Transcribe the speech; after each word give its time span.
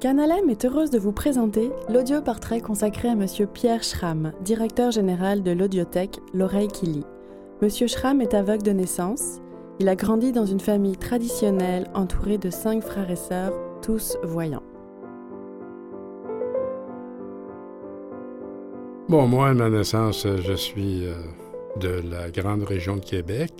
Canalem 0.00 0.48
est 0.48 0.64
heureuse 0.64 0.88
de 0.88 0.98
vous 0.98 1.12
présenter 1.12 1.70
l'audio-portrait 1.90 2.62
consacré 2.62 3.10
à 3.10 3.14
Monsieur 3.14 3.46
Pierre 3.46 3.82
Schramm, 3.82 4.32
directeur 4.40 4.90
général 4.90 5.42
de 5.42 5.50
l'audiothèque 5.50 6.20
L'Oreille 6.32 6.68
qui 6.68 6.86
lit. 6.86 7.04
Monsieur 7.60 7.86
Schramm 7.86 8.22
est 8.22 8.32
aveugle 8.32 8.62
de 8.62 8.70
naissance. 8.70 9.42
Il 9.78 9.90
a 9.90 9.96
grandi 9.96 10.32
dans 10.32 10.46
une 10.46 10.58
famille 10.58 10.96
traditionnelle 10.96 11.90
entourée 11.92 12.38
de 12.38 12.48
cinq 12.48 12.82
frères 12.82 13.10
et 13.10 13.16
sœurs, 13.16 13.52
tous 13.82 14.16
voyants. 14.22 14.62
Bon, 19.10 19.26
moi, 19.26 19.48
à 19.48 19.52
ma 19.52 19.68
naissance, 19.68 20.26
je 20.26 20.54
suis 20.54 21.04
euh, 21.04 21.12
de 21.78 22.00
la 22.10 22.30
grande 22.30 22.62
région 22.62 22.96
de 22.96 23.04
Québec. 23.04 23.52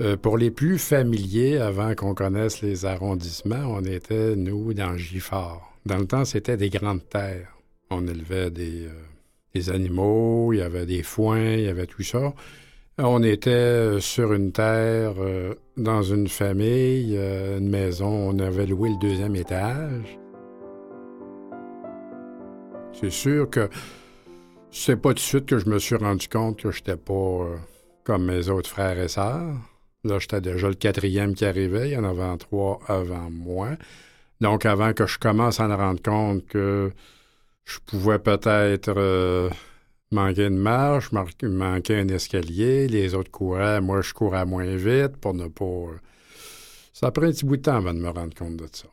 Euh, 0.00 0.16
pour 0.16 0.38
les 0.38 0.50
plus 0.50 0.78
familiers, 0.78 1.58
avant 1.58 1.94
qu'on 1.94 2.14
connaisse 2.14 2.62
les 2.62 2.84
arrondissements, 2.84 3.64
on 3.66 3.84
était, 3.84 4.34
nous, 4.36 4.74
dans 4.74 4.96
Giffard. 4.96 5.72
Dans 5.86 5.98
le 5.98 6.06
temps, 6.06 6.24
c'était 6.24 6.56
des 6.56 6.70
grandes 6.70 7.08
terres. 7.08 7.56
On 7.90 8.06
élevait 8.06 8.50
des, 8.50 8.86
euh, 8.86 8.90
des, 9.54 9.70
animaux, 9.70 10.52
il 10.52 10.58
y 10.58 10.62
avait 10.62 10.86
des 10.86 11.02
foins, 11.02 11.54
il 11.54 11.64
y 11.64 11.68
avait 11.68 11.86
tout 11.86 12.02
ça. 12.02 12.32
On 12.98 13.22
était 13.22 14.00
sur 14.00 14.32
une 14.32 14.52
terre, 14.52 15.14
dans 15.76 16.02
une 16.02 16.28
famille, 16.28 17.16
une 17.16 17.68
maison, 17.68 18.06
on 18.06 18.38
avait 18.38 18.66
loué 18.66 18.90
le 18.90 18.98
deuxième 18.98 19.34
étage. 19.34 20.16
C'est 22.92 23.10
sûr 23.10 23.50
que 23.50 23.68
c'est 24.70 24.96
pas 24.96 25.10
tout 25.10 25.14
de 25.14 25.20
suite 25.20 25.46
que 25.46 25.58
je 25.58 25.68
me 25.68 25.78
suis 25.78 25.96
rendu 25.96 26.28
compte 26.28 26.60
que 26.60 26.70
j'étais 26.70 26.96
pas 26.96 27.12
euh, 27.12 27.56
comme 28.04 28.26
mes 28.26 28.48
autres 28.48 28.70
frères 28.70 28.98
et 28.98 29.08
sœurs. 29.08 29.54
Là, 30.04 30.18
j'étais 30.18 30.40
déjà 30.40 30.68
le 30.68 30.74
quatrième 30.74 31.34
qui 31.34 31.44
arrivait. 31.44 31.90
Il 31.90 31.92
y 31.92 31.96
en 31.96 32.04
avait 32.04 32.36
trois 32.36 32.78
avant 32.86 33.30
moi. 33.30 33.70
Donc, 34.40 34.66
avant 34.66 34.92
que 34.92 35.06
je 35.06 35.18
commence 35.18 35.60
à 35.60 35.68
me 35.68 35.74
rendre 35.74 36.02
compte 36.02 36.46
que 36.46 36.92
je 37.64 37.78
pouvais 37.86 38.18
peut-être 38.18 38.92
euh, 38.96 39.48
manquer 40.10 40.46
une 40.46 40.58
marche, 40.58 41.10
manquer 41.12 41.96
un 41.96 42.08
escalier, 42.08 42.86
les 42.88 43.14
autres 43.14 43.30
couraient, 43.30 43.80
moi, 43.80 44.02
je 44.02 44.12
courais 44.12 44.44
moins 44.44 44.76
vite 44.76 45.16
pour 45.16 45.34
ne 45.34 45.48
pas. 45.48 45.86
Ça 46.92 47.10
pris 47.10 47.26
un 47.26 47.30
petit 47.30 47.46
bout 47.46 47.56
de 47.56 47.62
temps 47.62 47.76
avant 47.76 47.94
de 47.94 47.98
me 47.98 48.10
rendre 48.10 48.34
compte 48.34 48.56
de 48.56 48.68
ça. 48.70 48.88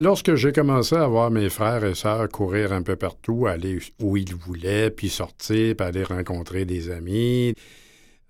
Lorsque 0.00 0.34
j'ai 0.34 0.52
commencé 0.52 0.96
à 0.96 1.06
voir 1.06 1.30
mes 1.30 1.48
frères 1.48 1.84
et 1.84 1.94
sœurs 1.94 2.28
courir 2.28 2.72
un 2.72 2.82
peu 2.82 2.96
partout, 2.96 3.46
aller 3.46 3.78
où 4.00 4.16
ils 4.16 4.34
voulaient, 4.34 4.90
puis 4.90 5.08
sortir, 5.08 5.76
puis 5.76 5.86
aller 5.86 6.04
rencontrer 6.04 6.64
des 6.64 6.90
amis, 6.90 7.54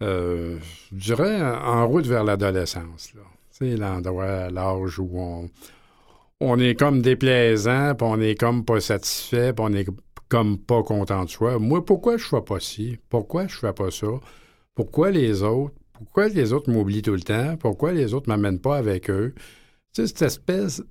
euh, 0.03 0.59
je 0.92 0.97
dirais 0.97 1.42
en 1.42 1.87
route 1.87 2.06
vers 2.06 2.25
l'adolescence. 2.25 3.12
C'est 3.50 3.77
l'endroit, 3.77 4.50
l'âge 4.50 4.98
où 4.98 5.11
on, 5.14 5.48
on 6.41 6.59
est 6.59 6.75
comme 6.75 7.03
déplaisant, 7.03 7.95
puis 7.95 8.06
on 8.11 8.20
est 8.20 8.34
comme 8.34 8.65
pas 8.65 8.81
satisfait, 8.81 9.53
puis 9.53 9.65
on 9.67 9.72
est 9.72 9.87
comme 10.28 10.59
pas 10.59 10.83
content 10.83 11.25
de 11.25 11.31
soi. 11.31 11.59
Moi, 11.59 11.84
pourquoi 11.84 12.17
je 12.17 12.25
fais 12.25 12.41
pas 12.41 12.59
ci? 12.59 12.98
Pourquoi 13.09 13.47
je 13.47 13.56
fais 13.56 13.72
pas 13.72 13.91
ça? 13.91 14.09
Pourquoi 14.75 15.11
les 15.11 15.42
autres? 15.42 15.75
Pourquoi 15.92 16.28
les 16.28 16.53
autres 16.53 16.70
m'oublient 16.70 17.03
tout 17.03 17.12
le 17.12 17.20
temps? 17.20 17.56
Pourquoi 17.56 17.92
les 17.92 18.15
autres 18.15 18.28
m'amènent 18.28 18.61
pas 18.61 18.77
avec 18.77 19.09
eux? 19.09 19.33
Tu 19.95 20.03
sais, 20.03 20.06
cette 20.09 20.22
espèce 20.22 20.83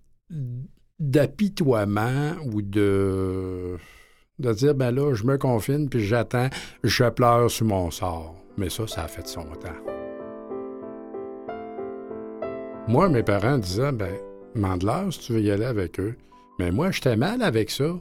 d'apitoiement 0.97 2.35
ou 2.45 2.61
de, 2.61 3.77
de 4.39 4.53
dire, 4.53 4.75
ben 4.75 4.91
là, 4.91 5.13
je 5.13 5.25
me 5.25 5.37
confine, 5.37 5.89
puis 5.89 6.05
j'attends, 6.05 6.49
je 6.83 7.09
pleure 7.09 7.51
sur 7.51 7.65
mon 7.65 7.91
sort. 7.91 8.35
Mais 8.57 8.69
ça, 8.69 8.87
ça 8.87 9.03
a 9.03 9.07
fait 9.07 9.27
son 9.27 9.43
temps. 9.43 9.69
Moi, 12.87 13.09
mes 13.09 13.23
parents 13.23 13.57
disaient, 13.57 13.91
ben, 13.91 14.13
Mandelaire, 14.55 15.11
si 15.11 15.19
tu 15.19 15.33
veux 15.33 15.41
y 15.41 15.51
aller 15.51 15.65
avec 15.65 15.99
eux. 15.99 16.15
Mais 16.59 16.71
moi, 16.71 16.91
j'étais 16.91 17.15
mal 17.15 17.41
avec 17.41 17.71
ça. 17.71 17.95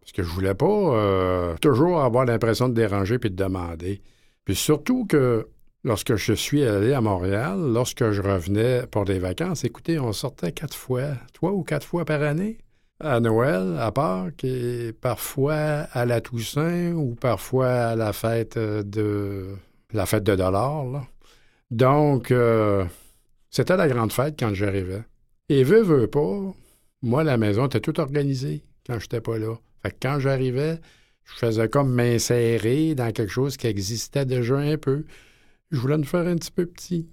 Parce 0.00 0.12
que 0.12 0.22
je 0.22 0.28
voulais 0.28 0.54
pas 0.54 0.66
euh, 0.66 1.54
toujours 1.60 2.02
avoir 2.02 2.26
l'impression 2.26 2.68
de 2.68 2.74
déranger 2.74 3.18
puis 3.18 3.30
de 3.30 3.36
demander. 3.36 4.02
Puis 4.44 4.54
surtout 4.54 5.06
que 5.06 5.48
Lorsque 5.86 6.14
je 6.16 6.32
suis 6.32 6.64
allé 6.64 6.94
à 6.94 7.02
Montréal, 7.02 7.58
lorsque 7.60 8.10
je 8.10 8.22
revenais 8.22 8.86
pour 8.86 9.04
des 9.04 9.18
vacances, 9.18 9.64
écoutez, 9.64 9.98
on 9.98 10.14
sortait 10.14 10.50
quatre 10.50 10.74
fois, 10.74 11.10
trois 11.34 11.52
ou 11.52 11.62
quatre 11.62 11.86
fois 11.86 12.06
par 12.06 12.22
année. 12.22 12.56
À 13.00 13.20
Noël, 13.20 13.76
à 13.78 13.92
Pâques, 13.92 14.44
et 14.44 14.94
parfois 14.98 15.54
à 15.92 16.06
la 16.06 16.22
Toussaint 16.22 16.92
ou 16.92 17.14
parfois 17.14 17.68
à 17.68 17.96
la 17.96 18.14
fête 18.14 18.56
de 18.56 19.56
la 19.94 20.06
fête 20.06 20.24
de 20.24 20.34
dollars. 20.34 21.06
Donc, 21.70 22.30
euh, 22.30 22.84
c'était 23.50 23.76
la 23.76 23.88
grande 23.88 24.12
fête 24.12 24.34
quand 24.38 24.52
j'arrivais. 24.52 25.04
Et 25.48 25.62
veux, 25.62 25.82
veux 25.82 26.08
pas, 26.08 26.52
moi, 27.02 27.24
la 27.24 27.38
maison 27.38 27.66
était 27.66 27.80
toute 27.80 27.98
organisée 27.98 28.64
quand 28.86 28.98
j'étais 28.98 29.20
pas 29.20 29.38
là. 29.38 29.54
Fait 29.82 29.96
quand 30.00 30.18
j'arrivais, 30.18 30.80
je 31.24 31.34
faisais 31.34 31.68
comme 31.68 31.92
m'insérer 31.92 32.94
dans 32.94 33.12
quelque 33.12 33.32
chose 33.32 33.56
qui 33.56 33.66
existait 33.66 34.26
déjà 34.26 34.56
un 34.56 34.76
peu. 34.76 35.04
Je 35.70 35.78
voulais 35.78 35.96
nous 35.96 36.04
faire 36.04 36.26
un 36.26 36.36
petit 36.36 36.50
peu 36.50 36.66
petit. 36.66 37.08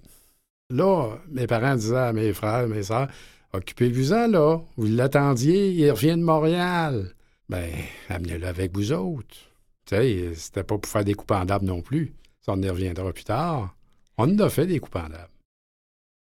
Là, 0.70 1.18
mes 1.30 1.46
parents 1.46 1.76
disaient 1.76 1.96
à 1.96 2.12
mes 2.12 2.32
frères, 2.32 2.66
mes 2.66 2.82
sœurs, 2.82 3.08
occupez-vous-en, 3.52 4.28
là. 4.28 4.58
Vous 4.76 4.86
l'attendiez, 4.86 5.70
il 5.70 5.90
revient 5.90 6.16
de 6.16 6.24
Montréal. 6.24 7.12
Ben, 7.48 7.70
amenez-le 8.08 8.46
avec 8.46 8.74
vous 8.74 8.92
autres. 8.92 9.36
Tu 9.84 9.96
sais, 9.96 10.34
c'était 10.34 10.64
pas 10.64 10.78
pour 10.78 10.90
faire 10.90 11.04
des 11.04 11.14
coupes 11.14 11.32
en 11.32 11.44
non 11.60 11.82
plus. 11.82 12.14
Ça, 12.42 12.52
on 12.52 12.62
y 12.62 12.68
reviendra 12.68 13.12
plus 13.12 13.24
tard. 13.24 13.74
On 14.18 14.38
a 14.38 14.48
fait 14.48 14.66
des 14.66 14.80
coupes 14.80 14.96
en 14.96 15.12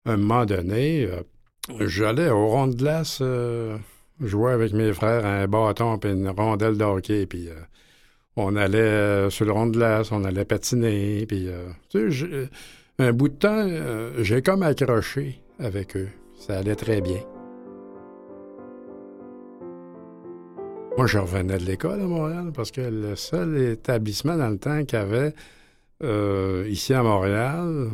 À 0.05 0.13
un 0.13 0.17
moment 0.17 0.45
donné, 0.45 1.05
euh, 1.05 1.23
j'allais 1.87 2.29
au 2.29 2.47
rond 2.47 2.67
de 2.67 2.75
glace 2.75 3.19
euh, 3.21 3.77
jouer 4.19 4.53
avec 4.53 4.73
mes 4.73 4.93
frères 4.93 5.25
à 5.25 5.41
un 5.41 5.47
bâton 5.47 5.97
et 5.97 6.09
une 6.09 6.29
rondelle 6.29 6.77
de 6.77 7.25
puis 7.25 7.49
euh, 7.49 7.55
on 8.35 8.55
allait 8.55 9.29
sur 9.29 9.45
le 9.45 9.51
rond 9.51 9.65
de 9.65 9.71
glace, 9.71 10.11
on 10.11 10.23
allait 10.23 10.45
patiner, 10.45 11.25
puis 11.25 11.49
tu 11.89 12.09
un 12.99 13.13
bout 13.13 13.27
de 13.27 13.33
temps, 13.33 13.67
j'ai 14.23 14.41
comme 14.41 14.63
accroché 14.63 15.41
avec 15.59 15.97
eux. 15.97 16.09
Ça 16.37 16.59
allait 16.59 16.75
très 16.75 17.01
bien. 17.01 17.19
Moi, 20.97 21.07
je 21.07 21.17
revenais 21.17 21.57
de 21.57 21.65
l'école 21.65 22.01
à 22.01 22.05
Montréal 22.05 22.51
parce 22.53 22.71
que 22.71 22.81
le 22.81 23.15
seul 23.15 23.57
établissement 23.57 24.37
dans 24.37 24.49
le 24.49 24.57
temps 24.57 24.83
qu'il 24.85 24.99
y 24.99 25.01
avait 25.01 25.33
ici 26.01 26.93
à 26.93 27.03
Montréal, 27.03 27.89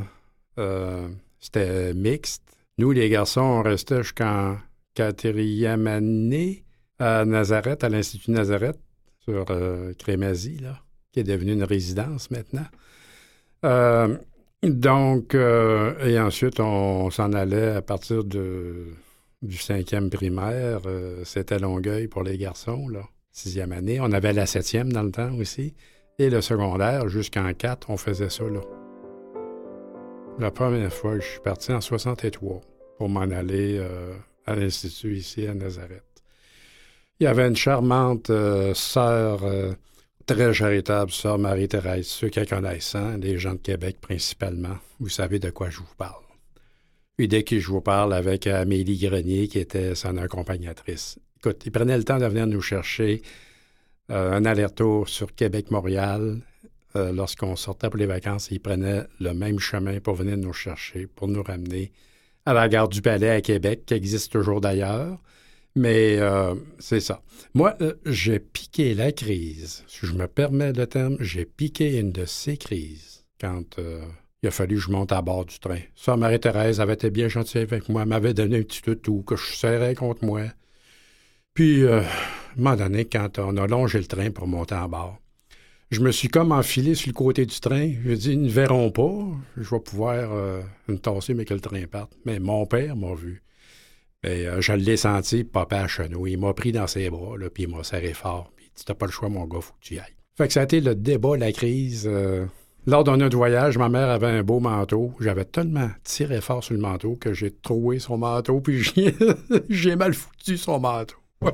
c'était 1.40 1.94
mixte. 1.94 2.44
Nous, 2.78 2.92
les 2.92 3.10
garçons, 3.10 3.42
on 3.42 3.62
restait 3.64 4.04
jusqu'en 4.04 4.58
quatrième 4.94 5.88
année 5.88 6.64
à 7.00 7.26
Nazareth, 7.26 7.84
à 7.84 7.90
l'Institut 7.90 8.32
Nazareth 8.32 8.80
sur 9.20 9.46
euh, 9.50 9.94
Crémazie, 9.98 10.58
là, 10.58 10.80
qui 11.12 11.20
est 11.20 11.24
devenue 11.24 11.54
une 11.54 11.64
résidence 11.64 12.32
maintenant. 12.32 12.66
Euh, 13.66 14.18
donc, 14.64 15.36
euh, 15.36 16.06
et 16.06 16.20
ensuite, 16.20 16.60
on, 16.60 17.10
s'en 17.10 17.34
allait 17.34 17.76
à 17.76 17.82
partir 17.82 18.24
de, 18.24 18.88
du 19.42 19.58
cinquième 19.58 20.10
primaire. 20.10 20.82
C'était 21.24 21.60
Longueuil 21.60 22.08
pour 22.08 22.24
les 22.24 22.38
garçons, 22.38 22.88
là, 22.88 23.02
sixième 23.32 23.72
année. 23.72 24.00
On 24.00 24.12
avait 24.12 24.34
la 24.34 24.46
septième 24.46 24.92
dans 24.92 25.04
le 25.04 25.12
temps 25.12 25.34
aussi. 25.36 25.76
Et 26.20 26.30
le 26.30 26.42
secondaire, 26.42 27.10
jusqu'en 27.10 27.54
quatre, 27.54 27.90
on 27.90 27.98
faisait 27.98 28.30
ça, 28.30 28.44
là. 28.44 28.62
La 30.40 30.52
première 30.52 30.94
fois, 30.94 31.20
je 31.20 31.26
suis 31.26 31.40
parti 31.40 31.72
en 31.72 31.82
63 31.82 32.62
pour 32.98 33.10
m'en 33.10 33.22
aller 33.22 33.80
à 34.48 34.56
l'Institut 34.56 35.16
ici 35.16 35.46
à 35.46 35.54
Nazareth. 35.54 36.04
Il 37.20 37.24
y 37.24 37.28
avait 37.28 37.48
une 37.48 37.56
charmante 37.56 38.30
euh, 38.30 38.76
sœur 38.76 39.44
euh, 39.44 39.74
très 40.28 40.54
charitable, 40.54 41.12
sœur 41.12 41.40
Marie-Thérèse, 41.40 42.06
ceux 42.06 42.30
qui 42.30 42.46
connaissent, 42.46 42.94
hein, 42.94 43.18
des 43.18 43.40
gens 43.40 43.54
de 43.54 43.58
Québec 43.58 43.98
principalement. 44.00 44.78
Vous 45.00 45.10
savez 45.10 45.40
de 45.40 45.50
quoi 45.50 45.72
je 45.72 45.80
vous 45.80 45.96
parle. 45.98 46.24
Et 47.18 47.28
dès 47.28 47.44
que 47.44 47.60
je 47.60 47.68
vous 47.68 47.82
parle 47.82 48.14
avec 48.14 48.46
Amélie 48.46 49.00
Grenier, 49.00 49.48
qui 49.48 49.58
était 49.58 49.96
son 49.96 50.18
accompagnatrice. 50.18 51.18
Écoute, 51.38 51.64
il 51.66 51.72
prenait 51.72 51.98
le 51.98 52.04
temps 52.04 52.20
de 52.20 52.26
venir 52.26 52.46
nous 52.46 52.62
chercher 52.62 53.24
euh, 54.12 54.32
un 54.32 54.46
aller-retour 54.46 55.10
sur 55.10 55.34
Québec-Montréal. 55.34 56.42
Lorsqu'on 57.14 57.56
sortait 57.56 57.92
pour 57.92 58.00
les 58.00 58.08
vacances, 58.08 58.50
il 58.50 58.60
prenait 58.60 59.04
le 59.20 59.36
même 59.36 59.60
chemin 59.60 60.00
pour 60.00 60.16
venir 60.16 60.36
nous 60.36 60.52
chercher, 60.52 61.06
pour 61.06 61.28
nous 61.28 61.44
ramener 61.44 61.92
à 62.44 62.54
la 62.54 62.68
gare 62.68 62.88
du 62.88 63.04
Palais 63.04 63.30
à 63.30 63.42
Québec, 63.42 63.84
qui 63.86 63.94
existe 63.94 64.32
toujours 64.32 64.62
d'ailleurs. 64.62 65.20
Mais 65.78 66.18
euh, 66.18 66.56
c'est 66.80 67.02
ça. 67.02 67.22
Moi, 67.54 67.76
euh, 67.82 67.94
j'ai 68.06 68.40
piqué 68.40 68.96
la 68.96 69.12
crise. 69.12 69.84
Si 69.88 70.08
je 70.08 70.14
me 70.14 70.28
permets 70.28 70.74
le 70.74 70.88
terme, 70.88 71.18
j'ai 71.20 71.46
piqué 71.46 72.00
une 72.00 72.12
de 72.12 72.26
ces 72.26 72.58
crises 72.58 73.26
quand 73.40 73.78
euh, 73.78 74.02
il 74.42 74.48
a 74.48 74.52
fallu 74.52 74.78
que 74.78 74.82
je 74.82 74.90
monte 74.90 75.12
à 75.12 75.22
bord 75.22 75.46
du 75.46 75.60
train. 75.60 75.82
Ça, 75.96 76.18
Marie-Thérèse 76.18 76.80
avait 76.80 76.94
été 76.94 77.12
bien 77.12 77.28
gentille 77.28 77.62
avec 77.62 77.90
moi, 77.90 78.06
m'avait 78.06 78.34
donné 78.34 78.58
un 78.58 78.64
petit 78.64 78.82
toutou 78.82 79.22
que 79.22 79.36
je 79.36 79.54
serrais 79.54 79.94
contre 79.94 80.26
moi. 80.26 80.46
Puis, 81.54 81.84
un 82.58 82.64
moment 82.64 82.76
donné, 82.76 83.06
quand 83.06 83.40
on 83.40 83.58
a 83.58 83.68
longé 83.68 84.00
le 84.00 84.06
train 84.06 84.32
pour 84.32 84.48
monter 84.48 84.76
à 84.76 84.88
bord, 84.88 85.20
je 85.90 86.02
me 86.02 86.12
suis 86.12 86.28
comme 86.28 86.52
enfilé 86.52 86.96
sur 86.96 87.08
le 87.10 87.14
côté 87.14 87.46
du 87.46 87.60
train. 87.60 87.92
Je 88.06 88.12
dit, 88.14 88.32
ils 88.34 88.42
ne 88.42 88.50
verront 88.50 88.92
pas. 88.92 89.24
Je 89.56 89.70
vais 89.70 89.80
pouvoir 89.80 90.30
me 90.88 90.98
tasser, 90.98 91.34
mais 91.34 91.46
que 91.46 91.54
le 91.54 91.62
train 91.62 91.86
parte. 91.88 92.12
Mais 92.26 92.40
mon 92.40 92.66
père 92.66 92.96
m'a 92.96 93.14
vu. 93.14 93.42
Et 94.24 94.48
euh, 94.48 94.62
je 94.62 94.74
l'ai 94.74 94.98
senti, 94.98 95.44
papa 95.44 95.78
à 95.78 95.88
chenou. 95.88 96.28
Il 96.28 96.40
m'a 96.40 96.54
pris 96.54 96.72
dans 96.72 96.88
ses 96.88 97.10
bras, 97.10 97.38
là, 97.38 97.50
puis 97.50 97.64
il 97.64 97.70
m'a 97.70 97.84
serré 97.84 98.14
fort. 98.14 98.52
Puis 98.56 98.66
il 98.66 98.78
dit 98.78 98.84
T'as 98.86 98.96
pas 98.96 99.06
le 99.06 99.12
choix, 99.12 99.30
mon 99.30 99.46
gars, 99.46 99.62
faut 99.62 99.74
que 99.74 99.86
tu 99.86 99.96
ailles. 99.96 100.16
Fait 100.38 100.48
que 100.48 100.54
ça 100.54 100.62
a 100.62 100.64
été 100.64 100.82
le 100.82 100.96
débat, 100.96 101.38
la 101.38 101.52
crise. 101.52 102.08
Euh, 102.12 102.46
lors 102.86 103.04
d'un 103.04 103.20
autre 103.22 103.38
voyage, 103.38 103.78
ma 103.78 103.90
mère 103.90 104.10
avait 104.10 104.28
un 104.28 104.44
beau 104.44 104.60
manteau. 104.60 105.14
J'avais 105.20 105.46
tellement 105.46 105.90
tiré 106.04 106.42
fort 106.42 106.64
sur 106.64 106.74
le 106.74 106.80
manteau 106.80 107.16
que 107.16 107.34
j'ai 107.34 107.52
troué 107.52 108.00
son 108.00 108.18
manteau, 108.18 108.60
puis 108.60 108.84
j'ai 109.70 109.96
mal 109.96 110.14
foutu 110.14 110.58
son 110.58 110.80
manteau. 110.80 111.18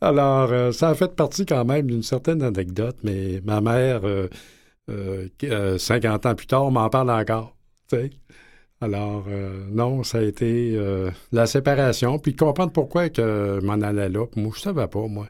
Alors, 0.00 0.50
euh, 0.52 0.72
ça 0.72 0.90
a 0.90 0.94
fait 0.94 1.14
partie 1.14 1.46
quand 1.46 1.64
même 1.64 1.86
d'une 1.86 2.02
certaine 2.02 2.42
anecdote, 2.42 2.96
mais 3.02 3.40
ma 3.44 3.60
mère, 3.60 4.02
50 5.78 6.26
ans 6.26 6.34
plus 6.34 6.46
tard, 6.46 6.70
m'en 6.70 6.88
parle 6.88 7.10
encore. 7.10 7.56
Alors, 8.82 9.26
euh, 9.28 9.66
non, 9.70 10.02
ça 10.04 10.18
a 10.18 10.22
été 10.22 10.74
euh, 10.74 11.10
la 11.32 11.46
séparation, 11.46 12.18
puis 12.18 12.34
comprendre 12.34 12.72
pourquoi 12.72 13.10
que 13.10 13.60
m'en 13.62 13.80
allais 13.82 14.08
là. 14.08 14.26
Moi, 14.36 14.52
je 14.56 14.60
savais 14.60 14.88
pas, 14.88 15.06
moi. 15.06 15.28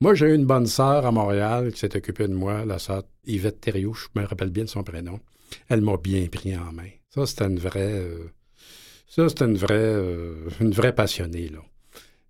Moi, 0.00 0.14
j'ai 0.14 0.26
eu 0.26 0.34
une 0.34 0.46
bonne 0.46 0.66
sœur 0.66 1.06
à 1.06 1.12
Montréal 1.12 1.72
qui 1.72 1.78
s'est 1.78 1.96
occupée 1.96 2.26
de 2.26 2.34
moi, 2.34 2.64
la 2.64 2.80
sœur 2.80 3.04
Yvette 3.24 3.60
Thériault, 3.60 3.94
je 3.94 4.08
me 4.20 4.26
rappelle 4.26 4.50
bien 4.50 4.64
de 4.64 4.68
son 4.68 4.82
prénom. 4.82 5.20
Elle 5.68 5.80
m'a 5.82 5.96
bien 5.96 6.26
pris 6.26 6.56
en 6.56 6.72
main. 6.72 6.88
Ça, 7.10 7.24
c'était 7.26 7.44
une 7.44 7.58
vraie... 7.58 8.00
Euh, 8.00 8.32
ça, 9.06 9.28
c'était 9.28 9.44
une 9.44 10.72
vraie 10.72 10.94
passionnée, 10.94 11.48
là. 11.48 11.60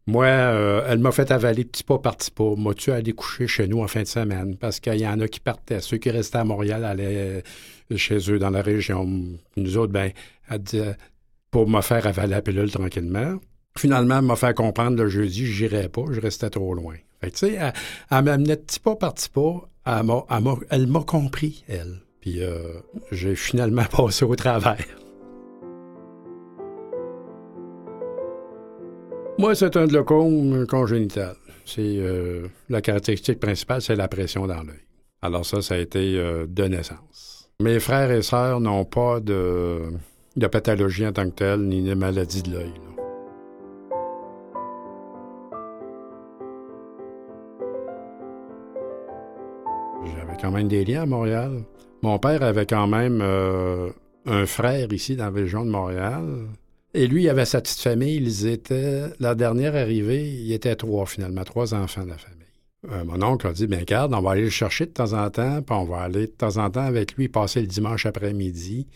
Moi, 0.06 0.26
elle 0.26 0.98
m'a 0.98 1.12
fait 1.12 1.30
avaler 1.30 1.64
petit 1.64 1.84
pas 1.84 1.98
par 1.98 2.16
petit 2.16 2.30
pas. 2.30 2.54
Moi, 2.56 2.74
tu 2.74 2.90
aller 2.90 3.12
coucher 3.12 3.46
chez 3.46 3.68
nous 3.68 3.82
en 3.82 3.88
fin 3.88 4.02
de 4.02 4.08
semaine? 4.08 4.56
Parce 4.56 4.80
qu'il 4.80 4.96
y 4.96 5.06
en 5.06 5.20
a 5.20 5.28
qui 5.28 5.38
partaient. 5.38 5.80
Ceux 5.80 5.98
qui 5.98 6.10
restaient 6.10 6.38
à 6.38 6.44
Montréal 6.44 6.84
allaient 6.84 7.42
chez 7.96 8.18
eux 8.30 8.38
dans 8.38 8.50
la 8.50 8.62
région. 8.62 9.08
Nous 9.56 9.76
autres, 9.76 9.92
ben, 9.92 10.10
pour 11.52 11.68
me 11.68 11.80
faire 11.82 12.06
avaler 12.06 12.30
la 12.30 12.42
pilule 12.42 12.70
tranquillement. 12.70 13.38
Finalement, 13.78 14.18
elle 14.18 14.24
m'a 14.24 14.36
fait 14.36 14.54
comprendre 14.54 14.96
le 14.96 15.08
jeudi, 15.08 15.46
je 15.46 15.64
n'irais 15.64 15.88
pas, 15.88 16.04
je 16.10 16.20
restais 16.20 16.50
trop 16.50 16.74
loin. 16.74 16.96
Fait 17.20 17.30
tu 17.30 17.38
sais, 17.38 17.58
elle, 18.10 18.24
m'amenait 18.24 18.56
petit 18.56 18.80
pas 18.80 18.96
par 18.96 19.14
petit 19.14 19.30
pas, 19.30 19.68
elle 19.86 20.86
m'a 20.86 21.00
compris, 21.06 21.64
elle. 21.68 22.00
Puis 22.20 22.42
euh, 22.42 22.80
j'ai 23.10 23.34
finalement 23.34 23.84
passé 23.90 24.24
au 24.24 24.36
travers. 24.36 24.84
Moi, 29.38 29.54
c'est 29.54 29.76
un 29.76 29.86
glaucome 29.86 30.66
congénital. 30.66 31.36
Euh, 31.78 32.48
la 32.68 32.80
caractéristique 32.80 33.40
principale, 33.40 33.80
c'est 33.80 33.96
la 33.96 34.08
pression 34.08 34.46
dans 34.46 34.62
l'œil. 34.62 34.84
Alors 35.22 35.46
ça, 35.46 35.62
ça 35.62 35.74
a 35.74 35.78
été 35.78 36.16
euh, 36.16 36.46
de 36.46 36.64
naissance. 36.64 37.50
Mes 37.60 37.80
frères 37.80 38.10
et 38.10 38.22
sœurs 38.22 38.60
n'ont 38.60 38.84
pas 38.84 39.20
de 39.20 39.92
de 40.36 40.46
pathologie 40.46 41.06
en 41.06 41.12
tant 41.12 41.24
que 41.26 41.34
telle, 41.34 41.60
ni 41.60 41.82
de 41.82 41.94
maladie 41.94 42.42
de 42.42 42.52
l'œil. 42.52 42.72
J'avais 50.04 50.36
quand 50.40 50.50
même 50.50 50.68
des 50.68 50.84
liens 50.84 51.02
à 51.02 51.06
Montréal. 51.06 51.62
Mon 52.02 52.18
père 52.18 52.42
avait 52.42 52.66
quand 52.66 52.86
même 52.86 53.20
euh, 53.22 53.90
un 54.26 54.46
frère 54.46 54.92
ici 54.92 55.16
dans 55.16 55.24
la 55.24 55.30
région 55.30 55.64
de 55.64 55.70
Montréal. 55.70 56.24
Et 56.94 57.06
lui, 57.06 57.24
il 57.24 57.28
avait 57.28 57.44
sa 57.44 57.60
petite 57.60 57.80
famille. 57.80 58.16
Ils 58.16 58.46
étaient, 58.46 59.04
la 59.18 59.34
dernière 59.34 59.74
arrivée, 59.74 60.28
il 60.30 60.52
était 60.52 60.76
trois 60.76 61.06
finalement, 61.06 61.44
trois 61.44 61.74
enfants 61.74 62.04
de 62.04 62.10
la 62.10 62.18
famille. 62.18 62.38
Euh, 62.90 63.04
mon 63.04 63.22
oncle 63.22 63.46
a 63.46 63.52
dit, 63.52 63.66
bien, 63.66 63.82
garde, 63.82 64.12
on 64.12 64.20
va 64.20 64.32
aller 64.32 64.42
le 64.42 64.50
chercher 64.50 64.86
de 64.86 64.90
temps 64.90 65.12
en 65.12 65.30
temps, 65.30 65.62
puis 65.62 65.76
on 65.76 65.84
va 65.84 66.02
aller 66.02 66.26
de 66.26 66.32
temps 66.32 66.56
en 66.56 66.68
temps 66.68 66.84
avec 66.84 67.14
lui 67.14 67.28
passer 67.28 67.60
le 67.60 67.66
dimanche 67.66 68.06
après-midi. 68.06 68.88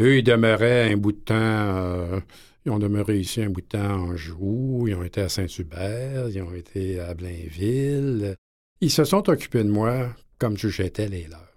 Eux, 0.00 0.18
ils 0.18 0.22
demeuraient 0.22 0.92
un 0.92 0.96
bout 0.96 1.12
de 1.12 1.18
temps. 1.18 1.34
Euh, 1.34 2.20
ils 2.64 2.72
ont 2.72 2.78
demeuré 2.78 3.18
ici 3.18 3.42
un 3.42 3.50
bout 3.50 3.60
de 3.60 3.66
temps 3.66 3.78
en 3.78 4.16
Joux, 4.16 4.86
ils 4.88 4.94
ont 4.94 5.04
été 5.04 5.20
à 5.20 5.28
Saint-Hubert, 5.28 6.28
ils 6.28 6.42
ont 6.42 6.52
été 6.52 6.98
à 6.98 7.14
Blainville. 7.14 8.34
Ils 8.80 8.90
se 8.90 9.04
sont 9.04 9.28
occupés 9.30 9.62
de 9.62 9.70
moi 9.70 10.08
comme 10.38 10.58
si 10.58 10.70
j'étais 10.70 11.08
les 11.08 11.28
leurs, 11.28 11.56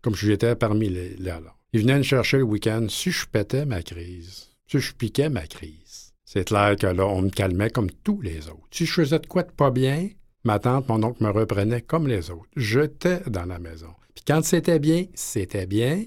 comme 0.00 0.14
si 0.14 0.26
j'étais 0.26 0.56
parmi 0.56 0.88
les, 0.88 1.16
leurs. 1.16 1.56
Ils 1.74 1.82
venaient 1.82 1.98
me 1.98 2.02
chercher 2.02 2.38
le 2.38 2.44
week-end 2.44 2.86
si 2.88 3.10
je 3.10 3.26
pétais 3.26 3.66
ma 3.66 3.82
crise, 3.82 4.48
si 4.68 4.78
je 4.78 4.94
piquais 4.94 5.28
ma 5.28 5.46
crise. 5.46 6.12
C'est 6.24 6.44
clair 6.44 6.76
que 6.76 6.86
là, 6.86 7.20
me 7.20 7.30
calmait 7.30 7.70
comme 7.70 7.90
tous 7.90 8.20
les 8.20 8.48
autres. 8.48 8.68
Si 8.70 8.84
je 8.84 8.92
faisais 8.92 9.18
de 9.18 9.26
quoi 9.26 9.42
de 9.42 9.50
pas 9.50 9.70
bien, 9.70 10.10
ma 10.44 10.58
tante, 10.58 10.88
mon 10.88 11.02
oncle 11.02 11.24
me 11.24 11.30
reprenait 11.30 11.80
comme 11.80 12.06
les 12.06 12.30
autres. 12.30 12.48
J'étais 12.54 13.20
dans 13.26 13.46
la 13.46 13.58
maison. 13.58 13.94
Puis 14.14 14.24
quand 14.26 14.44
c'était 14.44 14.78
bien, 14.78 15.06
c'était 15.14 15.66
bien. 15.66 16.04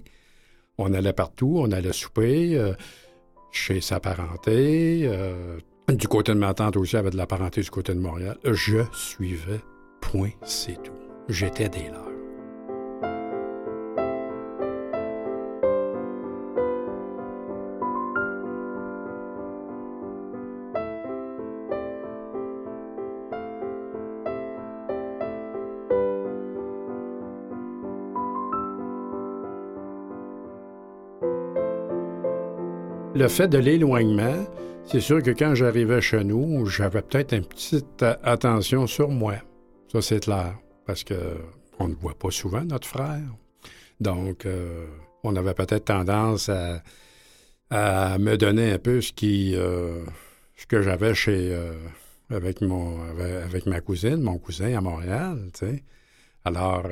On 0.78 0.94
allait 0.94 1.14
partout, 1.14 1.56
on 1.58 1.72
allait 1.72 1.94
souper 1.94 2.56
euh, 2.56 2.74
chez 3.52 3.82
sa 3.82 4.00
parenté. 4.00 5.02
Euh, 5.06 5.58
du 5.90 6.08
côté 6.08 6.34
de 6.34 6.38
ma 6.38 6.54
tante 6.54 6.78
aussi, 6.78 6.98
avait 6.98 7.10
de 7.10 7.18
la 7.18 7.28
parenté 7.28 7.62
du 7.62 7.70
côté 7.72 7.94
de 7.94 8.00
Montréal. 8.00 8.38
Je 8.44 8.84
suivais, 8.94 9.62
point, 10.02 10.32
c'est 10.44 10.82
tout. 10.84 10.94
J'étais 11.30 11.70
des 11.70 11.90
leurs. 11.90 12.11
Le 33.22 33.28
fait 33.28 33.48
de 33.48 33.60
l'éloignement, 33.60 34.48
c'est 34.84 35.00
sûr 35.00 35.22
que 35.22 35.30
quand 35.30 35.54
j'arrivais 35.54 36.02
chez 36.02 36.24
nous, 36.24 36.66
j'avais 36.66 37.04
peut-être 37.04 37.34
une 37.34 37.46
petite 37.46 38.02
attention 38.24 38.88
sur 38.88 39.10
moi. 39.10 39.36
Ça, 39.92 40.02
c'est 40.02 40.22
clair. 40.22 40.58
Parce 40.88 41.04
que 41.04 41.14
on 41.78 41.90
ne 41.90 41.94
voit 41.94 42.16
pas 42.16 42.32
souvent 42.32 42.64
notre 42.64 42.88
frère. 42.88 43.22
Donc, 44.00 44.48
euh, 44.48 44.88
on 45.24 45.36
avait 45.36 45.54
peut-être 45.54 45.86
tendance 45.86 46.50
à, 46.50 48.18
me 48.18 48.38
donner 48.38 48.72
un 48.72 48.80
peu 48.80 49.02
ce 49.02 49.14
qui 49.14 49.54
euh, 49.56 50.04
ce 50.56 50.66
que 50.66 50.82
j'avais 50.82 51.14
chez 51.14 51.54
euh, 51.54 51.74
avec 52.32 52.62
mon 52.62 53.04
avec, 53.44 53.68
ma 53.68 53.82
cousine, 53.82 54.18
mon 54.18 54.40
cousin 54.40 54.76
à 54.76 54.82
Montréal. 54.82 55.38
Alors, 56.44 56.88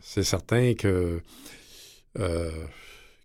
c'est 0.00 0.22
certain 0.24 0.72
que 0.72 1.20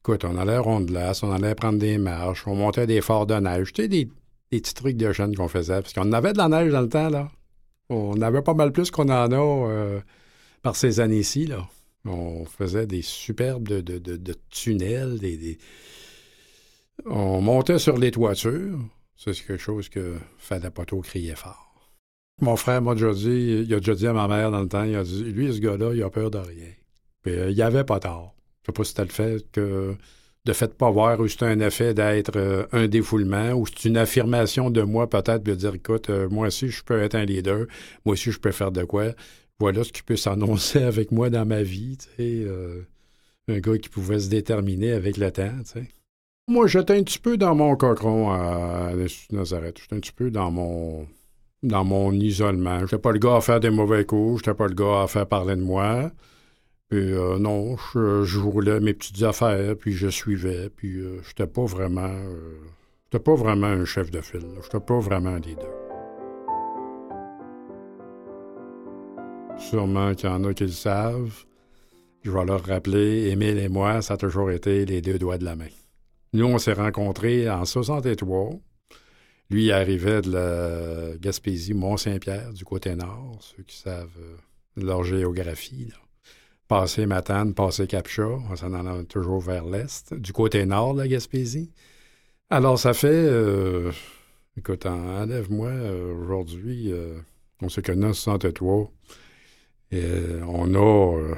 Écoute, 0.04 0.26
on 0.26 0.36
allait 0.36 0.58
rond 0.58 0.80
de 0.80 0.86
glace, 0.86 1.22
on 1.22 1.32
allait 1.32 1.54
prendre 1.54 1.78
des 1.78 2.00
marches, 2.00 2.48
on 2.48 2.56
montait 2.56 2.88
des 2.88 3.02
forts 3.02 3.28
de 3.28 3.36
neige. 3.36 3.72
Tu 3.72 3.84
sais, 3.84 3.88
des, 3.88 4.10
petits 4.50 4.74
trucs 4.74 4.98
de 4.98 5.14
jeunes 5.14 5.36
qu'on 5.36 5.48
faisait. 5.48 5.82
Parce 5.82 5.94
qu'on 5.94 6.12
avait 6.12 6.34
de 6.34 6.40
la 6.40 6.50
neige 6.50 6.72
dans 6.72 6.82
le 6.82 6.90
temps, 6.90 7.10
là. 7.10 7.30
On 7.90 8.20
avait 8.22 8.42
pas 8.42 8.54
mal 8.54 8.72
plus 8.72 8.90
qu'on 8.90 9.10
en 9.10 9.32
a 9.32 9.70
euh, 9.70 10.00
par 10.64 10.76
ces 10.76 11.00
années-ci, 11.00 11.46
là. 11.46 11.68
On 12.06 12.46
faisait 12.46 12.88
des 12.88 13.04
superbes 13.04 13.68
de, 13.68 14.34
tunnels, 14.50 15.20
des, 15.20 15.60
on 17.06 17.42
montait 17.42 17.80
sur 17.80 17.98
les 17.98 18.12
toitures. 18.12 18.80
c'est 19.18 19.34
quelque 19.34 19.58
chose 19.58 19.90
que 19.90 20.16
fallait 20.38 20.72
pas 20.72 20.86
trop 20.86 21.02
crier 21.02 21.36
fort. 21.36 21.92
Mon 22.42 22.56
frère 22.56 22.82
m'a 22.82 22.96
déjà 22.96 23.14
dit, 23.14 23.66
il 23.68 23.74
a 23.74 23.78
déjà 23.78 23.94
dit 23.94 24.08
à 24.08 24.14
ma 24.14 24.28
mère 24.28 24.50
dans 24.50 24.62
le 24.62 24.68
temps, 24.68 24.84
il 24.84 24.96
a 24.96 25.04
dit, 25.04 25.26
lui, 25.26 25.54
ce 25.54 25.60
gars-là, 25.60 25.94
il 25.94 26.02
a 26.02 26.10
peur 26.10 26.32
de 26.32 26.40
rien. 26.40 26.72
Puis, 27.22 27.34
euh, 27.34 27.52
il 27.52 27.62
avait 27.62 27.84
pas 27.84 28.00
tort. 28.00 28.34
Je 28.62 28.68
sais 28.68 28.74
pas 28.74 28.84
si 28.84 28.90
c'était 28.90 29.04
le 29.04 29.10
fait 29.10 29.52
que 29.52 29.96
de 30.46 30.54
fait 30.54 30.74
pas 30.76 30.90
voir 30.90 31.20
ou 31.20 31.28
c'est 31.28 31.44
un 31.44 31.60
effet 31.60 31.94
d'être 31.94 32.36
euh, 32.36 32.66
un 32.72 32.88
défoulement 32.88 33.52
ou 33.54 33.66
c'est 33.68 33.90
une 33.90 33.98
affirmation 33.98 34.72
de 34.72 34.82
moi 34.82 35.08
peut-être 35.10 35.44
de 35.44 35.54
dire 35.54 35.76
écoute, 35.76 36.10
euh, 36.10 36.28
moi 36.30 36.48
aussi 36.48 36.70
je 36.70 36.84
peux 36.84 37.00
être 37.02 37.16
un 37.16 37.26
leader, 37.26 37.68
moi 38.06 38.14
aussi 38.14 38.32
je 38.32 38.40
peux 38.40 38.52
faire 38.52 38.72
de 38.72 38.84
quoi. 38.84 39.14
Voilà 39.60 39.84
ce 39.84 39.92
qui 39.92 40.02
peut 40.02 40.16
s'annoncer 40.16 40.82
avec 40.84 41.12
moi 41.12 41.30
dans 41.30 41.46
ma 41.46 41.62
vie, 41.62 41.98
tu 41.98 42.08
sais, 42.18 42.44
euh, 42.48 42.82
un 43.48 43.60
gars 43.60 43.78
qui 43.78 43.90
pouvait 43.90 44.20
se 44.20 44.30
déterminer 44.30 44.94
avec 44.94 45.18
le 45.18 45.32
temps, 45.32 45.54
tu 45.60 45.80
sais. 45.80 45.88
Moi, 46.48 46.68
j'étais 46.68 46.98
un 46.98 47.04
petit 47.04 47.20
peu 47.20 47.38
dans 47.38 47.56
mon 47.56 47.76
cochon 47.76 48.32
à 48.32 48.92
Nazareth. 49.32 49.78
J'étais 49.80 49.96
un 49.96 50.00
petit 50.00 50.12
peu 50.12 50.32
dans 50.32 50.52
mon 50.52 51.08
dans 51.64 51.86
mon 51.86 52.12
isolement. 52.12 52.80
J'étais 52.82 52.98
pas 52.98 53.12
le 53.12 53.20
gars 53.20 53.38
à 53.38 53.42
faire 53.42 53.60
des 53.60 53.70
mauvais 53.70 54.06
coups, 54.06 54.40
j'étais 54.40 54.56
pas 54.56 54.68
le 54.68 54.74
gars 54.74 55.04
à 55.04 55.08
faire 55.08 55.28
parler 55.28 55.56
de 55.56 55.62
moi. 55.62 56.12
Puis 56.92 57.14
euh, 57.14 57.40
non, 57.40 57.78
je, 57.94 58.38
roulais 58.38 58.82
mes 58.82 58.94
petites 58.94 59.24
affaires, 59.24 59.78
puis 59.78 59.94
je 59.94 60.10
suivais, 60.10 60.70
puis 60.70 60.98
euh, 60.98 61.22
j'étais 61.26 61.48
pas 61.48 61.64
vraiment. 61.64 62.02
Euh, 62.02 62.60
j'étais 63.06 63.24
pas 63.24 63.34
vraiment 63.34 63.68
un 63.68 63.86
chef 63.86 64.12
de 64.12 64.20
file. 64.20 64.46
J'étais 64.62 64.82
pas 64.82 65.00
vraiment 65.00 65.30
un 65.30 65.40
leader. 65.40 65.72
Sûrement 69.58 70.14
qu'il 70.16 70.30
y 70.30 70.34
en 70.34 70.44
a 70.44 70.54
qui 70.54 70.66
le 70.66 70.72
savent. 70.72 71.46
Je 72.24 72.32
vais 72.32 72.44
leur 72.44 72.66
rappeler, 72.66 73.30
Émile 73.30 73.60
et 73.60 73.70
moi, 73.70 74.02
ça 74.02 74.16
a 74.16 74.18
toujours 74.18 74.52
été 74.52 74.86
les 74.86 75.02
deux 75.02 75.18
doigts 75.18 75.38
de 75.38 75.46
la 75.46 75.56
main. 75.56 75.70
Nous, 76.34 76.46
on 76.46 76.58
s'est 76.58 76.74
rencontrés 76.74 77.50
en 77.50 77.64
63. 77.64 78.50
Lui 79.50 79.72
arrivait 79.72 80.22
de 80.22 80.32
la 80.34 81.18
Gaspésie, 81.20 81.74
Mont-Saint-Pierre, 81.74 82.52
du 82.52 82.66
côté 82.66 82.96
nord, 82.96 83.38
ceux 83.40 83.64
qui 83.64 83.78
savent 83.78 84.20
leur 84.76 85.06
géographie. 85.06 85.88
Là 85.90 85.96
passer 86.72 87.06
Matane, 87.06 87.54
passer 87.54 87.86
Capcha, 87.86 88.24
on 88.24 88.56
s'en 88.56 88.74
a 88.74 89.04
toujours 89.04 89.42
vers 89.42 89.66
l'est, 89.66 90.14
du 90.14 90.32
côté 90.32 90.66
nord 90.66 90.94
de 90.94 91.02
la 91.02 91.08
Gaspésie. 91.10 91.70
Alors, 92.50 92.80
ça 92.80 92.94
fait, 92.94 93.10
euh, 93.10 93.92
Écoute, 94.58 94.86
enlève-moi, 94.86 95.70
aujourd'hui, 96.18 96.94
on 97.62 97.68
s'est 97.68 97.82
connus 97.82 98.06
en 98.06 98.14
63. 98.14 98.90
Et 99.92 100.02
on 100.48 100.74
a 100.74 101.36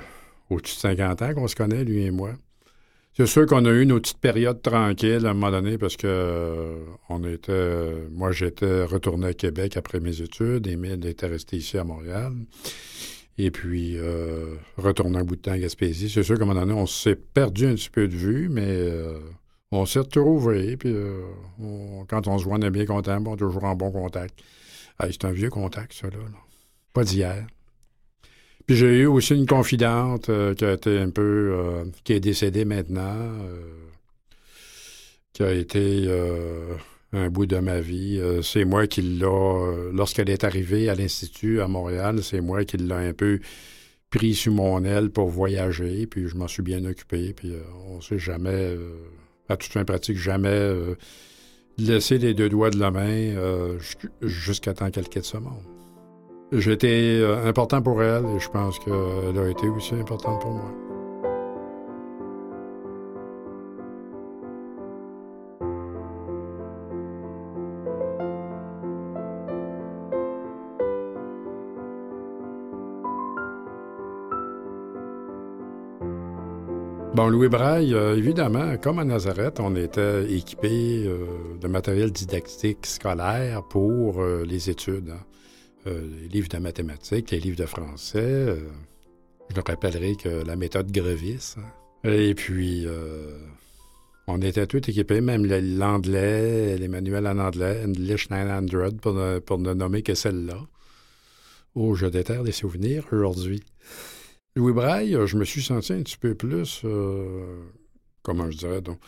au-dessus 0.51 0.75
de 0.75 0.79
50 0.81 1.21
ans 1.23 1.33
qu'on 1.33 1.47
se 1.47 1.55
connaît, 1.55 1.83
lui 1.83 2.03
et 2.03 2.11
moi. 2.11 2.33
C'est 3.17 3.25
sûr 3.25 3.47
qu'on 3.47 3.65
a 3.65 3.71
eu 3.71 3.87
nos 3.87 3.99
petites 3.99 4.19
périodes 4.19 4.61
tranquilles 4.61 5.25
à 5.25 5.31
un 5.31 5.33
moment 5.33 5.49
donné 5.49 5.79
parce 5.79 5.97
que 5.97 6.05
euh, 6.07 6.85
on 7.09 7.23
était. 7.23 8.07
moi, 8.11 8.31
j'étais 8.31 8.83
retourné 8.83 9.27
à 9.27 9.33
Québec 9.33 9.77
après 9.77 9.99
mes 9.99 10.21
études. 10.21 10.67
Émile 10.67 11.03
était 11.07 11.27
resté 11.27 11.57
ici 11.57 11.79
à 11.79 11.83
Montréal. 11.83 12.33
Et 13.37 13.49
puis, 13.51 13.97
euh, 13.97 14.55
retourné 14.77 15.17
un 15.17 15.23
bout 15.23 15.35
de 15.35 15.41
temps 15.41 15.51
à 15.51 15.57
Gaspésie. 15.57 16.09
C'est 16.09 16.23
sûr 16.23 16.37
qu'à 16.37 16.43
un 16.43 16.47
moment 16.47 16.61
donné, 16.61 16.73
on 16.73 16.85
s'est 16.85 17.15
perdu 17.15 17.65
un 17.65 17.75
petit 17.75 17.89
peu 17.89 18.07
de 18.07 18.15
vue, 18.15 18.47
mais 18.49 18.67
euh, 18.67 19.19
on 19.71 19.85
s'est 19.85 19.99
retrouvés. 19.99 20.77
Puis, 20.77 20.95
quand 22.07 22.27
on 22.27 22.37
se 22.37 22.43
voit, 22.43 22.57
on 22.57 22.61
est 22.61 22.69
bien 22.69 22.85
content. 22.85 23.21
on 23.25 23.33
est 23.33 23.37
toujours 23.37 23.63
en 23.63 23.75
bon 23.75 23.91
contact. 23.91 24.39
c'est 24.99 25.25
un 25.25 25.31
vieux 25.31 25.49
contact, 25.49 25.93
ça, 25.93 26.07
là. 26.07 26.17
Pas 26.93 27.03
d'hier. 27.03 27.47
Puis 28.65 28.77
j'ai 28.77 28.99
eu 28.99 29.05
aussi 29.07 29.35
une 29.35 29.45
confidente 29.45 30.29
euh, 30.29 30.53
qui 30.53 30.63
a 30.65 30.73
été 30.73 30.99
un 30.99 31.09
peu. 31.09 31.51
Euh, 31.53 31.85
qui 32.03 32.13
est 32.13 32.19
décédée 32.19 32.65
maintenant, 32.65 33.01
euh, 33.01 33.89
qui 35.33 35.43
a 35.43 35.51
été 35.51 36.07
un 37.13 37.29
bout 37.29 37.45
de 37.45 37.57
ma 37.57 37.79
vie. 37.79 38.21
c'est 38.41 38.65
moi 38.65 38.87
qui 38.87 39.01
l'a. 39.01 39.91
Lorsqu'elle 39.93 40.29
est 40.29 40.43
arrivée 40.43 40.89
à 40.89 40.95
l'Institut 40.95 41.61
à 41.61 41.67
Montréal, 41.67 42.23
c'est 42.23 42.41
moi 42.41 42.65
qui 42.65 42.77
l'ai 42.77 42.93
un 42.93 43.13
peu 43.13 43.39
pris 44.09 44.33
sous 44.33 44.51
mon 44.51 44.83
aile 44.83 45.09
pour 45.09 45.29
voyager, 45.29 46.05
puis 46.07 46.27
je 46.27 46.35
m'en 46.35 46.47
suis 46.47 46.63
bien 46.63 46.83
occupé, 46.85 47.33
puis 47.33 47.53
on 47.87 48.01
s'est 48.01 48.19
jamais, 48.19 48.75
à 49.47 49.57
toute 49.57 49.71
fin 49.71 49.85
pratique, 49.85 50.17
jamais 50.17 50.71
laissé 51.77 52.17
les 52.17 52.33
deux 52.33 52.49
doigts 52.49 52.69
de 52.69 52.79
la 52.79 52.91
main 52.91 53.35
jusqu'à 54.21 54.73
temps 54.73 54.89
qu'elle 54.91 55.07
quitte 55.07 55.25
ce 55.25 55.37
monde. 55.37 55.63
Euh, 56.53 57.47
important 57.47 57.81
pour 57.81 58.03
elle 58.03 58.25
et 58.25 58.39
je 58.39 58.49
pense 58.49 58.77
qu'elle 58.79 59.37
a 59.37 59.49
été 59.49 59.67
aussi 59.69 59.95
importante 59.95 60.39
pour 60.41 60.51
moi. 60.51 61.02
Bon, 77.15 77.29
Louis 77.29 77.47
Braille, 77.47 77.93
euh, 77.93 78.17
évidemment, 78.17 78.75
comme 78.77 78.97
à 78.99 79.05
Nazareth, 79.05 79.59
on 79.59 79.75
était 79.75 80.33
équipé 80.33 81.05
euh, 81.05 81.25
de 81.61 81.67
matériel 81.67 82.11
didactique 82.11 82.85
scolaire 82.85 83.63
pour 83.69 84.23
les 84.23 84.69
études. 84.69 85.11
Hein. 85.11 85.23
Euh, 85.85 86.01
les 86.21 86.27
livres 86.29 86.47
de 86.47 86.57
mathématiques, 86.59 87.31
les 87.31 87.39
livres 87.39 87.57
de 87.57 87.65
français. 87.65 88.19
Euh, 88.19 88.55
je 89.49 89.55
me 89.57 89.61
rappellerai 89.65 90.15
que 90.15 90.29
la 90.29 90.55
méthode 90.55 90.89
Grevis. 90.91 91.55
Hein. 91.57 92.09
Et 92.09 92.33
puis, 92.35 92.85
euh, 92.85 93.37
on 94.27 94.41
était 94.41 94.65
tous 94.65 94.77
équipés, 94.77 95.19
même 95.19 95.45
l'anglais, 95.45 96.77
les 96.77 96.87
manuels 96.87 97.27
en 97.27 97.37
anglais, 97.37 97.83
English 97.85 98.29
900, 98.29 98.97
pour 99.01 99.13
ne, 99.13 99.39
pour 99.39 99.57
ne 99.57 99.73
nommer 99.73 100.03
que 100.03 100.13
celle-là. 100.13 100.57
Oh, 101.75 101.95
je 101.95 102.05
déterre 102.05 102.43
des 102.43 102.53
souvenirs 102.53 103.05
aujourd'hui. 103.11 103.61
Louis 104.55 104.73
Braille, 104.73 105.17
je 105.25 105.37
me 105.37 105.45
suis 105.45 105.63
senti 105.63 105.93
un 105.93 106.03
petit 106.03 106.17
peu 106.17 106.35
plus, 106.35 106.85
comment 108.21 108.51
je 108.51 108.57
dirais, 108.57 108.81
donc, 108.81 108.99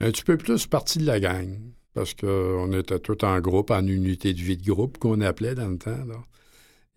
un 0.00 0.10
petit 0.10 0.22
peu 0.24 0.36
plus 0.36 0.66
partie 0.66 0.98
de 0.98 1.06
la 1.06 1.20
gang 1.20 1.58
parce 1.94 2.12
qu'on 2.12 2.72
était 2.72 2.98
tous 2.98 3.24
en 3.24 3.40
groupe, 3.40 3.70
en 3.70 3.86
unité 3.86 4.34
de 4.34 4.40
vie 4.40 4.56
de 4.56 4.66
groupe 4.66 4.98
qu'on 4.98 5.20
appelait 5.20 5.54
dans 5.54 5.68
le 5.68 5.78
temps. 5.78 5.96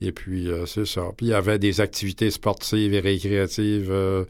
Et 0.02 0.12
puis, 0.12 0.50
euh, 0.50 0.66
c'est 0.66 0.86
ça. 0.86 1.04
Puis, 1.16 1.28
il 1.28 1.30
y 1.30 1.34
avait 1.34 1.60
des 1.60 1.82
activités 1.82 2.30
sportives 2.32 2.94
et 2.94 3.00
récréatives 3.00 3.90
euh, 3.92 4.26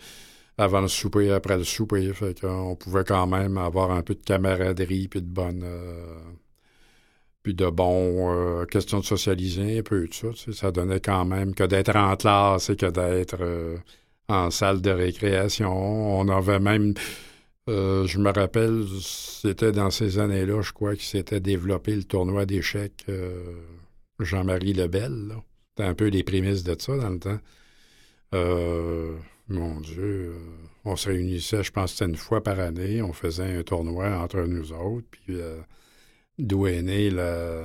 avant 0.58 0.82
le 0.82 0.88
souper 0.88 1.32
après 1.32 1.58
le 1.58 1.64
souper. 1.64 2.14
Fait 2.14 2.40
qu'on 2.40 2.76
pouvait 2.76 3.04
quand 3.06 3.28
même 3.28 3.58
avoir 3.58 3.92
un 3.92 4.02
peu 4.02 4.14
de 4.14 4.24
camaraderie 4.24 5.08
puis 5.08 5.22
de 5.22 5.28
bonnes... 5.28 5.66
Euh, 7.50 7.54
de 7.54 7.70
bons 7.70 8.66
questions 8.66 9.00
de 9.00 9.06
socialiser 9.06 9.80
un 9.80 9.84
peu, 9.84 10.08
tout 10.08 10.36
ça. 10.36 10.52
Ça 10.52 10.72
donnait 10.72 11.00
quand 11.00 11.26
même 11.26 11.54
que 11.54 11.64
d'être 11.64 11.96
en 11.96 12.16
classe 12.16 12.70
et 12.70 12.76
que 12.76 12.90
d'être 12.90 13.44
en 14.30 14.52
salle 14.52 14.82
de 14.82 14.92
récréation. 14.92 16.20
On 16.20 16.28
avait 16.30 16.60
même 16.60 16.94
euh, 17.70 18.08
je 18.08 18.18
me 18.20 18.32
rappelle, 18.32 18.86
c'était 19.02 19.74
dans 19.74 19.90
ces 19.92 20.20
années-là, 20.20 20.62
je 20.62 20.72
crois, 20.72 20.96
qu'il 20.96 21.04
s'était 21.04 21.42
développé 21.42 21.96
le 21.96 22.04
tournoi 22.04 22.46
d'échecs 22.46 23.04
euh, 23.10 23.62
Jean-Marie 24.20 24.74
Lebel. 24.74 25.36
C'était 25.70 25.90
un 25.90 25.94
peu 25.94 26.08
les 26.08 26.24
prémices 26.24 26.64
de 26.64 26.76
ça 26.80 26.96
dans 26.96 27.10
le 27.10 27.20
temps. 27.20 27.40
Euh, 28.34 29.16
mon 29.50 29.82
Dieu, 29.82 30.34
on 30.86 30.96
se 30.96 31.10
réunissait, 31.10 31.64
je 31.64 31.72
pense, 31.72 31.94
c'était 31.94 32.10
une 32.10 32.16
fois 32.16 32.42
par 32.42 32.60
année. 32.60 33.02
On 33.02 33.14
faisait 33.14 33.58
un 33.58 33.64
tournoi 33.64 34.18
entre 34.18 34.42
nous 34.44 34.72
autres. 34.72 35.08
Puis 35.12 35.38
d'où 36.38 36.68
est 36.68 36.82
né 36.82 37.10
le, 37.10 37.64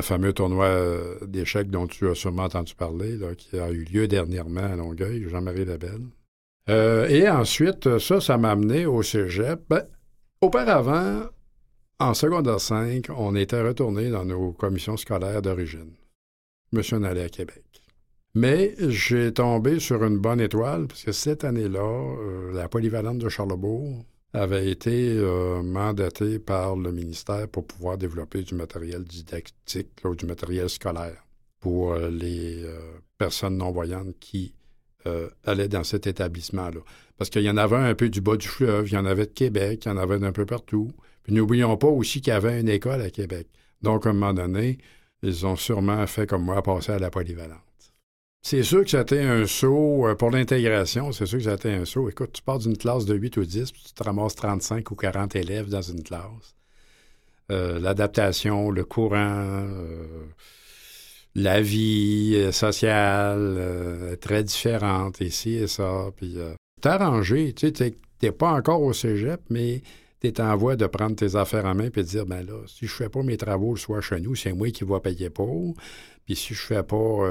fameux 0.00 0.32
tournoi 0.32 0.68
d'échecs 1.26 1.70
dont 1.70 1.86
tu 1.86 2.08
as 2.08 2.14
sûrement 2.14 2.44
entendu 2.44 2.74
parler, 2.74 3.18
qui 3.36 3.58
a 3.58 3.70
eu 3.70 3.84
lieu 3.84 4.08
dernièrement 4.08 4.64
à 4.64 4.76
Longueuil, 4.76 5.28
Jean-Marie 5.28 5.64
Lebel. 5.64 6.00
Euh, 6.68 7.08
et 7.08 7.28
ensuite, 7.28 7.98
ça, 7.98 8.20
ça 8.20 8.38
m'a 8.38 8.52
amené 8.52 8.86
au 8.86 9.02
cégep. 9.02 9.60
Ben, 9.68 9.84
auparavant, 10.40 11.22
en 11.98 12.14
secondaire 12.14 12.60
5, 12.60 13.06
on 13.16 13.34
était 13.34 13.62
retourné 13.62 14.10
dans 14.10 14.24
nos 14.24 14.52
commissions 14.52 14.96
scolaires 14.96 15.42
d'origine. 15.42 15.92
Je 16.72 16.96
me 16.96 17.04
allé 17.04 17.22
à 17.22 17.28
Québec. 17.28 17.64
Mais 18.34 18.74
j'ai 18.88 19.32
tombé 19.32 19.78
sur 19.78 20.02
une 20.04 20.18
bonne 20.18 20.40
étoile, 20.40 20.86
parce 20.86 21.04
que 21.04 21.12
cette 21.12 21.44
année-là, 21.44 21.80
euh, 21.80 22.52
la 22.52 22.68
polyvalente 22.68 23.18
de 23.18 23.28
Charlebourg 23.28 24.04
avait 24.32 24.70
été 24.70 25.16
euh, 25.16 25.62
mandatée 25.62 26.38
par 26.38 26.76
le 26.76 26.90
ministère 26.92 27.48
pour 27.48 27.66
pouvoir 27.66 27.98
développer 27.98 28.42
du 28.42 28.54
matériel 28.54 29.04
didactique 29.04 29.90
ou 30.04 30.14
du 30.14 30.26
matériel 30.26 30.68
scolaire 30.68 31.24
pour 31.60 31.94
les 31.94 32.66
personnes 33.18 33.58
non-voyantes 33.58 34.18
qui 34.18 34.52
euh, 35.06 35.28
allait 35.44 35.66
dans 35.66 35.82
cet 35.82 36.06
établissement-là. 36.06 36.80
Parce 37.18 37.28
qu'il 37.28 37.42
y 37.42 37.50
en 37.50 37.56
avait 37.56 37.76
un 37.76 37.94
peu 37.96 38.08
du 38.08 38.20
bas 38.20 38.36
du 38.36 38.46
fleuve, 38.46 38.88
il 38.88 38.94
y 38.94 38.96
en 38.96 39.04
avait 39.04 39.26
de 39.26 39.32
Québec, 39.32 39.82
il 39.84 39.88
y 39.88 39.90
en 39.90 39.96
avait 39.96 40.20
d'un 40.20 40.30
peu 40.30 40.46
partout. 40.46 40.92
Puis 41.24 41.32
n'oublions 41.32 41.76
pas 41.76 41.88
aussi 41.88 42.20
qu'il 42.20 42.32
y 42.32 42.36
avait 42.36 42.60
une 42.60 42.68
école 42.68 43.00
à 43.00 43.10
Québec. 43.10 43.48
Donc, 43.80 44.06
à 44.06 44.10
un 44.10 44.12
moment 44.12 44.32
donné, 44.32 44.78
ils 45.22 45.44
ont 45.44 45.56
sûrement 45.56 46.06
fait 46.06 46.28
comme 46.28 46.44
moi, 46.44 46.62
passer 46.62 46.92
à 46.92 47.00
la 47.00 47.10
polyvalente. 47.10 47.58
C'est 48.42 48.62
sûr 48.64 48.82
que 48.84 48.90
c'était 48.90 49.22
un 49.22 49.46
saut 49.46 50.06
euh, 50.06 50.14
pour 50.14 50.30
l'intégration, 50.30 51.12
c'est 51.12 51.26
sûr 51.26 51.38
que 51.38 51.44
c'était 51.44 51.72
un 51.72 51.84
saut. 51.84 52.08
Écoute, 52.08 52.32
tu 52.32 52.42
pars 52.42 52.58
d'une 52.58 52.76
classe 52.76 53.04
de 53.04 53.14
8 53.14 53.36
ou 53.36 53.44
10, 53.44 53.72
puis 53.72 53.82
tu 53.86 53.92
te 53.92 54.02
ramasses 54.02 54.34
35 54.34 54.90
ou 54.90 54.96
40 54.96 55.36
élèves 55.36 55.68
dans 55.68 55.82
une 55.82 56.02
classe. 56.02 56.56
Euh, 57.50 57.78
l'adaptation, 57.78 58.70
le 58.70 58.84
courant, 58.84 59.66
la 61.34 61.60
vie 61.60 62.34
euh, 62.36 62.52
sociale 62.52 63.54
euh, 63.58 64.16
très 64.16 64.44
différente 64.44 65.20
ici 65.20 65.54
et 65.54 65.66
ça. 65.66 66.10
Puis 66.16 66.34
euh, 66.36 66.54
t'arranger, 66.80 67.52
tu 67.52 67.72
sais, 67.74 67.94
t'es 68.18 68.32
pas 68.32 68.52
encore 68.52 68.82
au 68.82 68.92
cégep, 68.92 69.40
mais 69.50 69.82
t'es 70.20 70.40
en 70.40 70.56
voie 70.56 70.76
de 70.76 70.86
prendre 70.86 71.16
tes 71.16 71.34
affaires 71.36 71.64
en 71.64 71.74
main 71.74 71.86
et 71.86 71.90
de 71.90 72.02
dire, 72.02 72.26
ben 72.26 72.46
là, 72.46 72.60
si 72.66 72.86
je 72.86 72.92
fais 72.92 73.08
pas 73.08 73.22
mes 73.22 73.36
travaux 73.36 73.74
le 73.74 73.78
soir 73.78 74.02
chez 74.02 74.20
nous, 74.20 74.34
c'est 74.34 74.52
moi 74.52 74.70
qui 74.70 74.84
vais 74.84 75.00
payer 75.00 75.30
pour. 75.30 75.74
Puis 76.24 76.36
si 76.36 76.54
je 76.54 76.60
fais 76.60 76.82
pas... 76.82 77.28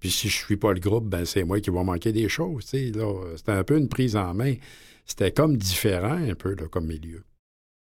puis 0.00 0.10
si 0.10 0.28
je 0.28 0.36
suis 0.36 0.56
pas 0.56 0.72
le 0.72 0.80
groupe, 0.80 1.08
ben 1.08 1.24
c'est 1.24 1.44
moi 1.44 1.60
qui 1.60 1.70
vais 1.70 1.84
manquer 1.84 2.12
des 2.12 2.28
choses. 2.28 2.64
C'était 2.64 3.52
un 3.52 3.64
peu 3.64 3.76
une 3.76 3.88
prise 3.88 4.16
en 4.16 4.34
main. 4.34 4.54
C'était 5.04 5.30
comme 5.30 5.56
différent 5.56 6.18
un 6.18 6.34
peu, 6.34 6.54
comme 6.70 6.86
milieu. 6.86 7.22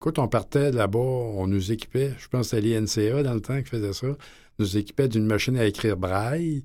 Écoute, 0.02 0.18
on 0.18 0.28
partait 0.28 0.72
là-bas, 0.72 0.98
on 0.98 1.46
nous 1.46 1.72
équipait, 1.72 2.14
je 2.18 2.28
pense 2.28 2.50
que 2.50 2.58
c'était 2.58 2.80
l'INCA 2.80 3.22
dans 3.22 3.36
le 3.36 3.42
temps 3.42 3.62
qui 3.62 3.70
faisait 3.70 3.94
ça, 3.94 4.08
nous 4.58 4.76
équipait 4.76 5.08
d'une 5.08 5.28
machine 5.28 5.56
à 5.58 5.66
écrire 5.66 5.96
braille, 5.96 6.64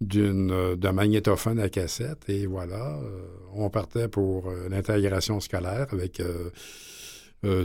d'une, 0.00 0.52
euh, 0.52 0.76
d'un 0.76 0.92
magnétophone 0.92 1.58
à 1.58 1.68
cassette, 1.68 2.28
et 2.28 2.46
voilà, 2.46 3.00
euh, 3.02 3.26
on 3.54 3.70
partait 3.70 4.06
pour 4.06 4.50
euh, 4.50 4.68
l'intégration 4.68 5.40
scolaire 5.40 5.88
avec 5.90 6.22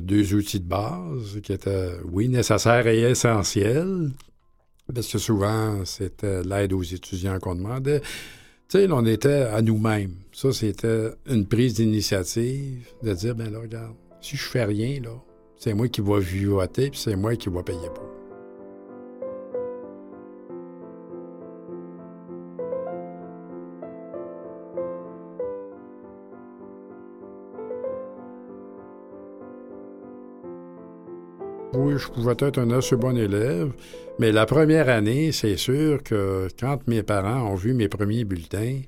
deux 0.01 0.33
outils 0.33 0.59
de 0.59 0.67
base 0.67 1.39
qui 1.41 1.53
étaient, 1.53 1.91
oui, 2.11 2.27
nécessaires 2.29 2.87
et 2.87 3.01
essentiels, 3.01 4.11
parce 4.93 5.07
que 5.07 5.17
souvent, 5.17 5.85
c'était 5.85 6.43
l'aide 6.43 6.73
aux 6.73 6.83
étudiants 6.83 7.39
qu'on 7.39 7.55
demandait. 7.55 8.01
Tu 8.69 8.79
sais, 8.79 8.87
on 8.91 9.05
était 9.05 9.43
à 9.43 9.61
nous-mêmes. 9.61 10.15
Ça, 10.31 10.51
c'était 10.51 11.09
une 11.27 11.45
prise 11.45 11.75
d'initiative 11.75 12.87
de 13.03 13.13
dire, 13.13 13.35
ben 13.35 13.51
là, 13.51 13.59
regarde, 13.59 13.95
si 14.21 14.37
je 14.37 14.43
fais 14.43 14.65
rien, 14.65 15.01
là, 15.01 15.21
c'est 15.57 15.73
moi 15.73 15.87
qui 15.87 16.01
vais 16.01 16.19
vivoter, 16.19 16.89
puis 16.89 16.99
c'est 16.99 17.15
moi 17.15 17.35
qui 17.35 17.49
vais 17.49 17.63
payer 17.63 17.89
pour. 17.93 18.10
Oui, 31.81 31.95
je 31.97 32.07
pouvais 32.07 32.35
être 32.37 32.59
un 32.59 32.71
assez 32.71 32.95
bon 32.95 33.17
élève. 33.17 33.71
Mais 34.19 34.31
la 34.31 34.45
première 34.45 34.89
année, 34.89 35.31
c'est 35.31 35.57
sûr 35.57 36.03
que 36.03 36.47
quand 36.59 36.87
mes 36.87 37.01
parents 37.01 37.49
ont 37.49 37.55
vu 37.55 37.73
mes 37.73 37.87
premiers 37.87 38.23
bulletins 38.23 38.81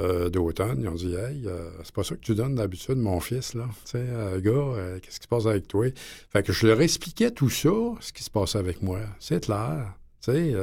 euh, 0.00 0.30
d'automne, 0.30 0.80
ils 0.82 0.88
ont 0.88 0.94
dit 0.94 1.14
Hey, 1.14 1.46
euh, 1.46 1.70
c'est 1.82 1.94
pas 1.94 2.04
ça 2.04 2.14
que 2.14 2.20
tu 2.20 2.34
donnes 2.34 2.54
d'habitude, 2.54 2.96
mon 2.96 3.20
fils, 3.20 3.54
là. 3.54 3.66
Tu 3.84 3.92
sais, 3.92 3.98
euh, 3.98 4.40
gars, 4.40 4.98
qu'est-ce 5.00 5.18
qui 5.18 5.24
se 5.24 5.28
passe 5.28 5.46
avec 5.46 5.68
toi? 5.68 5.86
Fait 6.30 6.42
que 6.42 6.52
je 6.52 6.66
leur 6.66 6.80
expliquais 6.80 7.30
tout 7.30 7.50
ça, 7.50 7.70
ce 8.00 8.12
qui 8.12 8.22
se 8.22 8.30
passait 8.30 8.58
avec 8.58 8.82
moi. 8.82 9.00
C'est 9.18 9.44
clair. 9.44 9.94
Tu 10.22 10.32
sais, 10.32 10.54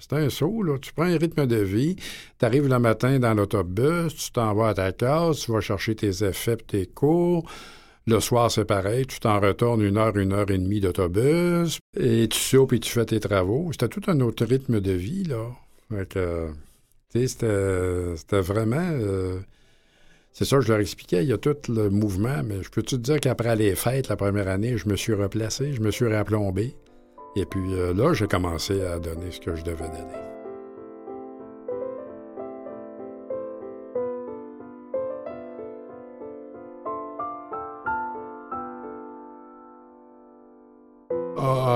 c'est 0.00 0.12
un 0.12 0.28
saut, 0.30 0.62
là. 0.62 0.78
Tu 0.78 0.92
prends 0.92 1.04
un 1.04 1.16
rythme 1.16 1.46
de 1.46 1.56
vie, 1.56 1.96
tu 2.38 2.44
arrives 2.44 2.68
le 2.68 2.78
matin 2.78 3.18
dans 3.18 3.34
l'autobus, 3.34 4.14
tu 4.14 4.32
t'en 4.32 4.54
vas 4.54 4.68
à 4.68 4.74
ta 4.74 4.92
case, 4.92 5.40
tu 5.40 5.52
vas 5.52 5.60
chercher 5.60 5.94
tes 5.94 6.24
effets 6.24 6.54
et 6.54 6.56
tes 6.56 6.86
cours. 6.86 7.48
Le 8.06 8.20
soir, 8.20 8.50
c'est 8.50 8.66
pareil, 8.66 9.06
tu 9.06 9.18
t'en 9.18 9.40
retournes 9.40 9.80
une 9.80 9.96
heure, 9.96 10.14
une 10.18 10.34
heure 10.34 10.50
et 10.50 10.58
demie 10.58 10.80
d'autobus, 10.80 11.78
et 11.96 12.28
tu 12.28 12.38
sautes 12.38 12.74
et 12.74 12.80
tu 12.80 12.90
fais 12.90 13.06
tes 13.06 13.20
travaux. 13.20 13.70
C'était 13.72 13.88
tout 13.88 14.02
un 14.08 14.20
autre 14.20 14.44
rythme 14.44 14.80
de 14.80 14.92
vie, 14.92 15.24
là. 15.24 15.46
c'était 17.14 18.40
vraiment... 18.40 18.90
Euh, 18.92 19.40
c'est 20.32 20.44
ça, 20.44 20.60
je 20.60 20.68
leur 20.68 20.80
expliquais, 20.80 21.22
il 21.22 21.28
y 21.28 21.32
a 21.32 21.38
tout 21.38 21.56
le 21.68 21.88
mouvement, 21.88 22.42
mais 22.44 22.62
je 22.62 22.68
peux 22.68 22.82
te 22.82 22.96
dire 22.96 23.20
qu'après 23.20 23.56
les 23.56 23.74
fêtes, 23.74 24.08
la 24.08 24.16
première 24.16 24.48
année, 24.48 24.76
je 24.76 24.88
me 24.88 24.96
suis 24.96 25.14
replacé, 25.14 25.72
je 25.72 25.80
me 25.80 25.90
suis 25.90 26.12
rapplombé. 26.12 26.74
Et 27.36 27.46
puis 27.46 27.72
euh, 27.72 27.94
là, 27.94 28.12
j'ai 28.12 28.26
commencé 28.26 28.82
à 28.82 28.98
donner 28.98 29.30
ce 29.30 29.40
que 29.40 29.54
je 29.54 29.62
devais 29.62 29.88
donner. 29.88 30.33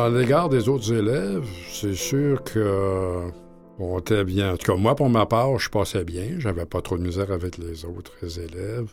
À 0.09 0.11
l'égard 0.11 0.49
des 0.49 0.71
autres 0.71 0.91
élèves, 0.91 1.47
c'est 1.71 1.95
sûr 1.95 2.43
que 2.43 3.31
on 3.79 3.99
était 3.99 4.25
bien. 4.25 4.55
En 4.55 4.57
tout 4.57 4.73
cas, 4.73 4.79
moi, 4.79 4.97
pour 4.97 5.11
ma 5.11 5.27
part, 5.27 5.59
je 5.59 5.69
passais 5.69 6.03
bien. 6.03 6.37
J'avais 6.39 6.65
pas 6.65 6.81
trop 6.81 6.97
de 6.97 7.03
misère 7.03 7.31
avec 7.31 7.59
les 7.59 7.85
autres 7.85 8.41
élèves. 8.41 8.91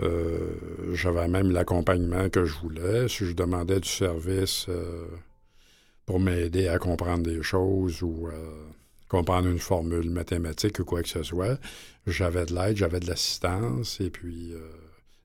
Euh, 0.00 0.50
j'avais 0.94 1.28
même 1.28 1.52
l'accompagnement 1.52 2.28
que 2.28 2.44
je 2.44 2.58
voulais. 2.58 3.06
Si 3.06 3.24
je 3.24 3.34
demandais 3.34 3.78
du 3.78 3.88
service 3.88 4.66
euh, 4.68 5.06
pour 6.06 6.18
m'aider 6.18 6.66
à 6.66 6.80
comprendre 6.80 7.22
des 7.22 7.44
choses 7.44 8.02
ou 8.02 8.26
euh, 8.26 8.32
comprendre 9.08 9.46
une 9.46 9.60
formule 9.60 10.10
mathématique 10.10 10.80
ou 10.80 10.84
quoi 10.84 11.04
que 11.04 11.08
ce 11.08 11.22
soit, 11.22 11.56
j'avais 12.08 12.46
de 12.46 12.52
l'aide, 12.56 12.76
j'avais 12.76 12.98
de 12.98 13.06
l'assistance. 13.06 14.00
Et 14.00 14.10
puis, 14.10 14.54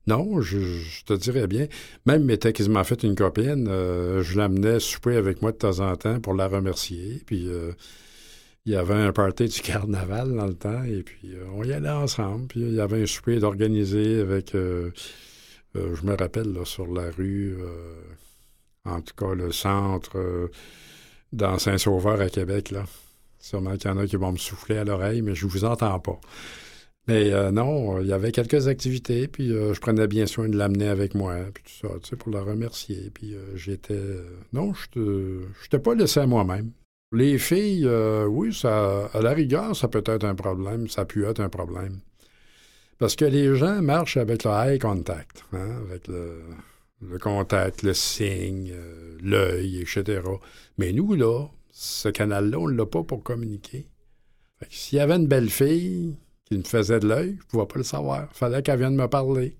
non, 0.08 0.42
je, 0.42 1.04
te 1.06 1.14
dirais 1.14 1.48
bien. 1.48 1.68
Même 2.06 2.24
m'était 2.24 2.54
quasiment 2.54 2.84
fait 2.86 3.04
une 3.04 3.16
copine. 3.16 3.68
Euh, 3.70 4.24
je 4.24 4.38
l'amenais 4.38 4.80
souper 4.80 5.18
avec 5.18 5.42
moi 5.42 5.52
de 5.52 5.58
temps 5.58 5.82
en 5.82 5.96
temps 5.98 6.22
pour 6.22 6.34
la 6.34 6.48
remercier. 6.48 7.22
Puis 7.26 7.50
euh, 7.50 7.74
il 8.66 8.72
y 8.72 8.76
avait 8.78 8.94
un 8.94 9.12
party 9.12 9.46
du 9.48 9.62
carnaval 9.62 10.34
dans 10.34 10.46
le 10.46 10.56
temps. 10.56 10.84
Et 10.84 11.04
puis 11.04 11.34
euh, 11.36 11.44
on 11.54 11.64
y 11.64 11.74
allait 11.74 11.90
ensemble. 11.90 12.48
Puis 12.48 12.62
il 12.62 12.74
y 12.74 12.80
avait 12.80 13.04
un 13.04 13.06
souper 13.06 13.40
d'organiser 13.40 14.22
avec. 14.22 14.54
je 14.54 14.92
me 15.76 16.16
rappelle 16.16 16.56
sur 16.64 16.88
la 16.88 17.12
rue, 17.12 17.58
en 18.86 19.02
tout 19.02 19.14
cas 19.16 19.36
le 19.36 19.52
centre 19.52 20.50
dans 21.34 21.60
Saint-Sauveur 21.60 22.22
à 22.22 22.30
Québec. 22.30 22.72
Là. 22.72 22.86
Sûrement 23.40 23.76
qu'il 23.76 23.92
y 23.92 23.94
en 23.94 23.98
a 23.98 24.08
qui 24.08 24.16
vont 24.16 24.32
me 24.32 24.38
souffler 24.38 24.78
à 24.78 24.86
l'oreille, 24.86 25.22
mais 25.22 25.36
je 25.36 25.46
ne 25.46 25.52
vous 25.52 25.66
entends 25.66 26.00
pas. 26.00 26.20
Mais 27.08 27.32
euh, 27.32 27.52
non, 27.52 28.02
il 28.02 28.08
y 28.08 28.14
avait 28.14 28.34
quelques 28.34 28.68
activités, 28.68 29.30
puis 29.30 29.52
euh, 29.52 29.74
je 29.74 29.80
prenais 29.80 30.08
bien 30.08 30.26
soin 30.26 30.50
de 30.50 30.58
l'amener 30.58 30.90
avec 30.90 31.16
moi, 31.16 31.36
puis 31.54 31.64
tout 31.64 31.88
ça, 31.88 31.94
tu 32.04 32.10
sais, 32.10 32.16
pour 32.18 32.32
la 32.32 32.42
remercier. 32.42 33.12
Puis 33.14 33.34
euh, 33.34 33.56
j'étais... 33.56 34.02
non, 34.52 34.74
je 34.74 35.00
n'étais 35.64 35.80
pas 35.80 35.96
laissé 35.96 36.20
à 36.20 36.28
moi-même. 36.28 36.72
Les 37.14 37.38
filles, 37.38 37.90
oui, 38.28 38.54
ça, 38.54 39.06
à 39.14 39.22
la 39.22 39.32
rigueur, 39.32 39.74
ça 39.78 39.88
peut 39.88 40.04
être 40.06 40.26
un 40.26 40.36
problème, 40.36 40.90
ça 40.90 41.06
peut 41.06 41.24
être 41.24 41.40
un 41.40 41.48
problème. 41.48 42.00
Parce 43.00 43.16
que 43.16 43.24
les 43.24 43.56
gens 43.56 43.82
marchent 43.82 44.18
avec 44.18 44.44
le 44.44 44.52
eye 44.52 44.80
contact, 44.80 45.46
hein, 45.54 45.84
avec 45.88 46.08
le, 46.10 46.42
le, 47.02 47.18
contact, 47.18 47.84
le 47.84 47.94
signe, 47.94 48.74
l'œil, 49.22 49.80
etc. 49.80 50.22
Mais 50.78 50.92
nous, 50.92 51.14
là, 51.14 51.46
ce 51.72 52.10
canal-là, 52.10 52.60
on 52.60 52.68
ne 52.68 52.76
l'a 52.76 52.86
pas 52.86 53.04
pour 53.04 53.24
communiquer. 53.24 53.86
S'il 54.70 54.98
y 54.98 55.02
avait 55.02 55.16
une 55.16 55.28
belle 55.28 55.50
fille, 55.50 56.18
qui 56.48 56.58
me 56.58 56.64
faisait 56.64 57.00
de 57.00 57.08
l'œil, 57.08 57.36
je 57.40 57.46
ne 57.46 57.50
pouvais 57.50 57.66
pas 57.66 57.78
le 57.78 57.84
savoir. 57.84 58.28
Il 58.32 58.38
fallait 58.38 58.62
qu'elle 58.62 58.80
vienne 58.80 58.96
me 58.96 59.08
parler. 59.08 59.58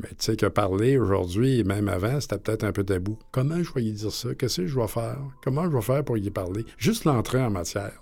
Mais 0.00 0.08
tu 0.10 0.16
sais 0.18 0.36
que 0.36 0.46
parler 0.46 0.98
aujourd'hui, 0.98 1.60
et 1.60 1.64
même 1.64 1.88
avant, 1.88 2.20
c'était 2.20 2.38
peut-être 2.38 2.64
un 2.64 2.72
peu 2.72 2.84
tabou. 2.84 3.18
Comment 3.32 3.62
je 3.62 3.72
vais 3.72 3.84
y 3.84 3.92
dire 3.92 4.12
ça? 4.12 4.34
Qu'est-ce 4.34 4.62
que 4.62 4.66
je 4.66 4.78
vais 4.78 4.88
faire? 4.88 5.18
Comment 5.42 5.64
je 5.64 5.76
vais 5.76 5.82
faire 5.82 6.04
pour 6.04 6.18
y 6.18 6.30
parler? 6.30 6.64
Juste 6.78 7.04
l'entrée 7.04 7.42
en 7.42 7.50
matière. 7.50 7.92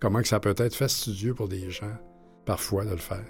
Comment 0.00 0.20
que 0.20 0.28
ça 0.28 0.40
peut 0.40 0.54
être 0.56 0.74
fastidieux 0.74 1.34
pour 1.34 1.48
des 1.48 1.70
gens, 1.70 1.96
parfois, 2.44 2.84
de 2.84 2.90
le 2.90 2.96
faire. 2.96 3.24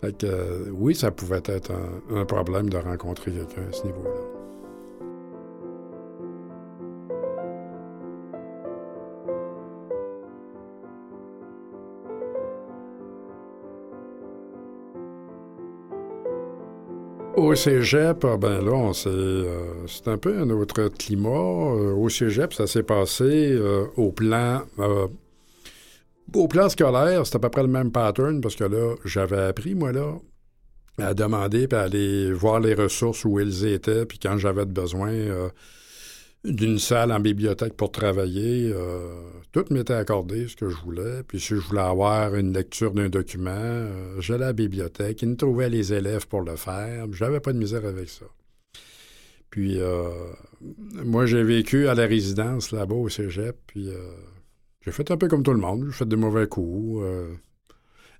Fait 0.00 0.16
que, 0.16 0.26
euh, 0.26 0.70
oui, 0.72 0.94
ça 0.94 1.10
pouvait 1.10 1.42
être 1.44 1.72
un 2.10 2.24
problème 2.24 2.68
de 2.68 2.76
rencontrer 2.76 3.30
quelqu'un 3.32 3.68
à 3.68 3.72
ce 3.72 3.84
niveau-là. 3.86 4.31
Au 17.36 17.54
cégep, 17.54 18.24
ah, 18.24 18.36
ben 18.36 18.62
là, 18.62 18.92
euh, 19.06 19.86
c'est 19.86 20.08
un 20.08 20.18
peu 20.18 20.38
un 20.38 20.50
autre 20.50 20.88
climat. 20.88 21.28
Euh, 21.30 21.94
au 21.94 22.10
cégep, 22.10 22.52
ça 22.52 22.66
s'est 22.66 22.82
passé 22.82 23.24
euh, 23.24 23.86
au 23.96 24.12
plan. 24.12 24.62
au 26.34 26.48
plan 26.48 26.68
scolaire, 26.68 27.26
c'est 27.26 27.36
à 27.36 27.38
peu 27.38 27.48
près 27.48 27.62
le 27.62 27.68
même 27.68 27.90
pattern 27.90 28.40
parce 28.42 28.54
que 28.54 28.64
là, 28.64 28.96
j'avais 29.06 29.40
appris, 29.40 29.74
moi, 29.74 29.92
là, 29.92 30.18
à 30.98 31.14
demander 31.14 31.68
puis 31.68 31.78
à 31.78 31.82
aller 31.82 32.32
voir 32.32 32.60
les 32.60 32.74
ressources 32.74 33.24
où 33.24 33.38
elles 33.40 33.64
étaient, 33.64 34.04
puis 34.04 34.18
quand 34.18 34.36
j'avais 34.36 34.66
besoin 34.66 35.12
d'une 36.44 36.78
salle 36.78 37.12
en 37.12 37.20
bibliothèque 37.20 37.74
pour 37.74 37.92
travailler. 37.92 38.72
Euh, 38.74 39.08
tout 39.52 39.64
m'était 39.70 39.94
accordé, 39.94 40.48
ce 40.48 40.56
que 40.56 40.68
je 40.68 40.76
voulais. 40.76 41.22
Puis 41.26 41.38
si 41.40 41.48
je 41.48 41.60
voulais 41.60 41.82
avoir 41.82 42.34
une 42.34 42.52
lecture 42.52 42.92
d'un 42.92 43.08
document, 43.08 43.50
euh, 43.54 44.20
j'allais 44.20 44.44
à 44.44 44.48
la 44.48 44.52
bibliothèque. 44.52 45.22
Ils 45.22 45.30
me 45.30 45.36
trouvaient 45.36 45.68
les 45.68 45.92
élèves 45.92 46.26
pour 46.26 46.42
le 46.42 46.56
faire. 46.56 47.06
J'avais 47.12 47.40
pas 47.40 47.52
de 47.52 47.58
misère 47.58 47.84
avec 47.84 48.08
ça. 48.08 48.26
Puis 49.50 49.80
euh, 49.80 50.08
moi, 51.04 51.26
j'ai 51.26 51.44
vécu 51.44 51.86
à 51.86 51.94
la 51.94 52.06
résidence 52.06 52.72
là-bas 52.72 52.94
au 52.94 53.08
cégep. 53.08 53.56
Puis 53.66 53.90
j'ai 54.80 54.90
fait 54.90 55.10
un 55.10 55.16
peu 55.16 55.28
comme 55.28 55.42
tout 55.42 55.52
le 55.52 55.60
monde. 55.60 55.86
J'ai 55.86 55.92
fait 55.92 56.08
de 56.08 56.16
mauvais 56.16 56.46
coups. 56.46 57.04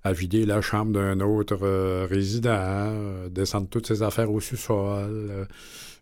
à 0.05 0.13
vider 0.13 0.45
la 0.45 0.61
chambre 0.61 0.91
d'un 0.91 1.19
autre 1.21 1.55
résident, 2.05 3.27
descendre 3.29 3.67
toutes 3.69 3.87
ses 3.87 4.03
affaires 4.03 4.31
au 4.31 4.39
sous-sol 4.39 5.47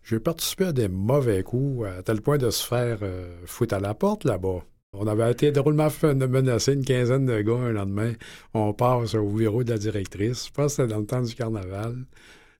j'ai 0.04 0.18
participé 0.18 0.66
à 0.66 0.72
des 0.72 0.88
mauvais 0.88 1.42
coups, 1.42 1.86
à 1.86 2.02
tel 2.02 2.20
point 2.20 2.38
de 2.38 2.50
se 2.50 2.66
faire 2.66 2.98
euh, 3.02 3.36
foutre 3.46 3.74
à 3.74 3.80
la 3.80 3.94
porte 3.94 4.24
là-bas. 4.24 4.64
On 4.94 5.06
avait 5.06 5.30
été 5.30 5.52
drôlement 5.52 5.88
menacé 6.02 6.74
une 6.74 6.84
quinzaine 6.84 7.24
de 7.24 7.40
gars 7.40 7.54
un 7.54 7.72
lendemain. 7.72 8.12
On 8.52 8.74
passe 8.74 9.14
au 9.14 9.26
bureau 9.28 9.64
de 9.64 9.70
la 9.70 9.78
directrice. 9.78 10.48
Je 10.48 10.52
pense 10.52 10.76
que 10.76 10.82
c'était 10.82 10.88
dans 10.88 10.98
le 10.98 11.06
temps 11.06 11.22
du 11.22 11.34
carnaval. 11.34 11.96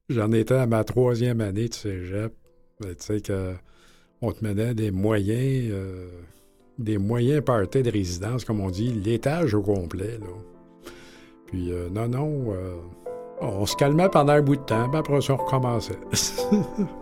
J'en 0.08 0.32
étais 0.32 0.54
à 0.54 0.66
ma 0.66 0.82
troisième 0.82 1.42
année 1.42 1.68
de 1.68 1.74
cégep. 1.74 2.32
Tu 2.80 2.88
sais 2.98 3.20
que 3.20 3.52
on 4.22 4.32
te 4.32 4.44
menait 4.44 4.72
des 4.72 4.90
moyens, 4.90 5.72
euh, 5.72 6.08
des 6.78 6.96
moyens 6.96 7.44
partés 7.44 7.82
de 7.82 7.90
résidence, 7.90 8.44
comme 8.44 8.60
on 8.60 8.70
dit, 8.70 8.92
l'étage 8.92 9.52
au 9.52 9.62
complet. 9.62 10.18
Là. 10.18 10.90
Puis 11.48 11.70
euh, 11.70 11.90
non, 11.90 12.08
non, 12.08 12.56
on 13.40 13.66
se 13.66 13.76
calmait 13.76 14.08
pendant 14.08 14.32
un 14.32 14.42
bout 14.42 14.56
de 14.56 14.62
temps, 14.62 14.88
puis 14.88 14.98
après 14.98 15.30
on 15.30 15.36
recommençait. 15.36 15.98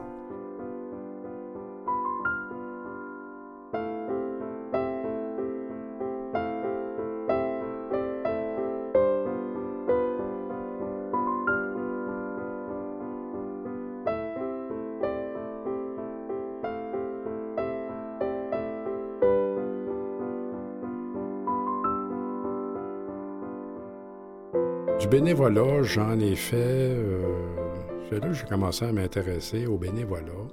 Du 25.00 25.08
bénévolat, 25.08 25.82
j'en 25.82 26.20
ai 26.20 26.36
fait. 26.36 26.56
Euh, 26.56 27.34
c'est 28.08 28.20
là 28.20 28.28
que 28.28 28.34
j'ai 28.34 28.44
commencé 28.44 28.84
à 28.84 28.92
m'intéresser 28.92 29.66
au 29.66 29.78
bénévolat 29.78 30.46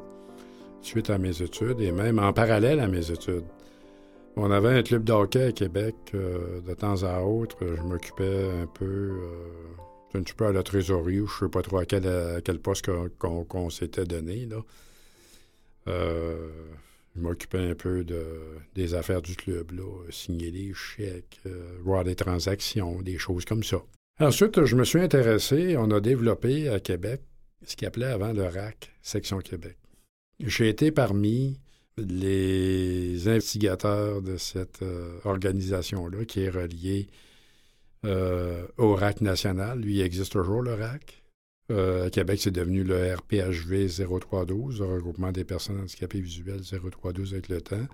suite 0.82 1.10
à 1.10 1.18
mes 1.18 1.42
études 1.42 1.82
et 1.82 1.92
même 1.92 2.20
en 2.20 2.34
parallèle 2.34 2.80
à 2.80 2.88
mes 2.88 3.12
études. 3.12 3.46
On 4.40 4.52
avait 4.52 4.70
un 4.70 4.84
club 4.84 5.04
de 5.04 5.12
hockey 5.12 5.44
à 5.46 5.52
Québec. 5.52 5.96
Euh, 6.14 6.62
de 6.62 6.74
temps 6.76 7.04
à 7.04 7.22
autre, 7.22 7.58
je 7.62 7.82
m'occupais 7.82 8.50
un 8.62 8.68
peu, 8.68 8.86
euh, 8.86 10.14
un 10.14 10.22
petit 10.22 10.36
peu 10.36 10.46
à 10.46 10.52
la 10.52 10.62
trésorerie, 10.62 11.20
ou 11.20 11.28
je 11.28 11.34
ne 11.34 11.50
sais 11.50 11.52
pas 11.52 11.64
trop 11.64 11.80
à 11.80 11.86
quel, 11.86 12.60
poste 12.60 12.88
qu'on 13.18 13.70
s'était 13.72 14.06
donné. 14.06 14.48
Euh, 15.88 16.50
je 17.16 17.22
m'occupais 17.22 17.72
un 17.72 17.74
peu 17.74 18.04
de, 18.04 18.24
des 18.76 18.94
affaires 18.94 19.24
du 19.24 19.36
club, 19.36 19.72
là, 19.72 20.04
signer 20.12 20.52
des 20.52 20.72
chèques, 20.76 21.42
voir 21.82 22.04
des 22.04 22.16
transactions, 22.16 23.02
des 23.02 23.18
choses 23.18 23.44
comme 23.44 23.64
ça. 23.64 23.82
Ensuite, 24.20 24.66
je 24.66 24.76
me 24.76 24.84
suis 24.84 25.00
intéressé, 25.00 25.78
on 25.78 25.92
a 25.92 26.00
développé 26.00 26.70
à 26.70 26.80
Québec 26.80 27.22
ce 27.66 27.76
qu'il 27.76 27.88
appelait 27.88 28.08
avant 28.08 28.34
le 28.34 28.44
RAC, 28.44 28.92
Section 29.02 29.40
Québec. 29.40 29.78
J'ai 30.40 30.70
été 30.70 30.92
parmi 30.92 31.60
les 31.98 33.28
investigateurs 33.28 34.22
de 34.22 34.38
cette 34.38 34.82
euh, 34.82 35.20
organisation-là 35.24 36.26
qui 36.26 36.42
est 36.42 36.50
reliée 36.50 37.08
au 38.78 38.96
RAC 38.96 39.20
national. 39.20 39.82
Lui, 39.82 39.96
il 39.96 40.02
existe 40.02 40.32
toujours, 40.32 40.62
le 40.62 40.76
RAC. 40.76 41.22
Euh, 41.70 42.08
à 42.08 42.10
Québec, 42.10 42.40
c'est 42.42 42.52
devenu 42.52 42.84
le 42.84 43.14
RPHV 43.14 43.88
0312, 43.88 44.80
le 44.80 44.86
regroupement 44.86 45.32
des 45.32 45.44
personnes 45.44 45.80
handicapées 45.82 46.22
visuelles 46.22 46.62
0312 46.62 47.34
avec 47.34 47.50
le 47.50 47.62
temps. 47.62 47.88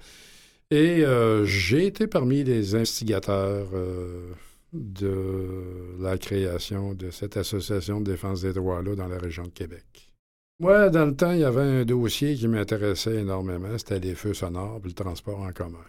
Et 0.69 1.03
euh, 1.03 1.45
j'ai 1.45 1.87
été 1.87 2.07
parmi 2.07 2.43
les 2.43 2.75
instigateurs 2.75 3.69
euh, 3.73 4.31
de 4.73 5.95
la 5.99 6.17
création 6.17 6.93
de 6.93 7.09
cette 7.11 7.37
association 7.37 8.01
de 8.01 8.11
défense 8.11 8.41
des 8.41 8.53
droits-là 8.53 8.95
dans 8.95 9.07
la 9.07 9.17
région 9.17 9.43
de 9.43 9.49
Québec. 9.49 10.11
Moi, 10.59 10.89
dans 10.89 11.05
le 11.05 11.15
temps, 11.15 11.31
il 11.31 11.39
y 11.39 11.43
avait 11.43 11.61
un 11.61 11.85
dossier 11.85 12.35
qui 12.35 12.47
m'intéressait 12.47 13.15
énormément, 13.17 13.77
c'était 13.77 13.99
les 13.99 14.15
feux 14.15 14.33
sonores 14.33 14.81
et 14.83 14.87
le 14.87 14.93
transport 14.93 15.41
en 15.41 15.51
commun. 15.51 15.79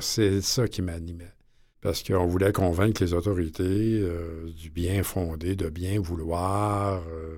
C'est 0.00 0.40
ça 0.42 0.68
qui 0.68 0.82
m'animait 0.82 1.32
parce 1.84 2.02
qu'on 2.02 2.26
voulait 2.26 2.52
convaincre 2.52 3.02
les 3.04 3.12
autorités 3.12 4.00
euh, 4.00 4.50
du 4.56 4.70
bien 4.70 5.02
fondé, 5.02 5.54
de 5.54 5.68
bien 5.68 6.00
vouloir 6.00 7.02
euh, 7.06 7.36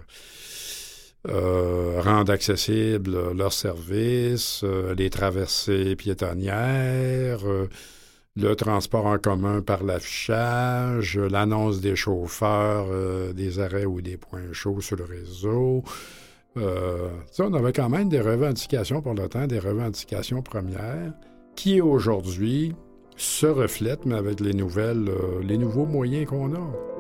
euh, 1.28 2.00
rendre 2.00 2.32
accessibles 2.32 3.32
leurs 3.32 3.52
services, 3.52 4.64
les 4.96 5.10
traversées 5.10 5.96
piétonnières, 5.96 7.40
le 8.36 8.54
transport 8.54 9.06
en 9.06 9.18
commun 9.18 9.62
par 9.62 9.82
l'affichage, 9.82 11.18
l'annonce 11.18 11.80
des 11.80 11.96
chauffeurs 11.96 12.86
des 13.34 13.60
arrêts 13.60 13.86
ou 13.86 14.00
des 14.00 14.16
points 14.16 14.52
chauds 14.52 14.80
sur 14.80 14.96
le 14.96 15.04
réseau. 15.04 15.82
on 16.56 17.54
avait 17.54 17.72
quand 17.72 17.88
même 17.88 18.08
des 18.08 18.20
revendications 18.20 19.00
pour 19.00 19.14
le 19.14 19.28
temps, 19.28 19.46
des 19.46 19.58
revendications 19.58 20.42
premières, 20.42 21.12
qui 21.54 21.80
aujourd'hui 21.80 22.74
se 23.16 23.46
reflète, 23.46 24.04
mais 24.04 24.14
avec 24.14 24.40
les 24.40 24.52
nouvelles, 24.52 25.08
euh, 25.08 25.42
les 25.42 25.58
nouveaux 25.58 25.86
moyens 25.86 26.26
qu'on 26.26 26.54
a. 26.54 26.95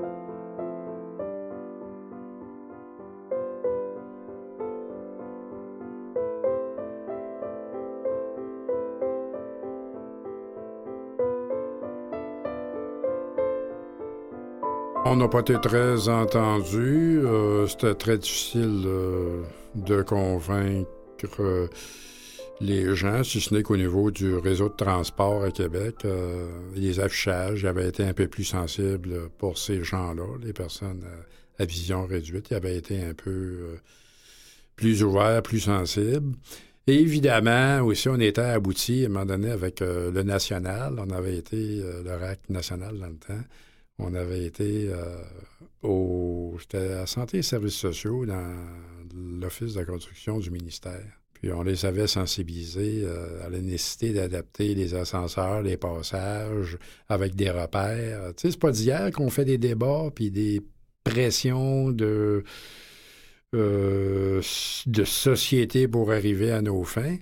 On 15.16 15.20
n'a 15.20 15.28
pas 15.28 15.40
été 15.40 15.58
très 15.58 16.10
entendus. 16.10 17.22
Euh, 17.24 17.66
c'était 17.68 17.94
très 17.94 18.18
difficile 18.18 18.82
euh, 18.84 19.44
de 19.74 20.02
convaincre 20.02 20.90
les 22.60 22.94
gens, 22.94 23.24
si 23.24 23.40
ce 23.40 23.54
n'est 23.54 23.62
qu'au 23.62 23.78
niveau 23.78 24.10
du 24.10 24.34
réseau 24.36 24.68
de 24.68 24.74
transport 24.74 25.42
à 25.42 25.50
Québec, 25.50 25.94
euh, 26.04 26.48
les 26.74 27.00
affichages 27.00 27.64
avaient 27.64 27.88
été 27.88 28.04
un 28.04 28.12
peu 28.12 28.28
plus 28.28 28.44
sensibles 28.44 29.30
pour 29.38 29.56
ces 29.56 29.82
gens-là, 29.82 30.26
les 30.42 30.52
personnes 30.52 31.02
à, 31.58 31.64
vision 31.64 32.06
réduite. 32.06 32.48
Ils 32.50 32.54
avaient 32.54 32.76
été 32.76 33.02
un 33.02 33.14
peu 33.14 33.30
euh, 33.30 33.76
plus 34.74 35.02
ouverts, 35.02 35.42
plus 35.42 35.60
sensibles. 35.60 36.34
Et 36.86 37.00
évidemment, 37.00 37.80
aussi, 37.80 38.08
on 38.10 38.20
était 38.20 38.42
abouti 38.42 39.04
à 39.04 39.06
un 39.06 39.08
moment 39.08 39.26
donné 39.26 39.50
avec 39.50 39.82
euh, 39.82 40.10
le 40.10 40.22
national. 40.22 40.94
On 40.98 41.10
avait 41.10 41.36
été, 41.36 41.82
le 42.04 42.14
RAC 42.14 42.48
national 42.50 42.98
dans 42.98 43.06
le 43.06 43.16
temps. 43.16 43.44
On 43.98 44.14
avait 44.14 44.44
été 44.44 44.90
au. 45.82 46.56
C'était 46.60 46.92
à 46.92 47.06
Santé 47.06 47.38
et 47.38 47.42
Services 47.42 47.76
sociaux 47.76 48.26
dans 48.26 48.54
l'Office 49.14 49.74
de 49.74 49.84
construction 49.84 50.38
du 50.38 50.50
ministère. 50.50 51.20
Puis 51.40 51.52
on 51.52 51.62
les 51.62 51.84
avait 51.84 52.06
sensibilisés 52.06 53.02
euh, 53.04 53.44
à 53.44 53.50
la 53.50 53.60
nécessité 53.60 54.14
d'adapter 54.14 54.74
les 54.74 54.94
ascenseurs, 54.94 55.60
les 55.60 55.76
passages 55.76 56.78
avec 57.08 57.34
des 57.34 57.50
repères. 57.50 58.32
Tu 58.36 58.42
sais, 58.42 58.50
c'est 58.52 58.58
pas 58.60 58.72
d'hier 58.72 59.10
qu'on 59.12 59.28
fait 59.28 59.44
des 59.44 59.58
débats 59.58 60.10
puis 60.14 60.30
des 60.30 60.62
pressions 61.04 61.90
de, 61.90 62.42
euh, 63.54 64.40
de 64.86 65.04
société 65.04 65.88
pour 65.88 66.10
arriver 66.10 66.52
à 66.52 66.62
nos 66.62 66.84
fins, 66.84 67.18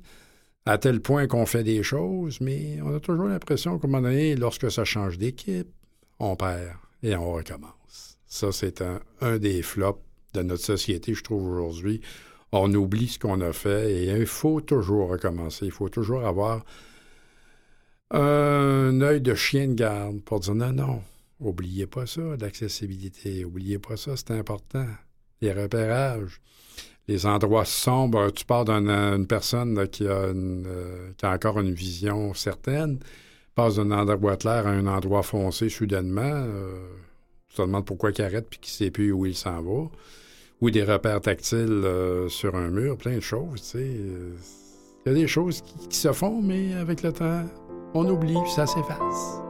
à 0.64 0.78
tel 0.78 1.00
point 1.00 1.26
qu'on 1.26 1.44
fait 1.44 1.64
des 1.64 1.82
choses, 1.82 2.40
mais 2.40 2.78
on 2.82 2.94
a 2.94 3.00
toujours 3.00 3.26
l'impression 3.26 3.78
qu'à 3.78 3.88
un 3.88 3.90
moment 3.90 4.08
donné, 4.08 4.36
lorsque 4.36 4.70
ça 4.70 4.84
change 4.84 5.18
d'équipe, 5.18 5.68
on 6.18 6.36
perd 6.36 6.76
et 7.02 7.16
on 7.16 7.32
recommence. 7.32 8.18
Ça, 8.26 8.52
c'est 8.52 8.82
un, 8.82 9.00
un 9.20 9.38
des 9.38 9.62
flops 9.62 10.02
de 10.32 10.42
notre 10.42 10.64
société, 10.64 11.14
je 11.14 11.22
trouve, 11.22 11.48
aujourd'hui 11.48 12.00
on 12.56 12.72
oublie 12.74 13.08
ce 13.08 13.18
qu'on 13.18 13.40
a 13.40 13.52
fait 13.52 13.92
et 13.92 14.04
il 14.16 14.26
faut 14.26 14.60
toujours 14.60 15.08
recommencer. 15.08 15.66
Il 15.66 15.72
faut 15.72 15.88
toujours 15.88 16.24
avoir 16.24 16.64
un 18.10 19.00
œil 19.00 19.20
de 19.20 19.34
chien 19.34 19.68
de 19.68 19.74
garde 19.74 20.20
pour 20.22 20.40
dire 20.40 20.54
non, 20.54 20.72
non, 20.72 21.02
oubliez 21.40 21.86
pas 21.86 22.06
ça, 22.06 22.22
l'accessibilité, 22.40 23.44
oubliez 23.44 23.78
pas 23.78 23.96
ça, 23.96 24.16
c'est 24.16 24.30
important. 24.30 24.86
Les 25.40 25.52
repérages, 25.52 26.40
les 27.08 27.26
endroits 27.26 27.64
sombres, 27.64 28.30
tu 28.30 28.44
pars 28.44 28.64
d'une 28.64 29.26
personne 29.26 29.88
qui, 29.88 30.06
a 30.06 30.12
euh, 30.12 31.12
qui 31.16 31.26
a 31.26 31.32
encore 31.32 31.58
une 31.58 31.74
vision 31.74 32.34
certaine, 32.34 33.00
passe 33.54 33.76
d'un 33.76 33.90
endroit 33.90 34.36
clair 34.36 34.66
à 34.66 34.70
un 34.70 34.86
endroit 34.86 35.22
foncé 35.22 35.68
soudainement, 35.68 36.22
euh, 36.22 36.76
tu 37.48 37.56
te 37.56 37.62
demandes 37.62 37.84
pourquoi 37.84 38.10
il 38.10 38.22
arrête 38.22 38.48
puis 38.48 38.58
qu'il 38.58 38.72
ne 38.72 38.86
sait 38.86 38.90
plus 38.90 39.12
où 39.12 39.26
il 39.26 39.34
s'en 39.34 39.62
va 39.62 39.88
ou 40.60 40.70
des 40.70 40.82
repères 40.82 41.20
tactiles 41.20 41.82
euh, 41.84 42.28
sur 42.28 42.54
un 42.54 42.70
mur, 42.70 42.96
plein 42.96 43.16
de 43.16 43.20
choses. 43.20 43.72
Euh, 43.74 44.32
il 45.04 45.12
y 45.12 45.14
a 45.14 45.14
des 45.14 45.26
choses 45.26 45.62
qui, 45.90 45.96
se 45.96 46.12
font, 46.12 46.40
mais 46.40 46.74
avec 46.74 47.02
le 47.02 47.12
temps, 47.12 47.44
on 47.92 48.08
oublie, 48.08 48.38
ça 48.54 48.66
s'efface. 48.66 49.42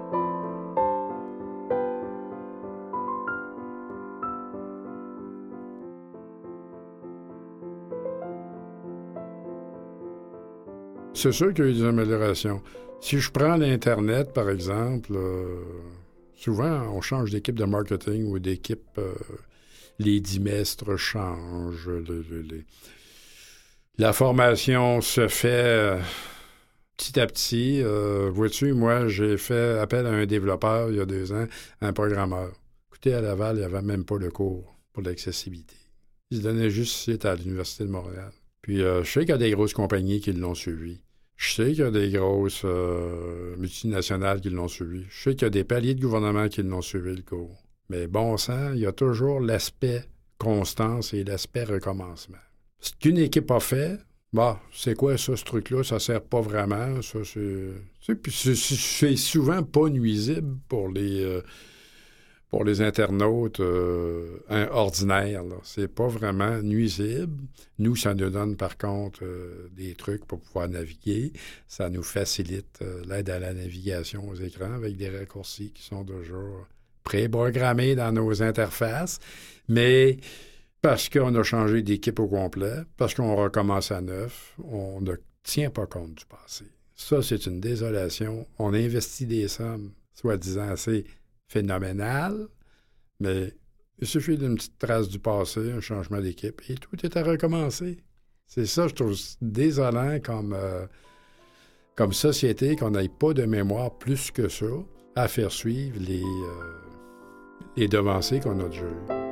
C'est 11.24 11.32
sûr 11.32 11.54
qu'il 11.54 11.64
y 11.64 11.68
a 11.68 11.70
eu 11.70 11.74
des 11.74 11.84
améliorations. 11.84 12.62
Si 13.00 13.18
je 13.18 13.30
prends 13.30 13.56
l'Internet, 13.56 14.32
par 14.32 14.50
exemple, 14.50 15.12
euh, 15.14 15.62
souvent 16.36 16.82
on 16.94 17.00
change 17.00 17.30
d'équipe 17.30 17.58
de 17.58 17.64
marketing 17.64 18.26
ou 18.26 18.38
d'équipe 18.38 19.00
les 19.98 20.20
dimestres 20.20 20.96
changent. 20.96 21.90
La 23.98 24.12
formation 24.12 25.00
se 25.00 25.28
fait 25.28 25.48
euh, 25.48 26.00
petit 26.96 27.18
à 27.18 27.26
petit. 27.26 27.80
Euh, 27.82 28.30
vois-tu, 28.30 28.72
moi, 28.72 29.06
j'ai 29.08 29.36
fait 29.36 29.78
appel 29.78 30.06
à 30.06 30.10
un 30.10 30.26
développeur 30.26 30.90
il 30.90 30.96
y 30.96 31.00
a 31.00 31.06
deux 31.06 31.32
ans, 31.32 31.46
un 31.80 31.92
programmeur. 31.92 32.52
Écoutez, 32.88 33.14
à 33.14 33.20
Laval, 33.20 33.56
il 33.56 33.60
n'y 33.60 33.64
avait 33.64 33.82
même 33.82 34.04
pas 34.04 34.18
le 34.18 34.30
cours 34.30 34.76
pour 34.92 35.02
l'accessibilité. 35.02 35.76
Il 36.30 36.38
se 36.38 36.42
donnait 36.42 36.70
juste 36.70 36.96
site 36.96 37.24
à 37.24 37.34
l'Université 37.34 37.84
de 37.84 37.90
Montréal. 37.90 38.32
Puis 38.62 38.82
euh, 38.82 39.04
je 39.04 39.12
sais 39.12 39.20
qu'il 39.20 39.30
y 39.30 39.32
a 39.32 39.38
des 39.38 39.50
grosses 39.50 39.74
compagnies 39.74 40.20
qui 40.20 40.32
l'ont 40.32 40.54
suivi. 40.54 41.03
Je 41.36 41.54
sais 41.54 41.66
qu'il 41.70 41.80
y 41.80 41.82
a 41.82 41.90
des 41.90 42.10
grosses 42.10 42.64
multinationales 43.58 44.40
qui 44.40 44.50
l'ont 44.50 44.68
suivi. 44.68 45.04
Je 45.08 45.22
sais 45.22 45.34
qu'il 45.34 45.42
y 45.42 45.46
a 45.46 45.50
des 45.50 45.64
paliers 45.64 45.94
de 45.94 46.00
gouvernement 46.00 46.48
qui 46.48 46.62
l'ont 46.62 46.82
suivi, 46.82 47.16
le 47.16 47.22
cours. 47.22 47.64
Mais 47.90 48.06
bon 48.06 48.36
sang, 48.36 48.72
il 48.72 48.80
y 48.80 48.86
a 48.86 48.92
toujours 48.92 49.40
l'aspect 49.40 50.04
constance 50.38 51.12
et 51.12 51.24
l'aspect 51.24 51.64
recommencement. 51.64 52.38
Ce 52.80 52.92
qu'une 53.00 53.18
équipe 53.18 53.50
a 53.50 53.60
fait, 53.60 53.98
bah, 54.34 54.60
c'est 54.72 54.94
quoi 54.94 55.16
ça, 55.16 55.36
ce 55.36 55.44
truc-là? 55.44 55.84
Ça 55.84 56.00
sert 56.00 56.22
pas 56.22 56.40
vraiment. 56.40 57.00
Ça, 57.02 57.20
c'est. 57.24 58.16
c'est 58.30 59.16
souvent 59.16 59.62
pas 59.62 59.88
nuisible 59.88 60.58
pour 60.68 60.88
les. 60.88 61.22
Euh, 61.22 61.40
pour 62.54 62.62
les 62.62 62.82
internautes 62.82 63.58
euh, 63.58 64.38
ordinaires. 64.70 65.42
C'est 65.64 65.88
pas 65.92 66.06
vraiment 66.06 66.62
nuisible. 66.62 67.42
Nous, 67.80 67.96
ça 67.96 68.14
nous 68.14 68.30
donne 68.30 68.56
par 68.56 68.78
contre 68.78 69.24
euh, 69.24 69.68
des 69.72 69.94
trucs 69.94 70.24
pour 70.24 70.38
pouvoir 70.38 70.68
naviguer. 70.68 71.32
Ça 71.66 71.90
nous 71.90 72.04
facilite 72.04 72.78
l'aide 73.08 73.28
à 73.28 73.40
la 73.40 73.54
navigation 73.54 74.28
aux 74.28 74.36
écrans 74.36 74.72
avec 74.72 74.96
des 74.96 75.10
raccourcis 75.10 75.72
qui 75.72 75.82
sont 75.82 76.04
toujours 76.04 76.68
préprogrammés 77.02 77.96
dans 77.96 78.12
nos 78.12 78.40
interfaces, 78.40 79.18
mais 79.68 80.18
parce 80.80 81.08
qu'on 81.08 81.34
a 81.34 81.42
changé 81.42 81.82
d'équipe 81.82 82.20
au 82.20 82.28
complet, 82.28 82.84
parce 82.96 83.14
qu'on 83.14 83.34
recommence 83.34 83.90
à 83.90 84.00
neuf, 84.00 84.54
on 84.62 85.00
ne 85.00 85.14
tient 85.42 85.70
pas 85.70 85.86
compte 85.86 86.14
du 86.14 86.24
passé. 86.26 86.66
Ça, 86.94 87.20
c'est 87.20 87.46
une 87.46 87.60
désolation. 87.60 88.46
On 88.60 88.74
investit 88.74 89.26
des 89.26 89.48
sommes, 89.48 89.90
soi-disant 90.14 90.68
assez 90.68 91.04
phénoménales, 91.48 92.48
mais 93.20 93.54
il 93.98 94.06
suffit 94.06 94.36
d'une 94.36 94.56
petite 94.56 94.78
trace 94.78 95.08
du 95.08 95.18
passé, 95.18 95.72
un 95.72 95.80
changement 95.80 96.20
d'équipe, 96.20 96.60
et 96.68 96.74
tout 96.74 96.96
est 97.04 97.16
à 97.16 97.22
recommencer. 97.22 97.98
C'est 98.46 98.66
ça, 98.66 98.88
je 98.88 98.94
trouve 98.94 99.16
désolant 99.40 100.18
comme, 100.20 100.52
euh, 100.52 100.86
comme 101.94 102.12
société 102.12 102.76
qu'on 102.76 102.90
n'ait 102.90 103.08
pas 103.08 103.32
de 103.32 103.44
mémoire 103.44 103.96
plus 103.96 104.30
que 104.30 104.48
ça 104.48 104.66
à 105.16 105.28
faire 105.28 105.52
suivre 105.52 105.98
les, 106.00 106.22
euh, 106.22 106.80
les 107.76 107.88
devancées 107.88 108.40
qu'on 108.40 108.60
a 108.60 108.68
déjà 108.68 108.82
eues. 108.82 109.23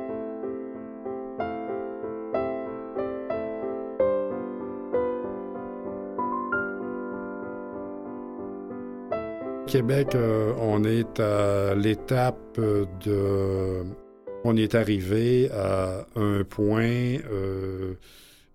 Québec, 9.73 10.13
euh, 10.13 10.53
on 10.59 10.83
est 10.83 11.19
à 11.19 11.73
l'étape 11.73 12.59
de... 13.03 13.81
On 14.43 14.55
est 14.55 14.75
arrivé 14.75 15.49
à 15.49 16.05
un 16.15 16.43
point 16.43 17.17
euh, 17.31 17.95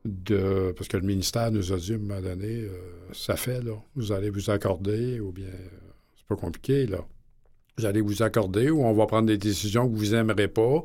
de... 0.04 0.72
Parce 0.76 0.86
que 0.86 0.96
le 0.96 1.04
ministère 1.04 1.50
nous 1.50 1.72
a 1.72 1.76
dit 1.76 1.94
à 1.94 1.96
un 1.96 1.98
moment 1.98 2.20
donné, 2.20 2.60
euh, 2.60 2.68
ça 3.12 3.34
fait, 3.34 3.60
là, 3.64 3.72
vous 3.96 4.12
allez 4.12 4.30
vous 4.30 4.48
accorder, 4.48 5.18
ou 5.18 5.32
bien, 5.32 5.50
c'est 6.16 6.26
pas 6.28 6.36
compliqué, 6.36 6.86
là. 6.86 7.00
Vous 7.78 7.84
allez 7.84 8.00
vous 8.00 8.22
accorder, 8.22 8.70
ou 8.70 8.84
on 8.84 8.92
va 8.92 9.06
prendre 9.06 9.26
des 9.26 9.38
décisions 9.38 9.90
que 9.90 9.96
vous 9.96 10.12
n'aimerez 10.12 10.46
pas, 10.46 10.84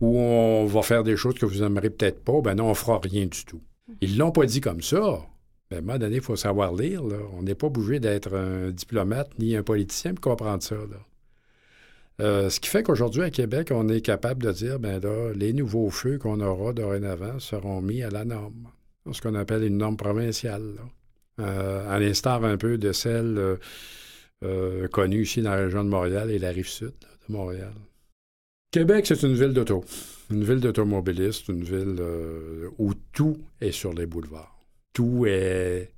ou 0.00 0.16
on 0.16 0.64
va 0.64 0.82
faire 0.82 1.02
des 1.02 1.16
choses 1.16 1.34
que 1.34 1.44
vous 1.46 1.58
n'aimerez 1.62 1.90
peut-être 1.90 2.22
pas, 2.22 2.40
ben 2.40 2.54
non, 2.54 2.66
on 2.66 2.74
fera 2.74 3.00
rien 3.02 3.26
du 3.26 3.44
tout. 3.44 3.62
Ils 4.00 4.16
l'ont 4.16 4.30
pas 4.30 4.46
dit 4.46 4.60
comme 4.60 4.80
ça. 4.80 5.26
Ben, 5.72 5.76
à 5.76 5.78
un 5.78 5.80
moment 5.80 5.98
donné, 5.98 6.16
il 6.16 6.22
faut 6.22 6.36
savoir 6.36 6.74
lire. 6.74 7.02
On 7.32 7.42
n'est 7.42 7.54
pas 7.54 7.68
obligé 7.68 7.98
d'être 7.98 8.34
un 8.36 8.70
diplomate 8.70 9.30
ni 9.38 9.56
un 9.56 9.62
politicien 9.62 10.12
pour 10.12 10.20
comprendre 10.20 10.62
ça. 10.62 10.76
Euh, 12.20 12.50
ce 12.50 12.60
qui 12.60 12.68
fait 12.68 12.82
qu'aujourd'hui, 12.82 13.22
à 13.22 13.30
Québec, 13.30 13.70
on 13.74 13.88
est 13.88 14.02
capable 14.02 14.42
de 14.42 14.52
dire, 14.52 14.78
ben 14.78 15.00
là, 15.00 15.32
les 15.34 15.54
nouveaux 15.54 15.88
feux 15.88 16.18
qu'on 16.18 16.40
aura 16.40 16.74
dorénavant 16.74 17.38
seront 17.38 17.80
mis 17.80 18.02
à 18.02 18.10
la 18.10 18.26
norme, 18.26 18.68
ce 19.10 19.22
qu'on 19.22 19.34
appelle 19.34 19.64
une 19.64 19.78
norme 19.78 19.96
provinciale, 19.96 20.74
euh, 21.40 21.88
à 21.90 21.98
l'instar 21.98 22.44
un 22.44 22.58
peu 22.58 22.76
de 22.76 22.92
celle 22.92 23.58
euh, 24.44 24.88
connue 24.88 25.22
ici 25.22 25.40
dans 25.40 25.52
la 25.52 25.64
région 25.64 25.84
de 25.84 25.88
Montréal 25.88 26.30
et 26.30 26.38
la 26.38 26.50
rive 26.50 26.68
sud 26.68 26.92
de 27.28 27.32
Montréal. 27.32 27.72
Québec, 28.72 29.06
c'est 29.06 29.22
une 29.22 29.34
ville 29.34 29.54
d'auto, 29.54 29.84
une 30.30 30.44
ville 30.44 30.60
d'automobilistes, 30.60 31.48
une 31.48 31.64
ville 31.64 32.02
où 32.78 32.92
tout 33.12 33.38
est 33.62 33.72
sur 33.72 33.94
les 33.94 34.04
boulevards 34.04 34.51
tout 34.92 35.26
est. 35.26 35.92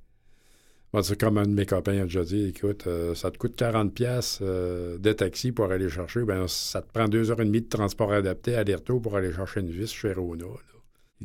c'est 1.01 1.19
comme 1.19 1.37
un 1.37 1.43
de 1.45 1.49
mes 1.51 1.65
copains 1.65 1.99
a 1.99 2.03
déjà 2.03 2.23
dit, 2.23 2.53
écoute, 2.55 2.87
euh, 2.87 3.13
ça 3.15 3.31
te 3.31 3.37
coûte 3.37 3.55
40 3.55 3.93
pièces 3.93 4.39
euh, 4.41 4.97
de 4.97 5.11
taxi 5.11 5.51
pour 5.51 5.71
aller 5.71 5.89
chercher, 5.89 6.23
ben 6.23 6.47
ça 6.47 6.81
te 6.81 6.91
prend 6.91 7.07
deux 7.07 7.31
heures 7.31 7.41
et 7.41 7.45
demie 7.45 7.61
de 7.61 7.69
transport 7.69 8.13
adapté 8.13 8.55
aller-retour 8.55 9.01
pour 9.01 9.15
aller 9.15 9.33
chercher 9.33 9.59
une 9.59 9.69
vis 9.69 9.91
chez 9.91 10.13
Rona. 10.13 10.45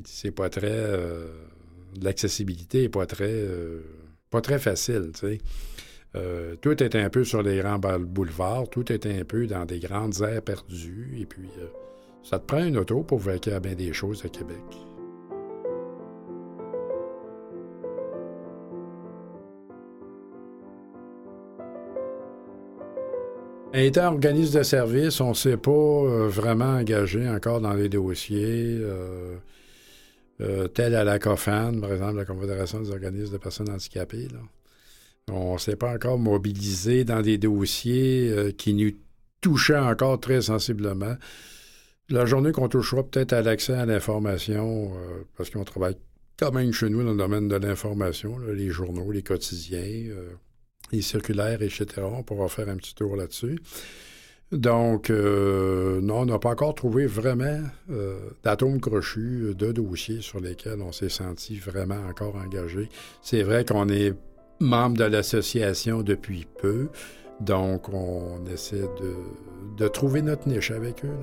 C'est 0.04 0.30
pas 0.30 0.48
très... 0.48 0.68
Euh, 0.70 1.26
l'accessibilité 2.00 2.84
est 2.84 2.88
pas 2.88 3.06
très... 3.06 3.46
pas 4.30 4.40
très 4.40 4.58
facile, 4.58 5.10
tu 5.14 5.38
sais. 6.12 6.58
tout 6.60 6.82
est 6.82 6.94
un 6.94 7.10
peu 7.10 7.24
sur 7.24 7.42
les 7.42 7.58
grands 7.58 7.78
boulevards, 7.78 8.70
tout 8.70 8.92
est 8.92 9.06
un 9.06 9.24
peu 9.24 9.46
dans 9.46 9.64
des 9.64 9.80
grandes 9.80 10.20
aires 10.20 10.42
perdues, 10.42 11.16
et 11.20 11.26
puis 11.26 11.48
ça 12.22 12.38
te 12.38 12.46
prend 12.46 12.64
une 12.64 12.76
auto 12.76 13.02
pour 13.02 13.18
vaquer 13.18 13.52
à 13.52 13.60
bien 13.60 13.74
des 13.74 13.92
choses 13.92 14.24
à 14.24 14.28
Québec. 14.28 14.89
Étant 23.72 24.12
organisme 24.12 24.58
de 24.58 24.62
service, 24.64 25.20
on 25.20 25.28
ne 25.28 25.34
s'est 25.34 25.56
pas 25.56 25.70
euh, 25.70 26.26
vraiment 26.28 26.78
engagé 26.78 27.28
encore 27.28 27.60
dans 27.60 27.72
les 27.72 27.88
dossiers, 27.88 28.78
euh, 28.80 29.36
euh, 30.40 30.66
tel 30.66 30.96
à 30.96 31.04
la 31.04 31.20
COFAN, 31.20 31.80
par 31.80 31.92
exemple, 31.92 32.16
la 32.16 32.24
Confédération 32.24 32.80
des 32.80 32.90
organismes 32.90 33.32
de 33.32 33.38
personnes 33.38 33.70
handicapées. 33.70 34.26
On 35.30 35.52
ne 35.52 35.58
s'est 35.58 35.76
pas 35.76 35.92
encore 35.94 36.18
mobilisé 36.18 37.04
dans 37.04 37.22
des 37.22 37.38
dossiers 37.38 38.52
qui 38.58 38.74
nous 38.74 38.90
touchaient 39.40 39.78
encore 39.78 40.18
très 40.18 40.42
sensiblement. 40.42 41.14
La 42.08 42.26
journée 42.26 42.50
qu'on 42.50 42.68
touchera 42.68 43.04
peut-être 43.04 43.32
à 43.32 43.42
l'accès 43.42 43.74
à 43.74 43.86
l'information, 43.86 44.90
parce 45.36 45.50
qu'on 45.50 45.62
travaille 45.62 45.96
quand 46.36 46.50
même 46.50 46.72
chez 46.72 46.90
nous 46.90 47.04
dans 47.04 47.12
le 47.12 47.16
domaine 47.16 47.46
de 47.46 47.54
l'information, 47.54 48.36
les 48.38 48.70
journaux, 48.70 49.12
les 49.12 49.22
quotidiens 49.22 50.12
les 50.92 51.02
circulaires, 51.02 51.62
etc. 51.62 51.86
On 52.02 52.22
pourra 52.22 52.48
faire 52.48 52.68
un 52.68 52.76
petit 52.76 52.94
tour 52.94 53.16
là-dessus. 53.16 53.58
Donc, 54.52 55.10
euh, 55.10 56.00
non, 56.00 56.20
on 56.20 56.26
n'a 56.26 56.38
pas 56.40 56.50
encore 56.50 56.74
trouvé 56.74 57.06
vraiment 57.06 57.60
euh, 57.90 58.18
d'atomes 58.42 58.80
crochus, 58.80 59.54
de 59.56 59.70
dossiers 59.70 60.22
sur 60.22 60.40
lesquels 60.40 60.82
on 60.82 60.90
s'est 60.90 61.08
senti 61.08 61.56
vraiment 61.56 62.00
encore 62.08 62.34
engagé. 62.34 62.88
C'est 63.22 63.44
vrai 63.44 63.64
qu'on 63.64 63.88
est 63.88 64.12
membre 64.58 64.96
de 64.96 65.04
l'association 65.04 66.02
depuis 66.02 66.48
peu, 66.60 66.88
donc 67.40 67.88
on 67.90 68.44
essaie 68.52 68.88
de, 69.78 69.88
trouver 69.88 70.20
notre 70.20 70.48
niche 70.48 70.72
avec 70.72 71.04
eux. 71.04 71.16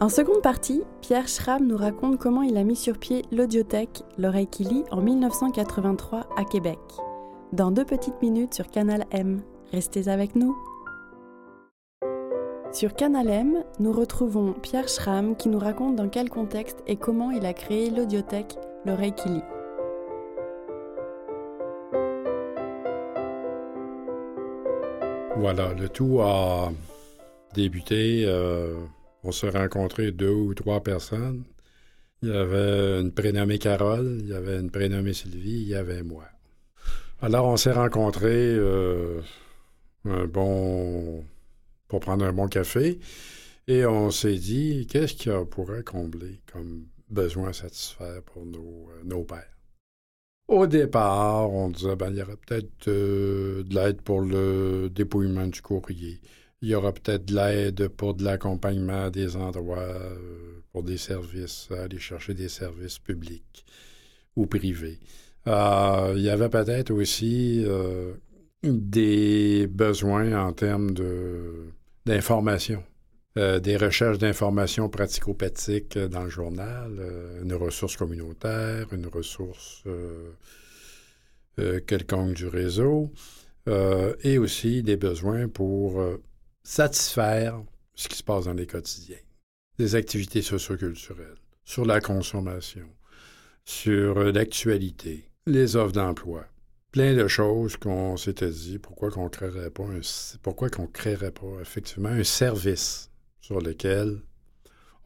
En 0.00 0.08
seconde 0.08 0.40
partie, 0.40 0.82
Pierre 1.02 1.28
Schramm 1.28 1.66
nous 1.66 1.76
raconte 1.76 2.18
comment 2.18 2.40
il 2.40 2.56
a 2.56 2.64
mis 2.64 2.74
sur 2.74 2.96
pied 2.96 3.20
l'audiothèque 3.30 4.02
L'oreille 4.16 4.46
qui 4.46 4.64
lit 4.64 4.82
en 4.90 5.02
1983 5.02 6.26
à 6.38 6.44
Québec. 6.44 6.78
Dans 7.52 7.70
deux 7.70 7.84
petites 7.84 8.22
minutes 8.22 8.54
sur 8.54 8.66
Canal 8.68 9.04
M. 9.10 9.42
Restez 9.72 10.08
avec 10.08 10.36
nous. 10.36 10.56
Sur 12.72 12.94
Canal 12.94 13.28
M, 13.28 13.62
nous 13.78 13.92
retrouvons 13.92 14.54
Pierre 14.54 14.88
Schramm 14.88 15.36
qui 15.36 15.50
nous 15.50 15.58
raconte 15.58 15.96
dans 15.96 16.08
quel 16.08 16.30
contexte 16.30 16.78
et 16.86 16.96
comment 16.96 17.30
il 17.30 17.44
a 17.44 17.52
créé 17.52 17.90
l'audiothèque 17.90 18.56
L'oreille 18.86 19.12
qui 19.12 19.28
lit. 19.28 19.44
Voilà, 25.36 25.74
le 25.74 25.90
tout 25.90 26.20
a 26.22 26.70
débuté 27.52 28.24
euh, 28.24 28.76
on 29.22 29.32
s'est 29.32 29.50
rencontré 29.50 30.12
deux 30.12 30.30
ou 30.30 30.54
trois 30.54 30.82
personnes. 30.82 31.44
Il 32.22 32.28
y 32.28 32.32
avait 32.32 33.00
une 33.00 33.12
prénommée 33.12 33.58
Carole, 33.58 34.18
il 34.20 34.28
y 34.28 34.34
avait 34.34 34.58
une 34.58 34.70
prénommée 34.70 35.14
Sylvie, 35.14 35.62
il 35.62 35.68
y 35.68 35.74
avait 35.74 36.02
moi. 36.02 36.24
Alors, 37.22 37.46
on 37.46 37.56
s'est 37.56 37.72
rencontrés 37.72 38.54
euh, 38.56 39.20
bon 40.04 41.24
pour 41.88 42.00
prendre 42.00 42.24
un 42.24 42.32
bon 42.32 42.48
café 42.48 42.98
et 43.66 43.84
on 43.84 44.10
s'est 44.10 44.36
dit 44.36 44.86
qu'est-ce 44.86 45.28
qu'on 45.28 45.46
pourrait 45.46 45.82
combler 45.82 46.40
comme 46.52 46.86
besoin 47.08 47.50
à 47.50 47.52
satisfaire 47.52 48.22
pour 48.22 48.46
nos, 48.46 48.88
euh, 48.90 49.04
nos 49.04 49.24
pères? 49.24 49.56
Au 50.48 50.66
départ, 50.66 51.50
on 51.52 51.68
disait 51.68 51.94
ben, 51.96 52.10
il 52.10 52.16
y 52.16 52.22
aurait 52.22 52.36
peut-être 52.36 52.88
euh, 52.88 53.62
de 53.62 53.74
l'aide 53.74 54.02
pour 54.02 54.20
le 54.20 54.88
dépouillement 54.90 55.46
du 55.46 55.62
courrier. 55.62 56.20
Il 56.62 56.68
y 56.68 56.74
aura 56.74 56.92
peut-être 56.92 57.24
de 57.24 57.34
l'aide 57.34 57.88
pour 57.88 58.14
de 58.14 58.22
l'accompagnement 58.22 59.04
à 59.04 59.10
des 59.10 59.34
endroits, 59.36 59.78
euh, 59.78 60.60
pour 60.72 60.82
des 60.82 60.98
services, 60.98 61.68
aller 61.70 61.98
chercher 61.98 62.34
des 62.34 62.50
services 62.50 62.98
publics 62.98 63.64
ou 64.36 64.46
privés. 64.46 64.98
Euh, 65.46 66.12
il 66.16 66.22
y 66.22 66.28
avait 66.28 66.50
peut-être 66.50 66.90
aussi 66.90 67.64
euh, 67.66 68.12
des 68.62 69.66
besoins 69.68 70.38
en 70.38 70.52
termes 70.52 70.90
d'information, 72.04 72.84
des 73.36 73.76
recherches 73.78 74.18
d'informations 74.18 74.90
pratico-pratiques 74.90 75.96
dans 75.96 76.24
le 76.24 76.28
journal, 76.28 76.90
une 77.42 77.54
ressource 77.54 77.96
communautaire, 77.96 78.92
une 78.92 79.06
ressource 79.06 79.84
quelconque 81.86 82.34
du 82.34 82.48
réseau, 82.48 83.12
et 83.66 84.36
aussi 84.36 84.82
des 84.82 84.96
besoins 84.96 85.48
pour 85.48 86.02
satisfaire 86.70 87.60
ce 87.96 88.06
qui 88.06 88.16
se 88.16 88.22
passe 88.22 88.44
dans 88.44 88.52
les 88.52 88.66
quotidiens. 88.66 89.16
Des 89.76 89.96
activités 89.96 90.40
socioculturelles, 90.40 91.34
sur 91.64 91.84
la 91.84 92.00
consommation, 92.00 92.86
sur 93.64 94.18
euh, 94.18 94.30
l'actualité, 94.30 95.28
les 95.46 95.74
offres 95.74 95.92
d'emploi. 95.92 96.44
Plein 96.92 97.16
de 97.16 97.26
choses 97.26 97.76
qu'on 97.76 98.16
s'était 98.16 98.50
dit, 98.50 98.78
pourquoi 98.78 99.10
qu'on 99.10 99.28
créerait 99.28 99.70
pas 99.70 99.82
un, 99.82 100.00
pourquoi 100.42 100.70
qu'on 100.70 100.86
créerait 100.86 101.32
pas 101.32 101.60
effectivement 101.60 102.08
un 102.08 102.22
service 102.22 103.10
sur 103.40 103.60
lequel 103.60 104.20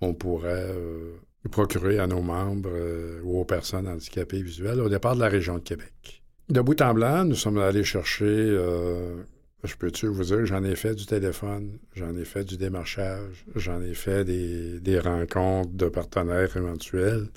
on 0.02 0.12
pourrait 0.12 0.68
euh, 0.68 1.14
procurer 1.50 1.98
à 1.98 2.06
nos 2.06 2.20
membres 2.20 2.68
euh, 2.72 3.22
ou 3.22 3.40
aux 3.40 3.46
personnes 3.46 3.88
handicapées 3.88 4.42
visuelles 4.42 4.80
au 4.80 4.90
départ 4.90 5.14
de 5.14 5.20
la 5.20 5.28
région 5.28 5.54
de 5.54 5.62
Québec. 5.62 6.22
De 6.50 6.60
bout 6.60 6.80
en 6.82 6.92
blanc, 6.92 7.24
nous 7.24 7.36
sommes 7.36 7.56
allés 7.56 7.84
chercher 7.84 8.54
je 9.64 9.76
peux-tu 9.76 10.06
vous 10.06 10.24
dire, 10.24 10.44
j'en 10.46 10.62
ai 10.62 10.76
fait 10.76 10.94
du 10.94 11.06
téléphone, 11.06 11.78
j'en 11.94 12.14
ai 12.16 12.24
fait 12.24 12.44
du 12.44 12.56
démarchage, 12.56 13.44
j'en 13.54 13.80
ai 13.80 13.94
fait 13.94 14.24
des, 14.24 14.98
rencontres 14.98 15.72
de 15.72 15.88
partenaires 15.88 16.56
éventuels. 16.56 17.28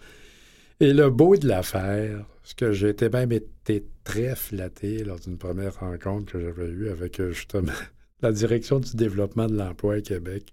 Et 0.79 0.93
le 0.93 1.09
beau 1.09 1.35
de 1.37 1.47
l'affaire, 1.47 2.25
ce 2.43 2.53
que 2.53 2.71
j'ai 2.71 2.89
été 2.89 3.09
même 3.09 3.31
été 3.31 3.85
très 4.03 4.35
flatté 4.35 5.03
lors 5.03 5.19
d'une 5.19 5.37
première 5.37 5.79
rencontre 5.79 6.31
que 6.33 6.39
j'avais 6.39 6.67
eue 6.67 6.89
avec 6.89 7.19
euh, 7.19 7.31
justement 7.31 7.71
la 8.21 8.31
direction 8.31 8.79
du 8.79 8.95
développement 8.95 9.47
de 9.47 9.55
l'emploi 9.55 9.95
à 9.95 10.01
Québec. 10.01 10.51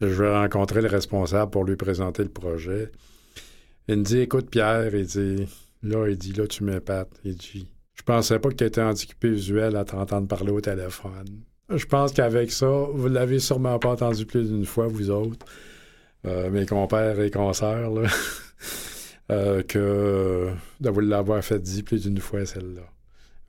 Je 0.00 0.06
vais 0.06 0.30
rencontrer 0.30 0.80
le 0.80 0.88
responsable 0.88 1.50
pour 1.50 1.64
lui 1.64 1.76
présenter 1.76 2.22
le 2.22 2.28
projet. 2.28 2.90
Il 3.88 3.98
me 3.98 4.04
dit 4.04 4.20
Écoute, 4.20 4.50
Pierre, 4.50 4.94
il 4.94 5.06
dit 5.06 5.46
Là, 5.82 6.08
il 6.08 6.16
dit 6.16 6.32
Là, 6.32 6.46
tu 6.46 6.64
m'épates. 6.64 7.10
Il 7.24 7.36
dit 7.36 7.66
Je 7.94 8.02
pensais 8.02 8.38
pas 8.38 8.48
que 8.50 8.56
tu 8.56 8.64
étais 8.64 8.82
handicapé 8.82 9.30
visuel 9.30 9.76
à 9.76 9.84
t'entendre 9.84 10.26
parler 10.26 10.50
au 10.50 10.60
téléphone. 10.60 11.44
Je 11.70 11.86
pense 11.86 12.12
qu'avec 12.12 12.50
ça, 12.50 12.68
vous 12.68 13.08
l'avez 13.08 13.38
sûrement 13.38 13.78
pas 13.78 13.90
entendu 13.90 14.26
plus 14.26 14.50
d'une 14.50 14.66
fois, 14.66 14.86
vous 14.86 15.10
autres, 15.10 15.46
euh, 16.26 16.50
mes 16.50 16.66
compères 16.66 17.20
et 17.20 17.30
consoeurs, 17.30 17.92
euh, 19.30 19.62
que 19.62 20.50
de 20.80 20.90
vous 20.90 21.00
l'avoir 21.00 21.42
fait 21.42 21.60
dire 21.60 21.84
plus 21.84 22.02
d'une 22.02 22.18
fois 22.18 22.44
celle-là. 22.44 22.82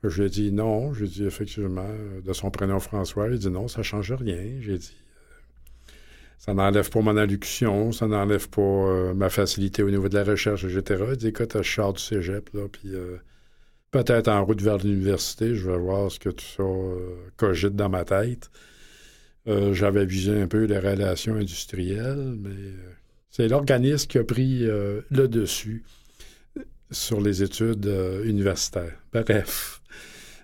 Je 0.02 0.20
lui 0.20 0.26
ai 0.26 0.30
dit 0.30 0.52
non. 0.52 0.94
Je 0.94 1.00
lui 1.00 1.06
ai 1.06 1.10
dit 1.10 1.26
effectivement, 1.26 1.88
de 2.24 2.32
son 2.32 2.50
prénom 2.50 2.78
François. 2.78 3.28
Il 3.28 3.38
dit 3.38 3.50
non, 3.50 3.66
ça 3.66 3.82
change 3.82 4.12
rien. 4.12 4.60
J'ai 4.60 4.78
dit 4.78 4.96
euh, 4.96 5.92
ça 6.38 6.54
n'enlève 6.54 6.88
pas 6.88 7.00
mon 7.00 7.16
allocution, 7.16 7.92
ça 7.92 8.06
n'enlève 8.06 8.48
pas 8.48 9.12
ma 9.14 9.28
facilité 9.28 9.82
au 9.82 9.90
niveau 9.90 10.08
de 10.08 10.14
la 10.14 10.24
recherche, 10.24 10.64
etc. 10.64 11.04
Il 11.10 11.16
dit 11.16 11.28
écoute, 11.28 11.60
je 11.60 11.70
sors 11.70 11.92
du 11.92 12.02
cégep, 12.02 12.50
là, 12.54 12.68
puis 12.70 12.92
peut-être 13.90 14.28
en 14.28 14.44
route 14.44 14.60
vers 14.60 14.78
l'université, 14.78 15.54
je 15.54 15.70
vais 15.70 15.78
voir 15.78 16.10
ce 16.10 16.18
que 16.18 16.30
tout 16.30 16.44
ça 16.44 16.62
euh, 16.62 17.16
cogite 17.36 17.76
dans 17.76 17.88
ma 17.88 18.04
tête. 18.04 18.50
Euh, 19.48 19.72
j'avais 19.74 20.04
visé 20.04 20.42
un 20.42 20.48
peu 20.48 20.64
les 20.64 20.78
relations 20.78 21.36
industrielles, 21.36 22.36
mais 22.38 22.50
euh, 22.50 22.92
c'est 23.30 23.48
l'organisme 23.48 24.08
qui 24.08 24.18
a 24.18 24.24
pris 24.24 24.60
le 24.60 25.28
dessus 25.28 25.84
sur 26.90 27.20
les 27.20 27.42
études 27.42 27.90
universitaires. 28.24 28.96
Bref. 29.12 29.82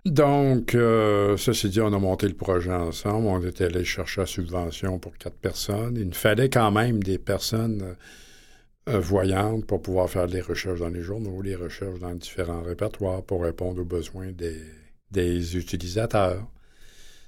Donc, 0.05 0.73
ceci 0.73 1.71
dit, 1.71 1.81
on 1.81 1.93
a 1.93 1.99
monté 1.99 2.29
le 2.29 2.35
projet 2.35 2.73
ensemble. 2.73 3.29
On 3.29 3.41
était 3.47 3.65
allé 3.65 3.85
chercher 3.85 4.23
la 4.23 4.27
subvention 4.27 4.99
pour 4.99 5.17
quatre 5.17 5.39
personnes. 5.39 5.97
Il 5.97 6.09
nous 6.09 6.13
fallait 6.13 6.51
quand 6.51 6.71
même 6.71 7.03
des 7.03 7.19
personnes 7.19 7.97
voyante 8.87 9.67
pour 9.67 9.81
pouvoir 9.81 10.11
faire 10.11 10.27
des 10.27 10.41
recherches 10.41 10.81
dans 10.81 10.89
les 10.89 11.03
journaux, 11.03 11.41
les 11.43 11.55
recherches 11.55 12.01
dans 12.01 12.15
différents 12.15 12.63
répertoires 12.63 13.23
pour 13.23 13.43
répondre 13.43 13.81
aux 13.81 13.85
besoins 13.85 14.33
des, 14.33 15.57
utilisateurs. 15.57 16.51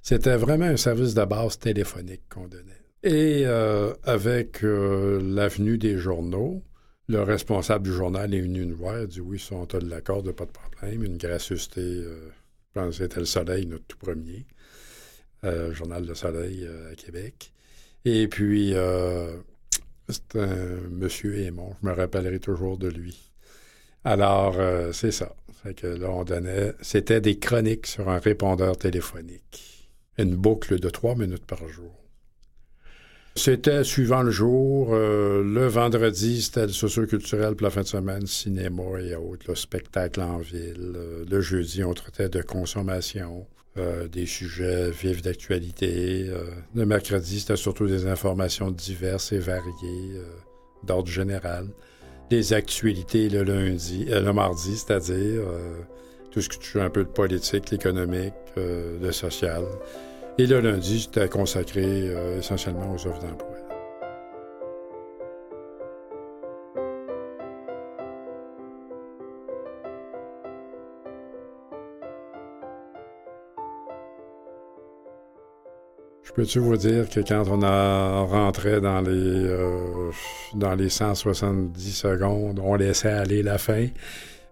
C'était 0.02 0.36
vraiment 0.36 0.66
un 0.66 0.76
service 0.76 1.14
de 1.14 1.24
base 1.24 1.58
téléphonique 1.58 2.22
qu'on 2.28 2.48
donnait. 2.48 2.72
Et 3.02 3.42
euh, 3.46 3.92
avec 4.02 4.64
euh, 4.64 5.20
l'avenue 5.22 5.78
des 5.78 5.98
journaux, 5.98 6.62
le 7.08 7.22
responsable 7.22 7.84
du 7.84 7.92
journal 7.92 8.34
est 8.34 8.40
venu 8.40 8.66
nous 8.66 8.76
voir, 8.76 8.98
il 8.98 9.02
a 9.02 9.06
dit 9.06 9.20
oui, 9.20 9.38
ça, 9.38 9.54
on 9.54 9.64
de 9.66 9.88
l'accord, 9.88 10.22
pas 10.22 10.46
de 10.46 10.50
problème. 10.50 11.04
Une 11.04 11.18
gracieuseté, 11.18 11.80
je 11.82 12.30
pense 12.72 12.98
que 12.98 13.04
c'était 13.04 13.20
le 13.20 13.26
Soleil, 13.26 13.66
notre 13.66 13.84
tout 13.84 13.98
premier, 13.98 14.46
journal 15.72 16.06
Le 16.06 16.14
Soleil 16.14 16.66
à 16.90 16.94
Québec. 16.94 17.52
Et 18.06 18.26
puis, 18.26 18.74
c'est 20.08 20.36
un 20.36 20.88
monsieur 20.90 21.38
Aymon. 21.38 21.74
Je 21.82 21.88
me 21.88 21.92
rappellerai 21.94 22.38
toujours 22.38 22.78
de 22.78 22.88
lui. 22.88 23.32
Alors, 24.04 24.56
euh, 24.58 24.92
c'est 24.92 25.12
ça. 25.12 25.34
Que 25.76 25.86
là, 25.86 26.10
on 26.10 26.24
donnait. 26.24 26.74
C'était 26.82 27.22
des 27.22 27.38
chroniques 27.38 27.86
sur 27.86 28.10
un 28.10 28.18
répondeur 28.18 28.76
téléphonique. 28.76 29.88
Une 30.18 30.36
boucle 30.36 30.78
de 30.78 30.90
trois 30.90 31.14
minutes 31.14 31.46
par 31.46 31.66
jour. 31.68 31.92
C'était 33.36 33.82
suivant 33.82 34.22
le 34.22 34.30
jour. 34.30 34.90
Euh, 34.92 35.42
le 35.42 35.66
vendredi, 35.66 36.42
c'était 36.42 36.66
le 36.66 36.72
socioculturel, 36.72 37.56
pour 37.56 37.64
la 37.64 37.70
fin 37.70 37.80
de 37.80 37.86
semaine, 37.86 38.26
cinéma 38.26 39.00
et 39.00 39.16
autres, 39.16 39.46
le 39.48 39.54
spectacle 39.56 40.20
en 40.20 40.38
ville. 40.38 40.92
Euh, 40.94 41.24
le 41.28 41.40
jeudi, 41.40 41.82
on 41.82 41.94
traitait 41.94 42.28
de 42.28 42.42
consommation. 42.42 43.46
Euh, 43.76 44.06
des 44.06 44.24
sujets 44.24 44.92
vifs 44.92 45.20
d'actualité. 45.20 46.26
Euh, 46.28 46.44
le 46.76 46.86
mercredi, 46.86 47.40
c'était 47.40 47.56
surtout 47.56 47.88
des 47.88 48.06
informations 48.06 48.70
diverses 48.70 49.32
et 49.32 49.40
variées 49.40 50.12
euh, 50.14 50.22
d'ordre 50.84 51.08
général. 51.08 51.66
Des 52.30 52.52
actualités 52.52 53.28
le 53.28 53.42
lundi, 53.42 54.04
le 54.04 54.32
mardi, 54.32 54.76
c'est-à-dire 54.76 55.42
tout 56.30 56.40
ce 56.40 56.48
qui 56.48 56.58
touche 56.58 56.76
un 56.76 56.88
peu 56.88 57.04
de 57.04 57.08
politique, 57.08 57.70
l'économique, 57.70 58.32
le 58.56 59.12
social. 59.12 59.62
Et 60.38 60.46
le 60.46 60.60
lundi, 60.60 61.00
c'était 61.02 61.28
consacré 61.28 62.10
essentiellement 62.38 62.94
aux 62.94 63.06
offres 63.06 63.20
d'emploi. 63.20 63.53
Peux-tu 76.34 76.58
vous 76.58 76.76
dire 76.76 77.08
que 77.08 77.20
quand 77.20 77.44
on 77.48 77.62
a 77.62 78.22
rentré 78.22 78.80
dans 78.80 79.00
les 79.00 79.10
euh, 79.12 80.10
dans 80.54 80.74
les 80.74 80.88
170 80.88 81.92
secondes, 81.92 82.58
on 82.58 82.74
laissait 82.74 83.12
aller 83.12 83.42
la 83.42 83.56
fin, 83.56 83.86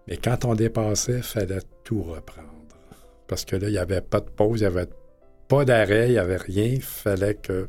mais 0.07 0.17
quand 0.17 0.45
on 0.45 0.55
dépassait, 0.55 1.17
il 1.17 1.23
fallait 1.23 1.59
tout 1.83 2.03
reprendre. 2.03 2.49
Parce 3.27 3.45
que 3.45 3.57
là, 3.57 3.69
il 3.69 3.73
n'y 3.73 3.79
avait 3.79 4.01
pas 4.01 4.21
de 4.21 4.31
pause, 4.31 4.61
il 4.61 4.63
n'y 4.63 4.67
avait 4.67 4.89
pas 5.49 5.65
d'arrêt, 5.65 6.09
il 6.09 6.13
n'y 6.13 6.19
avait 6.19 6.37
rien. 6.37 6.67
Il 6.67 6.83
fallait 6.83 7.35
que 7.35 7.69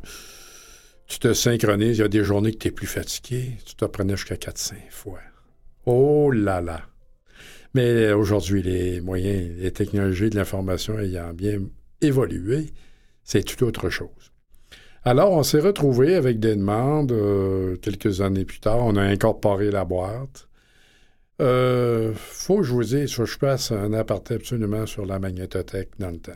tu 1.07 1.19
te 1.19 1.33
synchronises. 1.33 1.97
Il 1.97 2.01
y 2.01 2.03
a 2.03 2.07
des 2.07 2.23
journées 2.23 2.51
que 2.51 2.57
tu 2.57 2.67
es 2.67 2.71
plus 2.71 2.87
fatigué. 2.87 3.57
Tu 3.65 3.75
te 3.75 3.85
prenais 3.85 4.15
jusqu'à 4.15 4.35
4-5 4.35 4.75
fois. 4.89 5.19
Oh 5.85 6.31
là 6.31 6.61
là! 6.61 6.81
Mais 7.73 8.11
aujourd'hui, 8.11 8.61
les 8.61 9.01
moyens, 9.01 9.57
les 9.57 9.71
technologies 9.71 10.29
de 10.29 10.35
l'information 10.35 10.99
ayant 10.99 11.33
bien 11.33 11.59
évolué, 12.01 12.71
c'est 13.23 13.43
tout 13.43 13.63
autre 13.65 13.89
chose. 13.89 14.33
Alors, 15.05 15.31
on 15.31 15.43
s'est 15.43 15.59
retrouvé 15.59 16.15
avec 16.15 16.39
des 16.39 16.55
demandes 16.55 17.11
euh, 17.11 17.75
quelques 17.77 18.21
années 18.21 18.45
plus 18.45 18.59
tard. 18.59 18.79
On 18.79 18.95
a 18.95 19.01
incorporé 19.01 19.69
la 19.69 19.83
boîte. 19.83 20.47
Euh, 21.41 22.13
faut 22.15 22.57
que 22.57 22.63
je 22.63 22.71
vous 22.71 22.83
dise, 22.83 23.11
je 23.11 23.37
passe 23.37 23.71
un 23.71 23.91
aparté 23.91 24.35
absolument 24.35 24.85
sur 24.85 25.05
la 25.05 25.19
magnétothèque 25.19 25.91
dans 25.99 26.11
le 26.11 26.19
temps, 26.19 26.31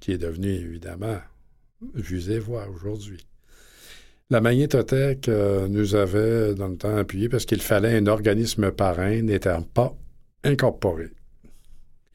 qui 0.00 0.12
est 0.12 0.18
devenue 0.18 0.54
évidemment 0.54 1.18
vue 1.94 2.30
et 2.30 2.38
voix 2.38 2.68
aujourd'hui. 2.68 3.26
La 4.30 4.40
magnétothèque 4.40 5.28
euh, 5.28 5.68
nous 5.68 5.94
avait 5.94 6.54
dans 6.54 6.68
le 6.68 6.76
temps 6.76 6.96
appuyé 6.96 7.28
parce 7.28 7.44
qu'il 7.44 7.60
fallait 7.60 7.96
un 7.96 8.06
organisme 8.06 8.70
parrain 8.70 9.22
n'étant 9.22 9.62
pas 9.62 9.96
incorporé. 10.44 11.08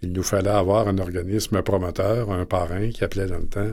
Il 0.04 0.12
nous 0.12 0.24
fallait 0.24 0.50
avoir 0.50 0.90
un 0.90 0.98
organisme 0.98 1.62
promoteur, 1.62 2.30
un 2.32 2.46
parrain 2.46 2.90
qui 2.90 3.06
appelait 3.06 3.26
dans 3.26 3.40
le 3.40 3.48
temps, 3.48 3.72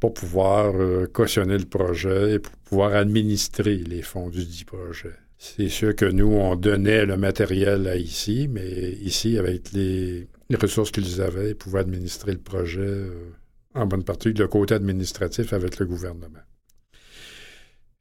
pour 0.00 0.12
pouvoir 0.12 0.74
euh, 0.74 1.06
cautionner 1.06 1.56
le 1.56 1.64
projet 1.64 2.34
et 2.34 2.38
pour 2.38 2.52
pouvoir 2.58 2.94
administrer 2.94 3.76
les 3.76 4.02
fonds 4.02 4.28
du 4.28 4.44
dit 4.44 4.64
projet. 4.64 5.14
C'est 5.38 5.70
sûr 5.70 5.96
que 5.96 6.04
nous, 6.04 6.26
on 6.26 6.56
donnait 6.56 7.06
le 7.06 7.16
matériel 7.16 7.88
à 7.88 7.96
ici, 7.96 8.48
mais 8.50 8.92
ici, 9.00 9.38
avec 9.38 9.72
les, 9.72 10.28
ressources 10.60 10.90
qu'ils 10.90 11.22
avaient, 11.22 11.50
ils 11.50 11.56
pouvaient 11.56 11.80
administrer 11.80 12.32
le 12.32 12.38
projet 12.38 12.80
euh, 12.80 13.32
en 13.74 13.86
bonne 13.86 14.04
partie 14.04 14.34
le 14.34 14.48
côté 14.48 14.74
administratif 14.74 15.54
avec 15.54 15.78
le 15.78 15.86
gouvernement. 15.86 16.44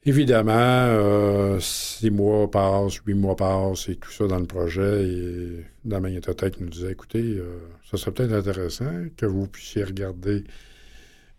Évidemment, 0.03 0.51
euh, 0.55 1.59
six 1.59 2.09
mois 2.09 2.49
passent, 2.49 2.95
huit 3.05 3.13
mois 3.13 3.35
passent 3.35 3.87
et 3.87 3.95
tout 3.97 4.09
ça 4.11 4.25
dans 4.25 4.39
le 4.39 4.47
projet. 4.47 5.03
Et 5.07 5.65
la 5.85 5.99
magnétothèque 5.99 6.59
nous 6.59 6.69
disait, 6.69 6.91
écoutez, 6.91 7.21
euh, 7.37 7.59
ça 7.89 7.97
serait 7.97 8.11
peut-être 8.11 8.33
intéressant 8.33 8.91
que 9.15 9.27
vous 9.27 9.45
puissiez 9.47 9.83
regarder 9.83 10.43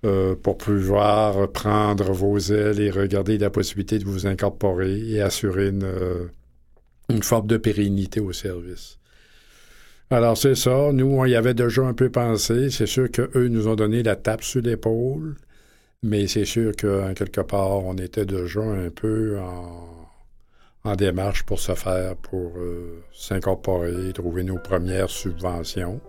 euh, 0.05 0.37
pour 0.37 0.59
pouvoir 0.59 1.51
prendre 1.51 2.13
vos 2.13 2.39
ailes 2.39 2.79
et 2.79 2.91
regarder 2.91 3.37
la 3.37 3.51
possibilité 3.51 3.99
de 3.99 4.05
vous 4.05 4.29
incorporer 4.29 4.97
et 5.11 5.21
assurer 5.21 5.69
une, 5.69 6.31
une 7.09 7.23
forme 7.25 7.49
de 7.49 7.57
pérennité 7.57 8.21
au 8.21 8.33
service. 8.33 8.99
Alors 10.11 10.37
c'est 10.37 10.55
ça, 10.55 10.93
nous 10.93 11.07
on 11.07 11.25
y 11.25 11.35
avait 11.35 11.55
déjà 11.55 11.83
un 11.83 11.95
peu 11.95 12.11
pensé. 12.11 12.71
C'est 12.71 12.87
sûr 12.87 13.11
qu'eux 13.11 13.49
nous 13.49 13.67
ont 13.67 13.75
donné 13.75 14.05
la 14.05 14.15
tape 14.15 14.45
sur 14.45 14.61
l'épaule. 14.61 15.35
Mais 16.05 16.27
c'est 16.27 16.45
sûr 16.45 16.73
qu'en 16.75 17.15
quelque 17.15 17.41
part, 17.41 17.85
on 17.85 17.95
était 17.95 18.27
déjà 18.27 18.61
un 18.61 18.91
peu 18.91 19.39
en, 19.39 20.97
démarche 20.97 21.45
pour 21.45 21.61
se 21.61 21.75
faire, 21.75 22.17
pour 22.17 22.59
euh, 22.59 23.05
s'incorporer, 23.13 24.13
trouver 24.13 24.43
nos 24.43 24.59
premières 24.59 25.09
subventions 25.09 26.01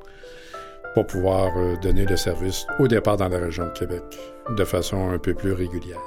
pour 0.96 1.06
pouvoir 1.06 1.56
euh, 1.58 1.76
donner 1.78 2.06
le 2.06 2.18
service 2.18 2.66
au 2.80 2.88
départ 2.88 3.18
dans 3.18 3.30
la 3.30 3.38
région 3.38 3.66
de 3.68 3.72
Québec 3.72 4.04
de 4.50 4.64
façon 4.66 5.12
un 5.12 5.20
peu 5.20 5.36
plus 5.36 5.54
régulière. 5.54 6.02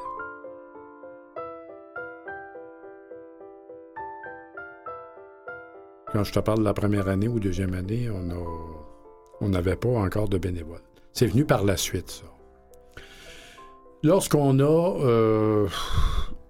Quand 6.13 6.25
je 6.25 6.33
te 6.33 6.41
parle 6.41 6.59
de 6.59 6.65
la 6.65 6.75
première 6.75 7.09
année 7.09 7.29
ou 7.29 7.39
deuxième 7.39 7.75
année, 7.75 8.09
on 9.41 9.49
n'avait 9.49 9.77
pas 9.77 9.91
encore 9.91 10.29
de 10.29 10.39
bénévoles. 10.39 10.83
C'est 11.13 11.27
venu 11.27 11.45
par 11.45 11.65
la 11.65 11.77
suite, 11.77 12.11
ça. 12.11 12.36
Lorsqu'on 14.07 14.61
a, 14.61 15.01
euh, 15.05 15.67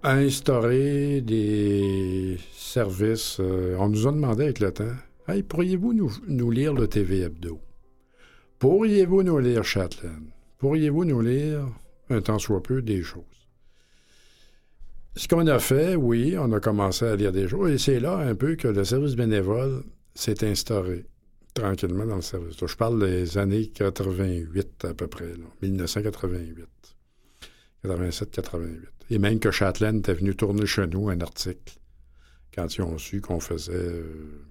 instauré 0.03 1.21
des 1.21 2.37
services. 2.53 3.37
Euh, 3.39 3.75
on 3.79 3.89
nous 3.89 4.05
a 4.05 4.11
demandé 4.11 4.43
avec 4.43 4.59
le 4.59 4.71
temps 4.71 4.95
Hey, 5.27 5.41
pourriez-vous 5.41 5.91
nous, 6.27 6.51
lire 6.51 6.75
le 6.75 6.87
TV 6.87 7.21
Hebdo 7.21 7.59
Pourriez-vous 8.59 9.23
nous 9.23 9.39
lire 9.39 9.63
Chatelaine 9.63 10.29
Pourriez-vous 10.59 11.03
nous 11.03 11.21
lire, 11.21 11.67
un 12.11 12.21
temps 12.21 12.37
soit 12.37 12.61
peu, 12.61 12.83
des 12.83 13.01
choses? 13.01 13.23
Ce 15.15 15.27
qu'on 15.27 15.47
a 15.47 15.57
fait, 15.57 15.95
oui, 15.95 16.35
on 16.37 16.51
a 16.51 16.59
commencé 16.59 17.05
à 17.05 17.15
lire 17.15 17.31
des 17.31 17.47
choses, 17.47 17.71
et 17.71 17.79
c'est 17.79 17.99
là 17.99 18.17
un 18.17 18.35
peu 18.35 18.55
que 18.55 18.67
le 18.67 18.83
service 18.83 19.15
bénévole 19.15 19.83
s'est 20.13 20.47
instauré 20.47 21.07
tranquillement 21.55 22.05
dans 22.05 22.17
le 22.17 22.21
service. 22.21 22.55
je 22.63 22.75
parle 22.75 22.99
des 22.99 23.39
années 23.39 23.65
88 23.65 24.85
à 24.85 24.93
peu 24.93 25.07
près, 25.07 25.33
1988. 25.63 26.67
87-88. 27.87 28.79
Et 29.09 29.19
même 29.19 29.39
que 29.39 29.51
Châtelaine 29.51 29.99
était 29.99 30.13
venu 30.13 30.35
tourner 30.35 30.65
chez 30.65 30.87
nous 30.87 31.09
un 31.09 31.21
article 31.21 31.75
quand 32.53 32.75
ils 32.75 32.81
ont 32.81 32.97
su 32.97 33.21
qu'on 33.21 33.39
faisait 33.39 33.73
euh, 33.73 34.45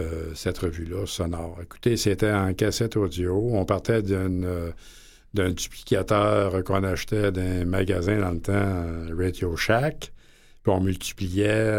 euh, 0.00 0.34
cette 0.34 0.58
revue-là 0.58 1.06
sonore. 1.06 1.58
Écoutez, 1.62 1.96
c'était 1.96 2.32
en 2.32 2.54
cassette 2.54 2.96
audio. 2.96 3.50
On 3.52 3.64
partait 3.64 4.02
euh, 4.10 4.72
d'un 5.34 5.50
duplicateur 5.50 6.64
qu'on 6.64 6.82
achetait 6.82 7.30
d'un 7.30 7.64
magasin 7.64 8.18
dans 8.18 8.30
le 8.30 8.40
temps, 8.40 9.16
Radio 9.16 9.54
Shack, 9.54 10.12
puis 10.62 10.72
on 10.72 10.80
multipliait 10.80 11.70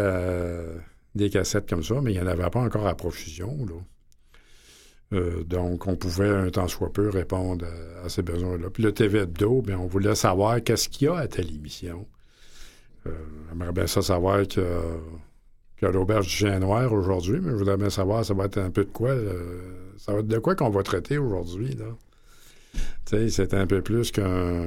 des 1.14 1.30
cassettes 1.30 1.68
comme 1.68 1.82
ça, 1.82 2.00
mais 2.00 2.12
il 2.12 2.20
n'y 2.20 2.22
en 2.22 2.28
avait 2.28 2.48
pas 2.50 2.60
encore 2.60 2.86
à 2.86 2.94
profusion. 2.94 3.66
Euh, 5.12 5.44
donc, 5.44 5.86
on 5.86 5.96
pouvait, 5.96 6.28
un 6.28 6.50
temps 6.50 6.68
soit 6.68 6.92
peu, 6.92 7.08
répondre 7.08 7.64
à, 8.04 8.08
ces 8.08 8.22
besoins-là. 8.22 8.70
Puis 8.70 8.82
le 8.82 8.92
TV 8.92 9.20
Hebdo, 9.20 9.62
bien, 9.62 9.78
on 9.78 9.86
voulait 9.86 10.14
savoir 10.14 10.62
qu'est-ce 10.62 10.88
qu'il 10.88 11.06
y 11.06 11.10
a 11.10 11.16
à 11.16 11.28
telle 11.28 11.54
émission. 11.54 12.06
Euh, 13.06 13.10
J'aimerais 13.48 13.72
bien 13.72 13.86
ça 13.86 14.02
savoir 14.02 14.46
que, 14.48 14.80
que 15.76 15.86
l'auberge 15.86 16.26
du 16.26 16.32
chien 16.32 16.58
noir 16.58 16.92
aujourd'hui, 16.92 17.38
mais 17.40 17.50
je 17.50 17.56
voudrais 17.56 17.76
bien 17.76 17.90
savoir, 17.90 18.24
ça 18.24 18.34
va 18.34 18.46
être 18.46 18.58
un 18.58 18.70
peu 18.70 18.84
de 18.84 18.90
quoi. 18.90 19.10
Euh, 19.10 19.92
ça 19.96 20.12
va 20.12 20.18
être 20.20 20.26
de 20.26 20.38
quoi 20.38 20.56
qu'on 20.56 20.70
va 20.70 20.82
traiter 20.82 21.18
aujourd'hui, 21.18 21.76
c'est 23.06 23.54
un 23.54 23.66
peu 23.66 23.80
plus 23.82 24.10
qu'un... 24.10 24.66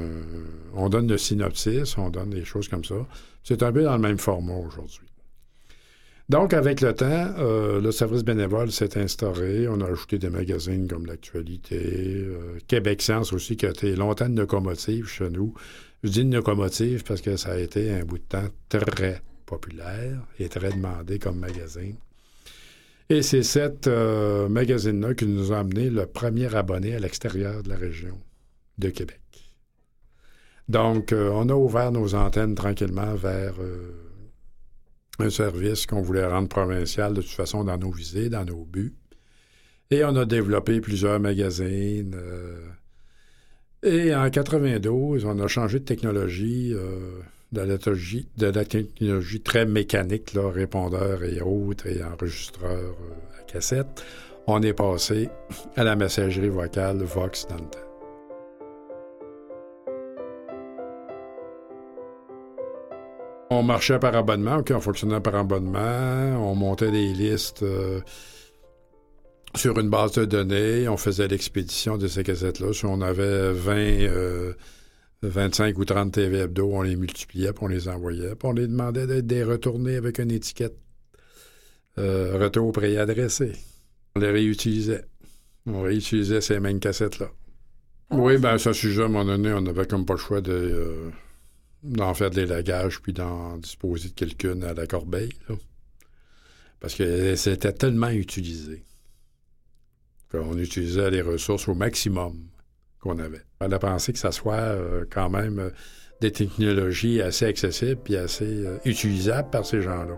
On 0.74 0.90
donne 0.90 1.08
le 1.08 1.18
synopsis, 1.18 1.98
on 1.98 2.10
donne 2.10 2.30
des 2.30 2.46
choses 2.46 2.68
comme 2.68 2.86
ça. 2.86 2.96
C'est 3.44 3.62
un 3.62 3.72
peu 3.72 3.84
dans 3.84 3.94
le 3.94 4.02
même 4.02 4.18
format 4.18 4.56
aujourd'hui. 4.56 5.09
Donc, 6.30 6.54
avec 6.54 6.82
le 6.82 6.94
temps, 6.94 7.34
euh, 7.40 7.82
le 7.82 7.92
service 7.92 8.24
bénévole 8.24 8.72
s'est 8.72 9.00
instauré. 9.00 9.68
On 9.68 9.82
a 9.82 9.88
ajouté 9.88 10.20
des 10.20 10.30
magazines 10.30 10.88
comme 10.88 11.08
l'Actualité. 11.08 11.82
Euh, 11.82 12.60
Québec 12.68 13.02
Science 13.02 13.34
aussi, 13.34 13.58
qui 13.58 13.66
a 13.66 13.70
été 13.70 13.96
longtemps 13.96 14.28
une 14.28 14.40
locomotive 14.40 15.08
chez 15.08 15.32
nous. 15.32 15.56
Je 16.04 16.10
dis 16.10 16.22
une 16.22 16.36
locomotive 16.36 17.04
parce 17.04 17.22
que 17.22 17.36
ça 17.36 17.54
a 17.54 17.58
été 17.58 17.92
un 17.92 18.06
bout 18.06 18.20
de 18.20 18.24
temps 18.24 18.48
très 18.70 19.24
populaire 19.48 20.20
et 20.38 20.50
très 20.50 20.72
demandé 20.72 21.18
comme 21.18 21.40
magazine. 21.40 21.96
Et 23.10 23.24
c'est 23.24 23.42
cette 23.42 23.88
euh, 23.88 24.48
magazine-là 24.50 25.16
qui 25.16 25.26
nous 25.26 25.52
a 25.52 25.58
amené 25.58 25.90
le 25.90 26.06
premier 26.06 26.54
abonné 26.56 26.94
à 26.94 27.00
l'extérieur 27.00 27.64
de 27.64 27.70
la 27.70 27.76
région 27.76 28.20
de 28.78 28.90
Québec. 28.90 29.20
Donc, 30.68 31.12
on 31.12 31.50
a 31.50 31.56
ouvert 31.56 31.92
nos 31.92 32.14
antennes 32.14 32.54
tranquillement 32.54 33.16
vers 33.16 33.56
un 35.22 35.30
service 35.30 35.86
qu'on 35.86 36.02
voulait 36.02 36.26
rendre 36.26 36.48
provincial 36.48 37.14
de 37.14 37.22
toute 37.22 37.32
façon 37.32 37.64
dans 37.64 37.78
nos 37.78 37.92
visées, 37.92 38.30
dans 38.30 38.46
nos 38.46 38.66
buts. 38.66 38.94
Et 39.92 40.04
on 40.04 40.16
a 40.16 40.26
développé 40.26 40.82
plusieurs 40.82 41.20
magazines. 41.20 42.16
Euh, 42.16 42.68
et 43.82 44.14
en 44.14 44.30
92, 44.30 45.26
on 45.26 45.40
a 45.40 45.48
changé 45.48 45.80
de 45.80 45.86
technologie, 45.86 46.74
euh, 46.74 47.22
de, 47.52 47.62
la 47.62 48.66
technologie, 48.66 49.42
très 49.42 49.66
mécanique, 49.66 50.32
répondeur 50.36 51.24
et 51.24 51.42
autres, 51.42 51.88
et 51.88 52.04
enregistreur 52.04 52.72
euh, 52.72 53.40
à 53.40 53.44
cassette. 53.44 54.04
On 54.48 54.62
est 54.62 54.74
passé 54.74 55.30
à 55.76 55.84
la 55.84 55.96
messagerie 55.96 56.50
vocale 56.50 57.04
Vox 57.04 57.48
dans. 57.48 57.89
On 63.60 63.64
marchait 63.64 64.00
par 64.00 64.16
abonnement, 64.16 64.60
OK, 64.60 64.72
on 64.74 64.80
fonctionnait 64.80 65.20
par 65.20 65.36
abonnement, 65.36 66.50
on 66.50 66.56
montait 66.56 66.92
des 66.92 67.12
listes 67.12 67.62
euh, 67.62 68.00
sur 69.54 69.78
une 69.78 69.90
base 69.90 70.14
de 70.14 70.24
données, 70.24 70.88
on 70.88 70.96
faisait 70.96 71.28
l'expédition 71.28 71.98
de 71.98 72.08
ces 72.08 72.24
cassettes-là. 72.24 72.72
Si 72.72 72.86
on 72.86 73.02
avait 73.02 73.52
20, 73.52 74.54
25 75.24 75.76
euh, 75.76 75.78
ou 75.78 75.84
30 75.84 76.14
TV 76.14 76.38
hebdo, 76.38 76.70
on 76.72 76.84
les 76.84 76.96
multipliait, 76.96 77.52
puis 77.52 77.66
on 77.66 77.68
les 77.68 77.90
envoyait, 77.90 78.34
puis 78.34 78.48
on 78.48 78.54
les 78.54 78.66
demandait 78.66 79.08
d'être 79.08 79.28
des 79.28 79.44
retournés 79.44 79.98
avec 79.98 80.20
une 80.20 80.32
étiquette 80.32 80.78
euh, 81.98 82.38
retour 82.40 82.72
préadressé. 82.72 83.52
On 84.16 84.22
les 84.22 84.32
réutilisait. 84.32 85.04
On 85.66 85.82
réutilisait 85.82 86.40
ces 86.40 86.62
mêmes 86.62 86.80
cassettes-là. 86.80 87.28
Oui, 88.12 88.38
ben, 88.38 88.52
à 88.52 88.58
ce 88.58 88.72
sujet, 88.72 89.02
à 89.02 89.06
un 89.08 89.10
moment 89.10 89.26
donné, 89.26 89.52
on 89.52 89.60
n'avait 89.60 89.86
comme 89.86 90.06
pas 90.06 90.14
le 90.14 90.20
choix 90.20 90.40
de 90.40 91.12
d'en 91.84 92.14
faire 92.14 92.30
des 92.30 92.46
lagages 92.46 93.02
puis 93.02 93.14
d'en 93.14 93.58
disposer 93.58 94.10
de 94.10 94.14
quelqu'un 94.14 94.62
à 94.62 94.74
la 94.74 94.88
corbeille. 94.88 95.34
Parce 96.80 96.96
que 96.96 97.36
c'était 97.36 97.74
tellement 97.74 98.10
utilisé 98.10 98.84
qu'on 100.32 100.58
utilisait 100.58 101.10
les 101.10 101.22
ressources 101.22 101.68
au 101.68 101.74
maximum 101.74 102.38
qu'on 103.00 103.18
avait. 103.20 103.42
On 103.62 103.72
a 103.72 103.80
pensé 103.80 104.14
que 104.14 104.20
ça 104.20 104.32
soit 104.32 104.56
euh, 104.56 105.06
quand 105.10 105.30
même 105.30 105.60
euh, 105.60 105.70
des 106.22 106.32
technologies 106.32 107.22
assez 107.22 107.46
accessibles 107.46 108.02
puis 108.04 108.16
assez 108.16 108.66
euh, 108.66 108.78
utilisables 108.86 109.50
par 109.50 109.66
ces 109.66 109.82
gens-là. 109.82 110.18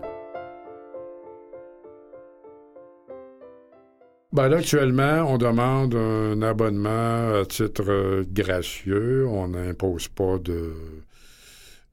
Ben 4.32 4.48
là, 4.48 4.58
actuellement, 4.58 5.30
on 5.30 5.36
demande 5.36 5.94
un 5.94 6.40
abonnement 6.40 7.40
à 7.40 7.44
titre 7.46 8.24
gracieux. 8.32 9.26
On 9.28 9.48
n'impose 9.48 10.08
pas 10.08 10.38
de, 10.38 10.72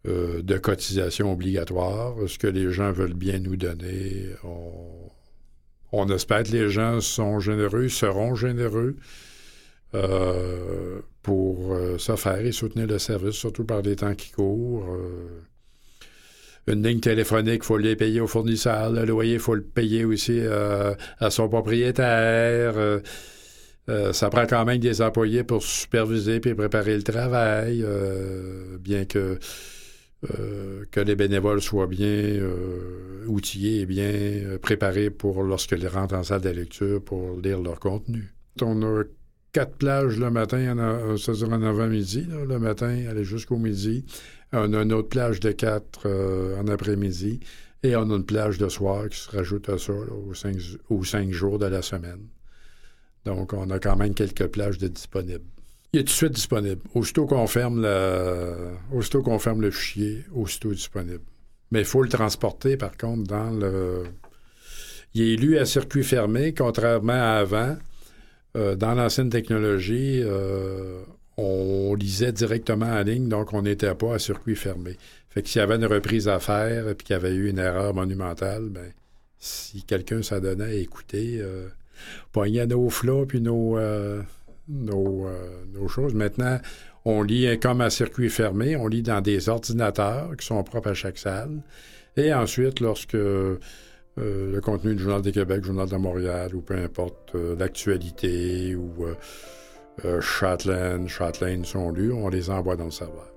euh, 0.08 0.42
de 0.42 0.58
cotisation 0.58 1.34
obligatoire, 1.34 2.16
ce 2.26 2.38
que 2.38 2.48
les 2.48 2.72
gens 2.72 2.94
veulent 2.94 3.14
bien 3.14 3.40
nous 3.40 3.58
donner. 3.58 4.28
On, 5.92 6.08
espère 6.08 6.44
que 6.44 6.52
les 6.52 6.70
gens 6.70 7.02
sont 7.02 7.42
généreux, 7.42 7.90
seront 7.90 8.34
généreux 8.34 8.96
euh, 9.96 11.02
pour 11.22 11.74
euh, 11.74 11.98
se 11.98 12.16
faire 12.16 12.40
et 12.40 12.54
soutenir 12.54 12.88
le 12.88 12.98
service, 12.98 13.36
surtout 13.36 13.66
par 13.66 13.82
des 13.82 13.98
temps 13.98 14.16
qui 14.16 14.32
courent. 14.32 14.88
une 16.68 16.82
ligne 16.82 17.02
téléphonique, 17.02 17.64
il 17.64 17.66
faut 17.66 17.78
les 17.78 17.98
payer 17.98 18.22
au 18.22 18.28
fournisseur. 18.28 18.92
Le 18.92 19.04
loyer, 19.04 19.34
il 19.34 19.40
faut 19.40 19.56
le 19.56 19.64
payer 19.64 20.06
aussi 20.06 20.40
à 21.20 21.30
son 21.30 21.50
propriétaire. 21.50 23.02
ça 24.14 24.30
prend 24.30 24.46
quand 24.48 24.64
même 24.64 24.80
des 24.80 25.02
employés 25.02 25.44
pour 25.44 25.62
superviser 25.62 26.36
et 26.36 26.56
préparer 26.56 26.96
le 26.96 27.04
travail, 27.04 27.84
bien 28.80 29.04
que 29.04 29.38
euh, 30.30 30.84
que 30.92 31.00
les 31.00 31.16
bénévoles 31.16 31.62
soient 31.62 31.88
bien 31.88 32.08
euh, 32.08 33.26
outillés 33.28 33.82
et 33.82 33.86
bien 33.86 34.12
euh, 34.12 34.58
préparés 34.60 35.10
pour 35.10 35.44
lorsqu'ils 35.44 35.88
rentrent 35.88 36.16
en 36.16 36.24
salle 36.24 36.42
de 36.42 36.50
lecture 36.50 37.02
pour 37.02 37.40
lire 37.40 37.62
leur 37.62 37.80
contenu. 37.80 38.34
On 38.62 38.82
a 38.82 39.04
quatre 39.54 39.78
plages 39.78 40.20
le 40.20 40.30
matin, 40.30 41.16
c'est-à-dire 41.18 41.54
en 41.54 41.62
avant-midi, 41.62 42.28
le 42.48 42.60
matin, 42.60 43.06
aller 43.10 43.24
jusqu'au 43.24 43.58
midi. 43.58 44.04
On 44.52 44.74
a 44.74 44.82
une 44.82 44.92
autre 44.92 45.08
plage 45.08 45.40
de 45.40 45.52
quatre 45.52 46.08
en 46.60 46.68
après-midi. 46.68 47.40
Et 47.82 47.96
on 47.96 48.12
a 48.12 48.16
une 48.18 48.26
plage 48.26 48.58
de 48.58 48.68
soir 48.68 49.08
qui 49.08 49.18
se 49.18 49.32
rajoute 49.32 49.70
à 49.70 49.78
ça 49.78 49.94
aux, 49.94 50.34
cinq, 50.34 50.58
cinq 51.06 51.32
jours 51.32 51.60
de 51.60 51.66
la 51.66 51.82
semaine. 51.82 52.28
Donc, 53.24 53.54
on 53.54 53.70
a 53.70 53.80
quand 53.80 53.96
même 53.96 54.14
quelques 54.14 54.48
plages 54.48 54.78
de 54.78 54.90
disponibles. 54.90 55.46
Il 55.92 56.00
est 56.00 56.04
tout 56.04 56.10
de 56.10 56.12
suite 56.12 56.34
disponible. 56.34 56.82
Aussitôt 56.94 57.26
qu'on 57.26 57.48
ferme, 57.48 57.82
le... 57.82 58.74
aussitôt 58.94 59.24
qu'on 59.24 59.40
ferme 59.40 59.62
le 59.62 59.72
fichier, 59.72 60.24
aussitôt 60.34 60.72
disponible. 60.72 61.24
Mais 61.72 61.80
il 61.80 61.86
faut 61.86 62.04
le 62.04 62.10
transporter, 62.10 62.78
par 62.78 62.96
contre, 62.96 63.24
dans 63.24 63.50
le. 63.50 64.04
Il 65.16 65.24
est 65.24 65.36
lu 65.36 65.58
à 65.58 65.66
circuit 65.66 66.04
fermé, 66.04 66.54
contrairement 66.54 67.14
à 67.14 67.40
avant. 67.40 67.78
Euh, 68.56 68.76
dans 68.76 68.94
l'ancienne 68.94 69.30
technologie, 69.30 70.22
euh, 70.24 71.02
on 71.38 71.96
lisait 71.96 72.32
directement 72.32 72.88
en 72.88 73.02
ligne, 73.02 73.28
donc 73.28 73.54
on 73.54 73.64
n'était 73.64 73.94
pas 73.96 74.16
à 74.16 74.20
circuit 74.20 74.56
fermé. 74.56 74.98
Fait 75.30 75.42
que 75.42 75.50
s'il 75.50 75.60
y 75.60 75.64
avait 75.64 75.76
une 75.76 75.86
reprise 75.86 76.28
à 76.28 76.40
faire 76.40 76.90
et 76.90 76.96
qu'il 76.96 77.14
y 77.14 77.16
avait 77.16 77.34
eu 77.34 77.50
une 77.50 77.60
erreur 77.60 77.94
monumentale, 77.94 78.70
ben, 78.70 78.92
si 79.40 79.84
quelqu'un 79.84 80.22
s'adonnait 80.22 80.66
à 80.66 80.74
écouter, 80.74 81.38
euh, 81.40 81.68
pognait 82.32 82.68
nos 82.68 82.90
flots 82.90 83.26
puis 83.26 83.42
nos, 83.42 83.78
euh, 84.72 85.66
nos, 85.74 85.88
choses. 85.88 86.14
Maintenant, 86.14 86.60
on 87.06 87.24
lit 87.24 87.60
comme 87.60 87.82
à 87.82 87.90
circuit 87.90 88.30
fermé, 88.30 88.76
on 88.76 88.88
lit 88.88 89.02
dans 89.02 89.22
des 89.22 89.50
ordinateurs 89.50 90.36
qui 90.38 90.46
sont 90.46 90.64
propres 90.64 90.90
à 90.90 90.94
chaque 90.94 91.18
salle. 91.18 91.62
Et 92.18 92.34
ensuite, 92.34 92.80
lorsque 92.80 93.16
euh, 93.16 93.58
le 94.18 94.62
contenu 94.62 94.96
du 94.96 95.04
Journal 95.04 95.22
des 95.22 95.32
Québec, 95.32 95.64
Journal 95.64 95.88
de 95.88 95.96
Montréal, 95.96 96.54
ou 96.54 96.62
peu 96.62 96.76
importe, 96.76 97.36
euh, 97.36 97.56
l'actualité 97.58 98.76
ou 98.76 99.06
euh, 99.06 99.16
euh, 100.06 100.22
Châtelaine, 100.22 101.08
Châtelaine 101.08 101.66
sont 101.66 101.92
lus, 101.92 102.12
on 102.12 102.30
les 102.30 102.50
envoie 102.50 102.76
dans 102.76 102.86
le 102.86 102.92
serveur. 102.92 103.32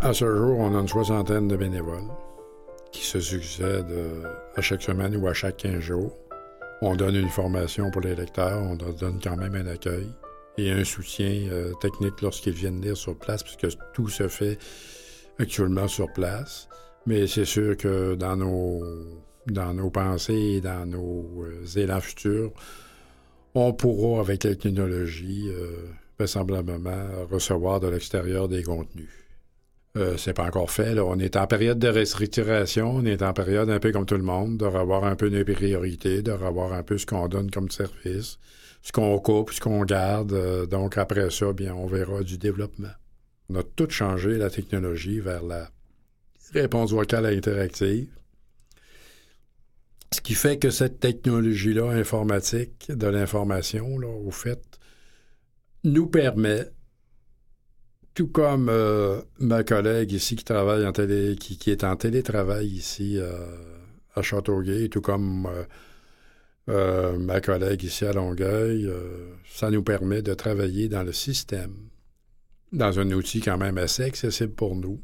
À 0.00 0.12
ce 0.12 0.24
jour, 0.24 0.58
on 0.60 0.76
a 0.76 0.80
une 0.80 0.88
soixantaine 0.88 1.48
de 1.48 1.56
bénévoles 1.56 2.10
qui 2.96 3.04
se 3.04 3.20
succèdent 3.20 3.90
euh, 3.90 4.22
à 4.56 4.62
chaque 4.62 4.82
semaine 4.82 5.14
ou 5.16 5.28
à 5.28 5.34
chaque 5.34 5.58
15 5.58 5.80
jours. 5.80 6.16
On 6.80 6.96
donne 6.96 7.14
une 7.14 7.28
formation 7.28 7.90
pour 7.90 8.00
les 8.00 8.14
lecteurs, 8.14 8.62
on 8.62 8.74
leur 8.74 8.94
donne 8.94 9.20
quand 9.22 9.36
même 9.36 9.54
un 9.54 9.66
accueil 9.66 10.06
et 10.56 10.70
un 10.70 10.82
soutien 10.82 11.48
euh, 11.50 11.74
technique 11.82 12.22
lorsqu'ils 12.22 12.54
viennent 12.54 12.80
lire 12.80 12.96
sur 12.96 13.14
place, 13.18 13.42
puisque 13.42 13.76
tout 13.92 14.08
se 14.08 14.28
fait 14.28 14.58
actuellement 15.38 15.88
sur 15.88 16.10
place. 16.12 16.68
Mais 17.04 17.26
c'est 17.26 17.44
sûr 17.44 17.76
que 17.76 18.14
dans 18.14 18.36
nos, 18.36 18.82
dans 19.46 19.74
nos 19.74 19.90
pensées 19.90 20.56
et 20.56 20.60
dans 20.62 20.86
nos 20.86 21.44
euh, 21.44 21.66
élans 21.76 22.00
futurs, 22.00 22.50
on 23.54 23.74
pourra, 23.74 24.20
avec 24.20 24.44
la 24.44 24.54
technologie, 24.54 25.50
vraisemblablement 26.18 27.26
recevoir 27.30 27.80
de 27.80 27.88
l'extérieur 27.88 28.48
des 28.48 28.62
contenus. 28.62 29.25
Euh, 29.96 30.16
c'est 30.18 30.34
pas 30.34 30.44
encore 30.44 30.70
fait. 30.70 30.94
Là. 30.94 31.04
On 31.04 31.18
est 31.18 31.36
en 31.36 31.46
période 31.46 31.78
de 31.78 31.88
restructuration, 31.88 32.90
on 32.90 33.04
est 33.04 33.22
en 33.22 33.32
période 33.32 33.70
un 33.70 33.80
peu 33.80 33.92
comme 33.92 34.04
tout 34.04 34.16
le 34.16 34.22
monde, 34.22 34.58
de 34.58 34.66
revoir 34.66 35.04
un 35.04 35.16
peu 35.16 35.28
nos 35.28 35.44
priorités, 35.44 36.22
de 36.22 36.32
revoir 36.32 36.74
un 36.74 36.82
peu 36.82 36.98
ce 36.98 37.06
qu'on 37.06 37.28
donne 37.28 37.50
comme 37.50 37.70
service, 37.70 38.38
ce 38.82 38.92
qu'on 38.92 39.18
coupe, 39.18 39.52
ce 39.52 39.60
qu'on 39.60 39.84
garde. 39.84 40.32
Euh, 40.32 40.66
donc 40.66 40.98
après 40.98 41.30
ça, 41.30 41.52
bien, 41.52 41.74
on 41.74 41.86
verra 41.86 42.22
du 42.22 42.36
développement. 42.36 42.92
On 43.48 43.54
a 43.56 43.62
tout 43.62 43.88
changé 43.88 44.36
la 44.36 44.50
technologie 44.50 45.20
vers 45.20 45.42
la 45.42 45.70
réponse 46.52 46.90
vocale 46.90 47.26
interactive. 47.26 48.08
Ce 50.12 50.20
qui 50.20 50.34
fait 50.34 50.58
que 50.58 50.70
cette 50.70 51.00
technologie-là 51.00 51.90
informatique 51.90 52.90
de 52.90 53.06
l'information, 53.06 53.96
au 53.96 54.30
fait, 54.30 54.62
nous 55.84 56.06
permet 56.06 56.66
tout 58.16 58.28
comme 58.28 58.70
euh, 58.70 59.20
ma 59.38 59.62
collègue 59.62 60.12
ici 60.12 60.36
qui 60.36 60.44
travaille 60.44 60.86
en 60.86 60.92
télé, 60.92 61.36
qui, 61.36 61.70
est 61.70 61.84
en 61.84 61.96
télétravail 61.96 62.66
ici 62.66 63.18
euh, 63.18 63.30
à 64.14 64.22
Châteauguay, 64.22 64.88
tout 64.88 65.02
comme 65.02 65.46
euh, 66.70 67.18
ma 67.18 67.42
collègue 67.42 67.84
ici 67.84 68.06
à 68.06 68.14
Longueuil, 68.14 68.90
ça 69.44 69.70
nous 69.70 69.82
permet 69.82 70.22
de 70.22 70.32
travailler 70.32 70.88
dans 70.88 71.02
le 71.02 71.12
système, 71.12 71.74
dans 72.72 72.98
un 72.98 73.10
outil 73.12 73.42
quand 73.42 73.58
même 73.58 73.76
assez 73.76 74.04
accessible 74.04 74.54
pour 74.54 74.76
nous, 74.76 74.98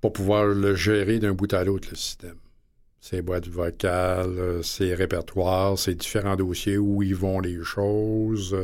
pour 0.00 0.14
pouvoir 0.14 0.46
le 0.46 0.74
gérer 0.74 1.18
d'un 1.18 1.34
bout 1.34 1.52
à 1.52 1.64
l'autre, 1.64 1.88
le 1.90 1.96
système. 1.96 2.38
Ces 2.98 3.20
boîtes 3.20 3.48
vocales, 3.48 4.64
ces 4.64 4.94
répertoires, 4.94 5.78
ces 5.78 5.94
différents 5.94 6.36
dossiers, 6.36 6.78
où 6.78 7.02
ils 7.02 7.14
vont 7.14 7.40
les 7.40 7.62
choses, 7.62 8.56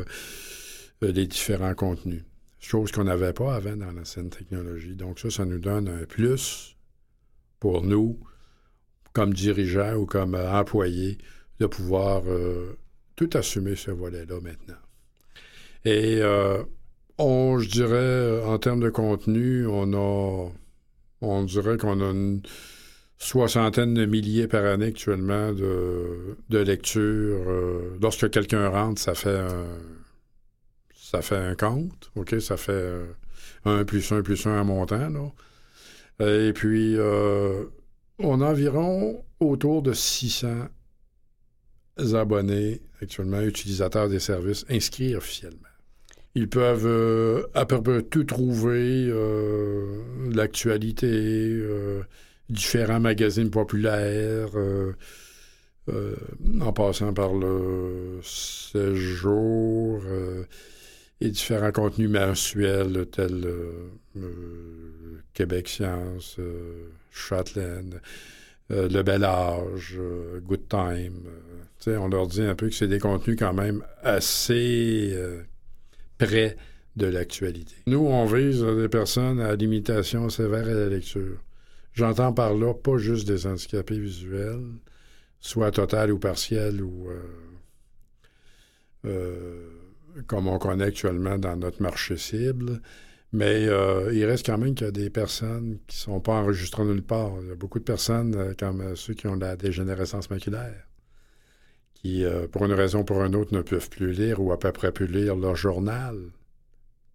les 1.03 1.26
différents 1.26 1.74
contenus 1.74 2.24
chose 2.67 2.91
qu'on 2.91 3.05
n'avait 3.05 3.33
pas 3.33 3.55
avant 3.55 3.77
dans 3.77 3.93
l'ancienne 3.93 4.29
technologie. 4.29 4.97
Donc 4.97 5.21
ça, 5.21 5.31
ça 5.31 5.45
nous 5.45 5.61
donne 5.61 5.89
un 5.89 6.05
plus 6.05 6.77
pour 7.61 7.83
nous, 7.83 8.19
comme 9.12 9.33
dirigeants 9.33 9.95
ou 9.95 10.05
comme 10.05 10.35
euh, 10.35 10.51
employés, 10.51 11.19
de 11.61 11.67
pouvoir 11.67 12.23
euh, 12.27 12.77
tout 13.14 13.31
assumer 13.35 13.77
ce 13.77 13.93
volet-là 13.93 14.41
maintenant. 14.43 14.75
Et 15.85 16.19
euh, 16.21 16.64
on, 17.19 17.59
je 17.59 17.71
dirais, 17.71 18.43
en 18.45 18.59
termes 18.59 18.81
de 18.81 18.91
contenu, 18.91 19.67
on 19.67 19.93
a, 19.95 20.51
on 21.21 21.45
dirait 21.45 21.77
qu'on 21.79 22.01
a 22.01 22.11
une 22.11 22.43
soixantaine 23.17 23.95
de 23.95 24.05
milliers 24.07 24.49
par 24.49 24.64
année 24.64 24.87
actuellement 24.87 25.53
de, 25.53 26.37
de 26.51 26.59
lectures. 26.59 27.97
lorsque 28.03 28.29
quelqu'un 28.31 28.69
rentre, 28.69 29.01
ça 29.01 29.14
fait 29.14 29.39
un 29.39 29.96
ça 31.11 31.23
fait 31.23 31.37
un 31.37 31.55
compte, 31.55 32.11
OK? 32.17 32.35
Ça 32.41 32.57
fait 32.57 32.93
1 33.65 33.71
euh, 33.71 33.85
plus 33.85 34.11
1 34.11 34.23
plus 34.23 34.45
1 34.45 34.61
en 34.61 34.65
montant, 34.65 35.09
là. 35.09 35.31
Et 36.19 36.53
puis, 36.53 36.97
euh, 36.97 37.65
on 38.19 38.41
a 38.41 38.47
environ 38.47 39.23
autour 39.39 39.83
de 39.83 39.93
600 39.93 40.67
abonnés 42.15 42.81
actuellement, 43.01 43.41
utilisateurs 43.41 44.09
des 44.09 44.19
services 44.19 44.65
inscrits 44.69 45.15
officiellement. 45.15 45.61
Ils 46.35 46.49
peuvent 46.49 46.87
euh, 46.87 47.47
à 47.55 47.67
peu 47.67 47.81
près 47.83 48.03
tout 48.03 48.25
trouver, 48.25 49.07
l'actualité, 50.35 51.63
différents 52.49 53.01
magazines 53.01 53.51
populaires, 53.51 54.51
en 55.89 56.73
passant 56.73 57.13
par 57.13 57.33
le 57.33 58.19
séjour, 58.23 60.03
et 61.21 61.31
différents 61.31 61.73
contenus 61.73 62.11
mensuels 62.11 63.07
tels 63.11 63.47
euh, 63.47 63.91
euh, 64.17 65.23
Québec 65.33 65.69
Science, 65.69 66.37
euh, 66.39 66.91
Shotland, 67.11 68.01
Le 68.69 69.03
Bel 69.03 69.23
Âge, 69.23 69.99
Good 70.43 70.69
Time. 70.69 71.23
on 71.87 72.09
leur 72.09 72.27
dit 72.27 72.43
un 72.43 72.57
peu 72.57 72.69
que 72.69 72.75
c'est 72.75 72.89
des 72.89 72.99
contenus 72.99 73.37
quand 73.39 73.55
même 73.55 73.85
assez 74.03 75.17
près 76.19 76.57
de 76.97 77.07
l'actualité. 77.07 77.77
Nous, 77.87 78.01
on 78.05 78.25
vise 78.27 78.62
des 78.62 78.89
personnes 78.89 79.41
à 79.41 79.55
limitation 79.55 80.29
sévère 80.31 80.67
à 80.67 80.75
la 80.75 80.89
lecture. 80.89 81.39
J'entends 81.93 82.33
par 82.33 82.55
là 82.55 82.75
pas 82.75 82.99
juste 82.99 83.29
des 83.29 83.47
handicapés 83.47 84.01
visuels, 84.01 84.67
soit 85.39 85.71
total 85.71 86.11
ou 86.11 86.19
partiel 86.19 86.83
ou 86.83 87.09
comme 90.27 90.49
on 90.49 90.59
connaît 90.59 90.85
actuellement 90.85 91.39
dans 91.39 91.57
notre 91.57 91.83
marché 91.83 92.17
cible. 92.17 92.81
Mais 93.33 93.67
euh, 93.69 94.12
il 94.14 94.25
reste 94.25 94.47
quand 94.47 94.59
même 94.59 94.75
qu'il 94.75 94.87
y 94.87 94.89
a 94.89 94.93
des 94.93 95.11
personnes 95.11 95.79
qui 95.87 95.97
ne 95.97 96.01
sont 96.01 96.21
pas 96.21 96.35
enregistrées 96.35 96.85
nulle 96.85 97.03
part. 97.03 97.33
Il 97.43 97.49
y 97.49 97.51
a 97.51 97.55
beaucoup 97.55 97.79
de 97.79 97.85
personnes, 97.85 98.35
euh, 98.35 98.55
comme 98.59 98.81
euh, 98.81 98.95
ceux 98.95 99.14
qui 99.14 99.27
ont 99.27 99.37
la 99.37 99.57
dégénérescence 99.57 100.31
maculaire, 100.31 100.87
qui, 101.95 102.25
pour 102.53 102.64
une 102.64 102.73
raison 102.73 103.01
ou 103.01 103.05
pour 103.05 103.25
une 103.25 103.35
autre, 103.35 103.55
ne 103.55 103.62
peuvent 103.62 103.91
plus 103.91 104.12
lire 104.12 104.41
ou 104.41 104.53
à 104.53 104.59
peu 104.59 104.71
près 104.71 104.93
plus 104.93 105.07
lire 105.07 105.35
leur 105.35 105.57
journal, 105.57 106.17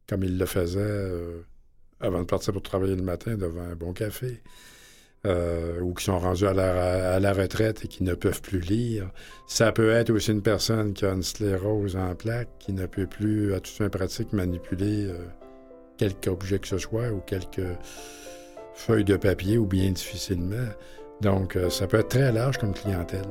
comme 0.08 0.24
ils 0.24 0.38
le 0.38 0.45
faisaient 0.45 1.12
avant 1.99 2.20
de 2.20 2.26
partir 2.26 2.52
pour 2.52 2.64
travailler 2.64 2.95
le 2.95 3.04
matin 3.04 3.36
devant 3.36 3.62
un 3.62 3.76
bon 3.76 3.93
café. 3.93 4.41
Euh, 5.28 5.80
ou 5.82 5.93
qui 5.93 6.05
sont 6.05 6.17
rendus 6.17 6.47
à 6.47 6.53
la, 6.53 7.34
retraite 7.34 7.86
et 7.86 7.88
qui 7.88 8.03
ne 8.03 8.15
peuvent 8.15 8.41
plus 8.41 8.59
lire. 8.59 9.11
Ça 9.45 9.72
peut 9.72 9.91
être 9.91 10.09
aussi 10.09 10.32
une 10.32 10.41
personne 10.41 10.93
qui 10.93 11.05
a 11.05 11.11
une 11.11 11.22
sclérose 11.22 11.95
en 11.95 12.15
plaques, 12.15 12.49
qui 12.57 12.74
ne 12.74 12.88
peut 12.88 13.05
plus, 13.05 13.53
à 13.53 13.59
toute 13.59 13.76
fin 13.76 13.89
pratique, 13.89 14.34
manipuler 14.34 15.05
euh, 15.05 15.17
quelque 15.97 16.28
objet 16.28 16.57
que 16.57 16.67
ce 16.67 16.80
soit 16.80 17.11
ou 17.11 17.19
quelques 17.19 17.78
feuilles 18.74 19.03
de 19.03 19.15
papier 19.15 19.59
ou 19.59 19.67
bien 19.67 19.91
difficilement. 19.91 20.69
Donc, 21.22 21.55
euh, 21.55 21.69
ça 21.69 21.86
peut 21.86 21.99
être 21.99 22.09
très 22.09 22.32
large 22.32 22.57
comme 22.57 22.74
clientèle. 22.74 23.22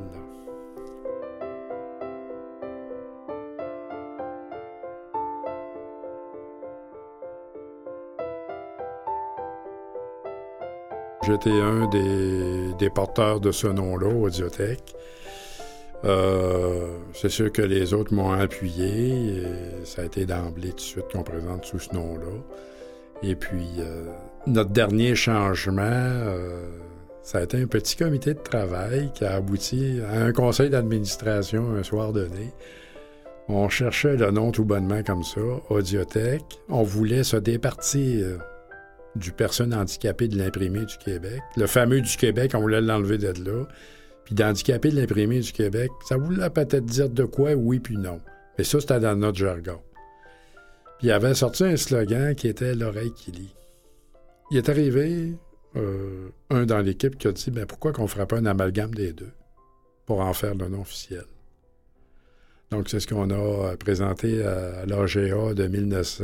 J'étais 11.23 11.51
un 11.51 11.87
des, 11.87 12.89
porteurs 12.89 13.39
de 13.39 13.51
ce 13.51 13.67
nom-là, 13.67 14.07
Audiothèque. 14.07 14.95
Euh, 16.03 16.87
c'est 17.13 17.29
sûr 17.29 17.51
que 17.51 17.61
les 17.61 17.93
autres 17.93 18.11
m'ont 18.11 18.31
appuyé. 18.31 19.37
Et 19.37 19.85
ça 19.85 20.01
a 20.01 20.05
été 20.05 20.25
d'emblée 20.25 20.69
tout 20.69 20.77
de 20.77 20.81
suite 20.81 21.05
qu'on 21.11 21.21
présente 21.21 21.65
sous 21.65 21.77
ce 21.77 21.93
nom-là. 21.93 22.41
Et 23.21 23.35
puis, 23.35 23.69
euh, 23.77 24.05
notre 24.47 24.71
dernier 24.71 25.13
changement, 25.13 25.83
euh, 25.83 26.65
ça 27.21 27.37
a 27.37 27.43
été 27.43 27.61
un 27.61 27.67
petit 27.67 27.95
comité 27.95 28.33
de 28.33 28.39
travail 28.39 29.11
qui 29.13 29.23
a 29.23 29.35
abouti 29.35 29.99
à 30.11 30.21
un 30.21 30.33
conseil 30.33 30.71
d'administration 30.71 31.75
un 31.75 31.83
soir 31.83 32.13
donné. 32.13 32.51
On 33.47 33.69
cherchait 33.69 34.17
le 34.17 34.31
nom 34.31 34.51
tout 34.51 34.65
bonnement 34.65 35.03
comme 35.03 35.23
ça, 35.23 35.41
Audiothèque. 35.69 36.61
On 36.67 36.81
voulait 36.81 37.23
se 37.23 37.37
départir 37.37 38.39
du 39.15 39.31
personne 39.31 39.73
handicapé 39.73 40.27
de 40.27 40.37
l'imprimé 40.37 40.85
du 40.85 40.97
Québec. 40.97 41.41
Le 41.57 41.67
fameux 41.67 42.01
du 42.01 42.17
Québec, 42.17 42.51
on 42.55 42.61
voulait 42.61 42.81
l'enlever 42.81 43.17
de 43.17 43.27
là. 43.43 43.67
Puis 44.25 44.35
d'handicapé 44.35 44.89
de 44.89 44.99
l'imprimé 44.99 45.39
du 45.39 45.51
Québec, 45.51 45.91
ça 46.07 46.17
voulait 46.17 46.49
peut-être 46.49 46.85
dire 46.85 47.09
de 47.09 47.23
quoi, 47.23 47.53
oui 47.53 47.79
puis 47.79 47.97
non. 47.97 48.21
Mais 48.57 48.63
ça, 48.63 48.79
c'était 48.79 48.99
dans 48.99 49.15
notre 49.15 49.37
jargon. 49.37 49.81
Puis 50.99 51.07
il 51.07 51.11
avait 51.11 51.33
sorti 51.33 51.63
un 51.63 51.77
slogan 51.77 52.35
qui 52.35 52.47
était 52.47 52.75
l'oreille 52.75 53.13
qui 53.13 53.31
lit. 53.31 53.55
Il 54.51 54.57
est 54.57 54.69
arrivé 54.69 55.33
euh, 55.75 56.29
un 56.49 56.65
dans 56.65 56.79
l'équipe 56.79 57.17
qui 57.17 57.27
a 57.27 57.31
dit 57.31 57.51
ben 57.51 57.65
pourquoi 57.65 57.91
qu'on 57.93 58.03
ne 58.03 58.07
ferait 58.07 58.27
pas 58.27 58.37
un 58.37 58.45
amalgame 58.45 58.93
des 58.93 59.13
deux 59.13 59.31
pour 60.05 60.21
en 60.21 60.33
faire 60.33 60.55
le 60.55 60.67
nom 60.67 60.81
officiel? 60.81 61.25
Donc, 62.71 62.87
c'est 62.87 63.01
ce 63.01 63.07
qu'on 63.07 63.29
a 63.31 63.75
présenté 63.75 64.43
à, 64.45 64.85
l'AGA 64.85 65.53
de 65.53 65.67
1900, 65.67 66.23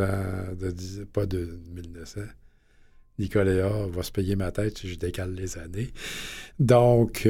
de, 0.57 1.03
pas 1.03 1.25
de 1.25 1.59
1900, 1.73 2.21
Nicolas 3.19 3.87
va 3.89 4.03
se 4.03 4.11
payer 4.11 4.35
ma 4.35 4.51
tête 4.51 4.77
si 4.77 4.89
je 4.89 4.97
décale 4.97 5.33
les 5.33 5.57
années. 5.57 5.91
Donc, 6.59 7.27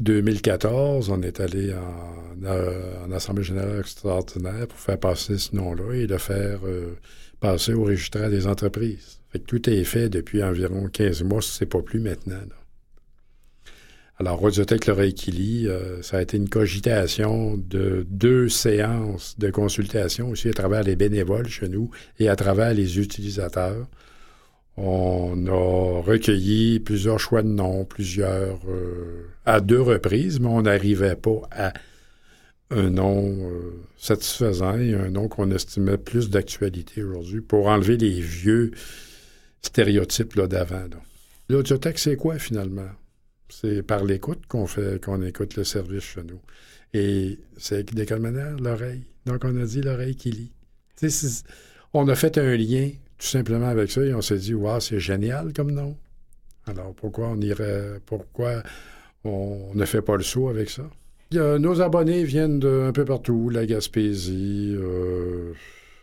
2014, 0.00 1.10
on 1.10 1.22
est 1.22 1.40
allé 1.40 1.74
en, 1.74 3.12
Assemblée 3.12 3.44
générale 3.44 3.80
extraordinaire 3.80 4.66
pour 4.68 4.78
faire 4.78 4.98
passer 4.98 5.38
ce 5.38 5.54
nom-là 5.56 5.94
et 5.94 6.06
le 6.06 6.18
faire 6.18 6.60
passer 7.40 7.74
au 7.74 7.84
registre 7.84 8.28
des 8.28 8.46
entreprises. 8.46 9.20
Fait 9.30 9.38
que 9.38 9.44
tout 9.44 9.68
est 9.68 9.84
fait 9.84 10.08
depuis 10.08 10.42
environ 10.42 10.88
15 10.88 11.22
mois, 11.22 11.42
si 11.42 11.52
c'est 11.52 11.66
pas 11.66 11.82
plus 11.82 12.00
maintenant. 12.00 12.36
Alors, 14.18 14.42
Radiotech 14.42 14.80
qui 15.14 15.68
euh, 15.68 16.00
ça 16.00 16.16
a 16.16 16.22
été 16.22 16.38
une 16.38 16.48
cogitation 16.48 17.58
de 17.58 18.06
deux 18.08 18.48
séances 18.48 19.38
de 19.38 19.50
consultation 19.50 20.30
aussi 20.30 20.48
à 20.48 20.54
travers 20.54 20.82
les 20.82 20.96
bénévoles 20.96 21.48
chez 21.48 21.68
nous 21.68 21.90
et 22.18 22.30
à 22.30 22.36
travers 22.36 22.72
les 22.72 22.98
utilisateurs. 22.98 23.86
On 24.76 25.46
a 25.46 26.02
recueilli 26.02 26.80
plusieurs 26.80 27.18
choix 27.18 27.42
de 27.42 27.48
noms, 27.48 27.84
plusieurs 27.84 28.60
euh, 28.68 29.26
à 29.46 29.60
deux 29.60 29.80
reprises, 29.80 30.38
mais 30.38 30.48
on 30.48 30.62
n'arrivait 30.62 31.16
pas 31.16 31.40
à 31.50 31.72
un 32.70 32.90
nom 32.90 33.50
euh, 33.50 33.82
satisfaisant 33.96 34.78
et 34.78 34.94
un 34.94 35.10
nom 35.10 35.28
qu'on 35.28 35.50
estimait 35.50 35.96
plus 35.96 36.28
d'actualité 36.28 37.02
aujourd'hui 37.02 37.40
pour 37.40 37.68
enlever 37.68 37.96
les 37.96 38.20
vieux 38.20 38.72
stéréotypes 39.62 40.38
d'avant. 40.38 40.88
L'audiothèque, 41.48 41.98
c'est 41.98 42.16
quoi 42.16 42.38
finalement? 42.38 42.90
C'est 43.48 43.82
par 43.82 44.04
l'écoute 44.04 44.46
qu'on 44.46 44.66
fait 44.66 45.02
qu'on 45.02 45.22
écoute 45.22 45.56
le 45.56 45.64
service 45.64 46.02
chez 46.02 46.22
nous. 46.24 46.40
Et 46.92 47.38
c'est 47.56 47.88
quelle 48.04 48.20
manière? 48.20 48.56
L'oreille. 48.56 49.04
Donc 49.24 49.44
on 49.44 49.56
a 49.60 49.64
dit 49.64 49.80
l'oreille 49.80 50.16
qui 50.16 50.32
lit. 50.32 50.52
on 51.94 52.08
a 52.08 52.14
fait 52.14 52.36
un 52.38 52.56
lien 52.56 52.90
tout 53.18 53.26
simplement 53.26 53.68
avec 53.68 53.90
ça 53.90 54.02
et 54.02 54.14
on 54.14 54.22
s'est 54.22 54.38
dit, 54.38 54.54
wow, 54.54 54.80
c'est 54.80 55.00
génial 55.00 55.52
comme 55.52 55.70
nom. 55.70 55.96
Alors 56.66 56.94
pourquoi 56.94 57.28
on 57.28 57.40
irait, 57.40 58.00
pourquoi 58.04 58.62
on 59.24 59.70
ne 59.74 59.84
fait 59.84 60.02
pas 60.02 60.16
le 60.16 60.22
saut 60.22 60.48
avec 60.48 60.70
ça? 60.70 60.84
nos 61.32 61.80
abonnés 61.80 62.24
viennent 62.24 62.60
d'un 62.60 62.92
peu 62.92 63.04
partout, 63.04 63.50
la 63.50 63.66
Gaspésie, 63.66 64.74
euh, 64.76 65.52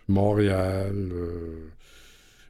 Montréal, 0.08 0.94
euh, 0.94 1.70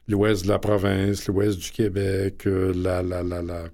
l'ouest 0.08 0.44
de 0.44 0.48
la 0.48 0.58
province, 0.58 1.26
l'ouest 1.28 1.58
du 1.58 1.70
Québec, 1.70 2.46
euh, 2.46 2.72
la, 2.74 3.02
la, 3.02 3.22
la, 3.22 3.42
la 3.42 3.64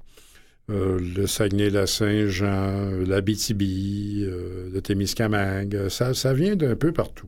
le 0.68 1.26
Saguenay-Lac-Saint-Jean, 1.26 2.91
l'Abitibi, 3.05 4.24
le 4.24 4.80
Témiscamingue. 4.80 5.88
Ça, 5.88 6.14
ça 6.14 6.32
vient 6.32 6.55
d'un 6.55 6.76
peu 6.76 6.93
partout, 6.93 7.26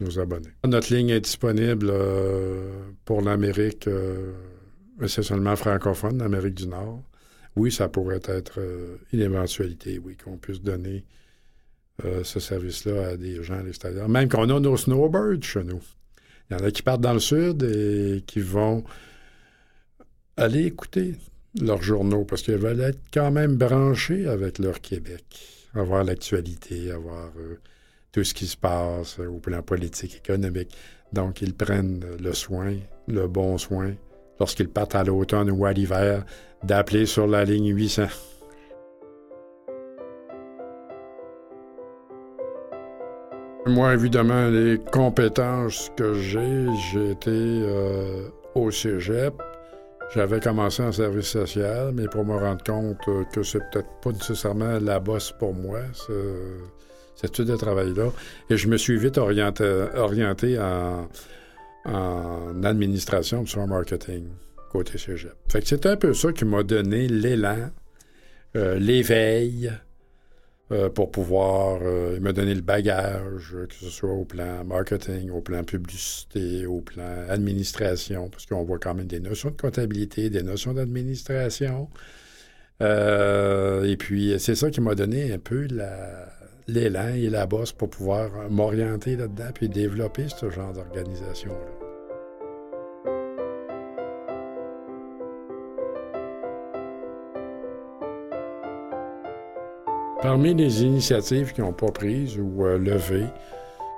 nos 0.00 0.18
abonnés. 0.18 0.50
Notre 0.66 0.94
ligne 0.94 1.10
est 1.10 1.20
disponible 1.20 1.92
pour 3.04 3.22
l'Amérique, 3.22 3.88
c'est 5.06 5.22
seulement 5.22 5.56
francophone, 5.56 6.18
l'Amérique 6.18 6.54
du 6.54 6.66
Nord 6.66 7.02
oui, 7.56 7.72
ça 7.72 7.88
pourrait 7.88 8.20
être 8.24 8.60
euh, 8.60 8.98
une 9.12 9.20
éventualité, 9.20 9.98
oui, 9.98 10.16
qu'on 10.16 10.36
puisse 10.36 10.60
donner 10.60 11.04
euh, 12.04 12.22
ce 12.22 12.38
service-là 12.38 13.08
à 13.08 13.16
des 13.16 13.42
gens 13.42 13.58
à 13.58 13.62
l'extérieur. 13.62 14.08
Même 14.08 14.28
qu'on 14.28 14.48
a 14.50 14.60
nos 14.60 14.76
snowbirds 14.76 15.42
chez 15.42 15.64
nous. 15.64 15.80
Il 16.50 16.56
y 16.56 16.60
en 16.60 16.64
a 16.64 16.70
qui 16.70 16.82
partent 16.82 17.00
dans 17.00 17.14
le 17.14 17.20
sud 17.20 17.62
et 17.62 18.22
qui 18.26 18.40
vont 18.40 18.84
aller 20.36 20.66
écouter 20.66 21.14
leurs 21.58 21.82
journaux 21.82 22.24
parce 22.24 22.42
qu'ils 22.42 22.56
veulent 22.58 22.82
être 22.82 23.00
quand 23.12 23.30
même 23.30 23.56
branchés 23.56 24.26
avec 24.26 24.58
leur 24.58 24.80
Québec, 24.82 25.24
avoir 25.74 26.04
l'actualité, 26.04 26.90
avoir 26.90 27.32
euh, 27.38 27.58
tout 28.16 28.24
ce 28.24 28.32
qui 28.32 28.46
se 28.46 28.56
passe 28.56 29.18
au 29.18 29.40
plan 29.40 29.60
politique, 29.60 30.22
économique. 30.24 30.74
Donc, 31.12 31.42
ils 31.42 31.54
prennent 31.54 32.02
le 32.18 32.32
soin, 32.32 32.72
le 33.08 33.28
bon 33.28 33.58
soin, 33.58 33.92
lorsqu'ils 34.40 34.70
partent 34.70 34.94
à 34.94 35.04
l'automne 35.04 35.50
ou 35.50 35.66
à 35.66 35.74
l'hiver, 35.74 36.24
d'appeler 36.62 37.04
sur 37.04 37.26
la 37.26 37.44
ligne 37.44 37.74
800. 37.74 38.04
Moi, 43.66 43.92
évidemment, 43.92 44.48
les 44.48 44.78
compétences 44.90 45.90
que 45.94 46.14
j'ai, 46.14 46.66
j'ai 46.90 47.10
été 47.10 47.28
euh, 47.30 48.30
au 48.54 48.70
cégep. 48.70 49.34
J'avais 50.14 50.40
commencé 50.40 50.82
en 50.82 50.90
service 50.92 51.26
social, 51.26 51.92
mais 51.92 52.08
pour 52.08 52.24
me 52.24 52.38
rendre 52.38 52.64
compte 52.64 52.96
que 53.30 53.42
c'est 53.42 53.60
peut-être 53.70 53.90
pas 54.00 54.12
nécessairement 54.12 54.78
la 54.80 55.00
bosse 55.00 55.34
pour 55.38 55.52
moi, 55.52 55.80
cette 57.16 57.30
étude 57.30 57.46
de 57.46 57.56
travail-là. 57.56 58.12
Et 58.50 58.56
je 58.56 58.68
me 58.68 58.76
suis 58.76 58.98
vite 58.98 59.18
orienté, 59.18 59.64
orienté 59.94 60.58
en, 60.58 61.08
administration, 62.62 63.46
sur 63.46 63.60
en 63.60 63.66
marketing 63.66 64.28
côté 64.70 64.98
cégep. 64.98 65.34
Fait 65.48 65.62
que 65.62 65.68
c'est 65.68 65.86
un 65.86 65.96
peu 65.96 66.12
ça 66.12 66.32
qui 66.32 66.44
m'a 66.44 66.62
donné 66.62 67.08
l'élan, 67.08 67.70
euh, 68.56 68.78
l'éveil 68.78 69.72
euh, 70.72 70.90
pour 70.90 71.10
pouvoir 71.12 71.78
euh, 71.82 72.18
me 72.20 72.32
donner 72.32 72.54
le 72.54 72.60
bagage, 72.60 73.56
que 73.68 73.74
ce 73.74 73.88
soit 73.88 74.10
au 74.10 74.24
plan 74.24 74.64
marketing, 74.64 75.30
au 75.30 75.40
plan 75.40 75.62
publicité, 75.62 76.66
au 76.66 76.80
plan 76.80 77.28
administration, 77.28 78.28
parce 78.28 78.46
qu'on 78.46 78.64
voit 78.64 78.78
quand 78.78 78.94
même 78.94 79.06
des 79.06 79.20
notions 79.20 79.50
de 79.50 79.56
comptabilité, 79.56 80.28
des 80.28 80.42
notions 80.42 80.74
d'administration. 80.74 81.88
et 82.80 83.96
puis, 83.96 84.34
c'est 84.38 84.56
ça 84.56 84.70
qui 84.70 84.80
m'a 84.80 84.94
donné 84.94 85.32
un 85.32 85.38
peu 85.38 85.66
l'élan 86.68 87.08
et 87.14 87.30
la 87.30 87.46
bosse 87.46 87.72
pour 87.72 87.90
pouvoir 87.90 88.30
m'orienter 88.50 89.16
là-dedans 89.16 89.50
puis 89.54 89.68
développer 89.68 90.28
ce 90.28 90.50
genre 90.50 90.72
d'organisation-là. 90.72 91.86
Parmi 100.22 100.54
les 100.54 100.82
initiatives 100.82 101.52
qui 101.52 101.60
n'ont 101.60 101.72
pas 101.72 101.92
prises 101.92 102.38
ou 102.38 102.64
euh, 102.64 102.78
levées, 102.78 103.28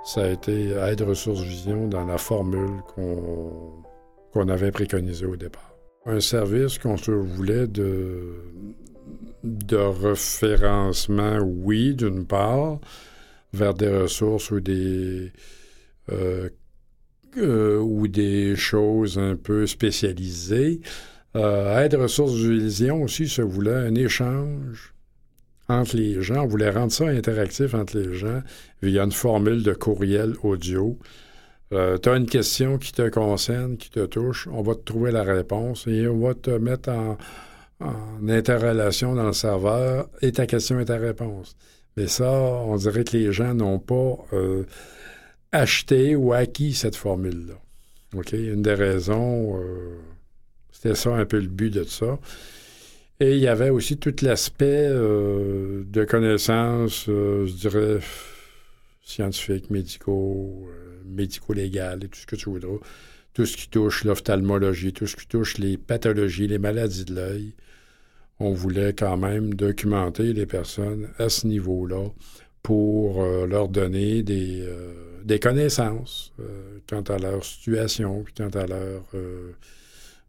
ça 0.03 0.23
a 0.23 0.27
été 0.27 0.71
Aide 0.71 1.01
Ressources 1.01 1.41
Vision 1.41 1.87
dans 1.87 2.05
la 2.05 2.17
formule 2.17 2.81
qu'on 2.93 4.47
avait 4.47 4.71
préconisée 4.71 5.25
au 5.25 5.35
départ. 5.35 5.75
Un 6.05 6.19
service 6.19 6.77
qu'on 6.77 6.97
se 6.97 7.11
voulait 7.11 7.67
de, 7.67 8.43
de 9.43 9.77
référencement, 9.77 11.39
oui, 11.39 11.95
d'une 11.95 12.25
part, 12.25 12.79
vers 13.53 13.73
des 13.73 13.89
ressources 13.89 14.51
ou 14.51 14.59
des, 14.59 15.31
euh, 16.11 16.49
euh, 17.37 17.79
ou 17.79 18.07
des 18.07 18.55
choses 18.55 19.17
un 19.17 19.35
peu 19.35 19.67
spécialisées. 19.67 20.81
Aide 21.35 21.93
Ressources 21.93 22.33
Vision 22.33 23.03
aussi 23.03 23.27
se 23.27 23.41
voulait 23.41 23.71
un 23.71 23.95
échange 23.95 24.93
entre 25.69 25.95
les 25.95 26.21
gens. 26.21 26.43
On 26.43 26.47
voulait 26.47 26.71
rendre 26.71 26.91
ça 26.91 27.07
interactif 27.07 27.73
entre 27.73 27.97
les 27.97 28.15
gens 28.15 28.41
via 28.81 29.03
une 29.03 29.11
formule 29.11 29.63
de 29.63 29.73
courriel 29.73 30.33
audio. 30.43 30.97
Euh, 31.71 31.97
tu 31.99 32.09
as 32.09 32.15
une 32.15 32.25
question 32.25 32.79
qui 32.79 32.91
te 32.91 33.07
concerne, 33.09 33.77
qui 33.77 33.91
te 33.91 34.05
touche, 34.05 34.47
on 34.51 34.63
va 34.63 34.73
te 34.73 34.83
trouver 34.83 35.11
la 35.11 35.21
réponse 35.21 35.85
et 35.85 36.07
on 36.07 36.17
va 36.19 36.33
te 36.33 36.49
mettre 36.49 36.89
en, 36.89 37.17
interrelation 38.27 39.15
dans 39.15 39.27
le 39.27 39.33
serveur 39.33 40.09
et 40.21 40.31
ta 40.31 40.45
question 40.45 40.79
et 40.79 40.85
ta 40.85 40.97
réponse. 40.97 41.55
Mais 41.97 42.07
ça, 42.07 42.31
on 42.31 42.77
dirait 42.77 43.03
que 43.03 43.17
les 43.17 43.31
gens 43.31 43.53
n'ont 43.53 43.79
pas 43.79 44.17
euh, 44.33 44.63
acheté 45.51 46.15
ou 46.15 46.33
acquis 46.33 46.73
cette 46.73 46.95
formule-là. 46.95 47.55
OK? 48.15 48.33
Une 48.33 48.61
des 48.61 48.73
raisons, 48.73 49.59
euh, 49.59 49.97
c'était 50.71 50.95
ça 50.95 51.15
un 51.15 51.25
peu 51.25 51.39
le 51.39 51.47
but 51.47 51.73
de 51.73 51.83
ça. 51.83 52.19
Et 53.19 53.35
il 53.35 53.39
y 53.39 53.47
avait 53.47 53.69
aussi 53.69 53.97
tout 53.97 54.15
l'aspect 54.21 54.87
euh, 54.89 55.83
de 55.87 56.05
connaissances, 56.05 57.03
je 57.07 57.51
dirais, 57.51 57.99
scientifiques, 59.03 59.69
médicaux, 59.69 60.69
médico-légales 61.05 62.05
et 62.05 62.07
tout 62.07 62.19
ce 62.19 62.25
que 62.25 62.37
tu 62.37 62.49
voudras. 62.49 62.77
Tout 63.33 63.45
ce 63.45 63.57
qui 63.57 63.69
touche 63.69 64.05
l'ophtalmologie, 64.05 64.93
tout 64.93 65.05
ce 65.05 65.15
qui 65.15 65.27
touche 65.27 65.57
les 65.57 65.77
pathologies, 65.77 66.47
les 66.47 66.59
maladies 66.59 67.05
de 67.05 67.15
l'œil. 67.15 67.55
On 68.39 68.53
voulait 68.53 68.93
quand 68.93 69.17
même 69.17 69.53
documenter 69.53 70.33
les 70.33 70.45
personnes 70.45 71.09
à 71.17 71.29
ce 71.29 71.45
niveau-là 71.45 72.07
pour 72.63 73.23
leur 73.23 73.67
donner 73.67 74.23
des, 74.23 74.65
des 75.23 75.39
connaissances 75.39 76.33
quant 76.89 77.01
à 77.01 77.17
leur 77.17 77.43
situation, 77.43 78.23
quant 78.37 78.49
à 78.49 78.65
leur 78.65 79.03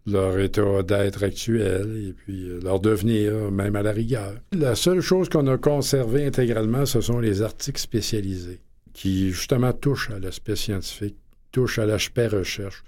leur 0.06 0.38
état 0.38 0.82
d'être 0.82 1.22
actuel 1.22 2.08
et 2.08 2.12
puis 2.12 2.48
euh, 2.48 2.60
leur 2.62 2.80
devenir, 2.80 3.50
même 3.50 3.76
à 3.76 3.82
la 3.82 3.92
rigueur. 3.92 4.34
La 4.52 4.74
seule 4.74 5.00
chose 5.00 5.28
qu'on 5.28 5.46
a 5.46 5.58
conservée 5.58 6.26
intégralement, 6.26 6.86
ce 6.86 7.00
sont 7.00 7.20
les 7.20 7.42
articles 7.42 7.80
spécialisés, 7.80 8.60
qui 8.92 9.30
justement 9.30 9.72
touchent 9.72 10.10
à 10.10 10.18
l'aspect 10.18 10.56
scientifique, 10.56 11.16
touchent 11.52 11.78
à 11.78 11.86
l'aspect 11.86 12.28
recherche, 12.28 12.82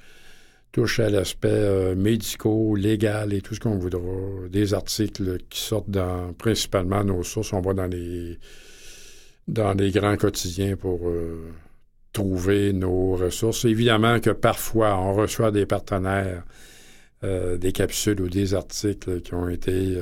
touchent 0.72 1.00
à 1.00 1.10
l'aspect 1.10 1.48
euh, 1.50 1.94
médico, 1.94 2.74
légal 2.74 3.32
et 3.32 3.42
tout 3.42 3.54
ce 3.54 3.60
qu'on 3.60 3.76
voudra. 3.76 4.00
Des 4.50 4.74
articles 4.74 5.38
qui 5.48 5.60
sortent 5.60 5.90
dans 5.90 6.32
principalement 6.32 7.04
nos 7.04 7.22
sources, 7.22 7.52
on 7.52 7.60
va 7.60 7.74
dans 7.74 7.86
les 7.86 8.38
dans 9.48 9.74
les 9.74 9.90
grands 9.90 10.16
quotidiens 10.16 10.76
pour 10.76 11.08
euh, 11.08 11.50
trouver 12.12 12.72
nos 12.72 13.16
ressources. 13.16 13.64
Évidemment 13.64 14.20
que 14.20 14.30
parfois 14.30 14.98
on 14.98 15.14
reçoit 15.14 15.50
des 15.50 15.66
partenaires 15.66 16.44
des 17.22 17.70
capsules 17.70 18.20
ou 18.20 18.28
des 18.28 18.52
articles 18.52 19.20
qui 19.20 19.32
ont 19.32 19.48
été 19.48 19.96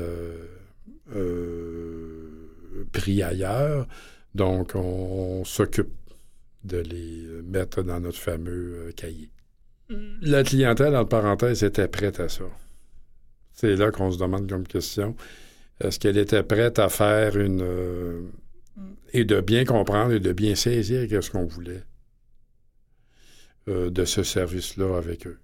pris 2.93 3.23
ailleurs. 3.23 3.87
Donc, 4.35 4.73
on, 4.75 5.45
s'occupe 5.45 5.93
de 6.65 6.79
les 6.79 7.43
mettre 7.43 7.83
dans 7.83 8.01
notre 8.01 8.19
fameux 8.19 8.93
cahier. 8.97 9.31
La 10.23 10.45
clientèle, 10.45 10.95
entre 10.97 11.09
parenthèses, 11.09 11.63
était 11.65 11.89
prête 11.89 12.21
à 12.21 12.29
ça. 12.29 12.45
C'est 13.53 13.77
là 13.77 13.91
qu'on 13.91 14.11
se 14.11 14.19
demande 14.19 14.49
comme 14.49 14.67
question. 14.67 15.17
Est-ce 15.81 15.99
qu'elle 15.99 16.19
était 16.19 16.43
prête 16.43 16.79
à 16.79 16.89
faire 16.89 17.37
une... 17.37 18.31
et 19.13 19.25
de 19.25 19.41
bien 19.41 19.65
comprendre 19.65 20.13
et 20.13 20.21
de 20.21 20.33
bien 20.33 20.55
saisir 20.55 21.09
qu'est-ce 21.09 21.31
qu'on 21.31 21.47
voulait 21.47 21.83
de 23.67 24.05
ce 24.05 24.23
service-là 24.23 24.97
avec 24.97 25.27
eux? 25.27 25.39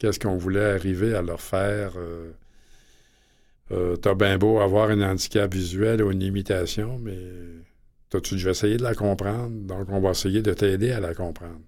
Qu'est-ce 0.00 0.18
qu'on 0.18 0.38
voulait 0.38 0.64
arriver 0.64 1.14
à 1.14 1.20
leur 1.20 1.42
faire? 1.42 1.92
Euh, 1.96 2.32
euh, 3.70 3.96
t'as 3.96 4.14
bien 4.14 4.38
beau 4.38 4.58
avoir 4.58 4.88
un 4.88 5.02
handicap 5.02 5.52
visuel 5.52 6.02
ou 6.02 6.10
une 6.10 6.20
limitation, 6.20 6.98
mais 6.98 7.18
tu 8.08 8.34
déjà 8.34 8.50
essayé 8.50 8.78
de 8.78 8.82
la 8.82 8.94
comprendre, 8.94 9.50
donc 9.50 9.90
on 9.90 10.00
va 10.00 10.10
essayer 10.10 10.40
de 10.40 10.54
t'aider 10.54 10.90
à 10.90 11.00
la 11.00 11.14
comprendre. 11.14 11.60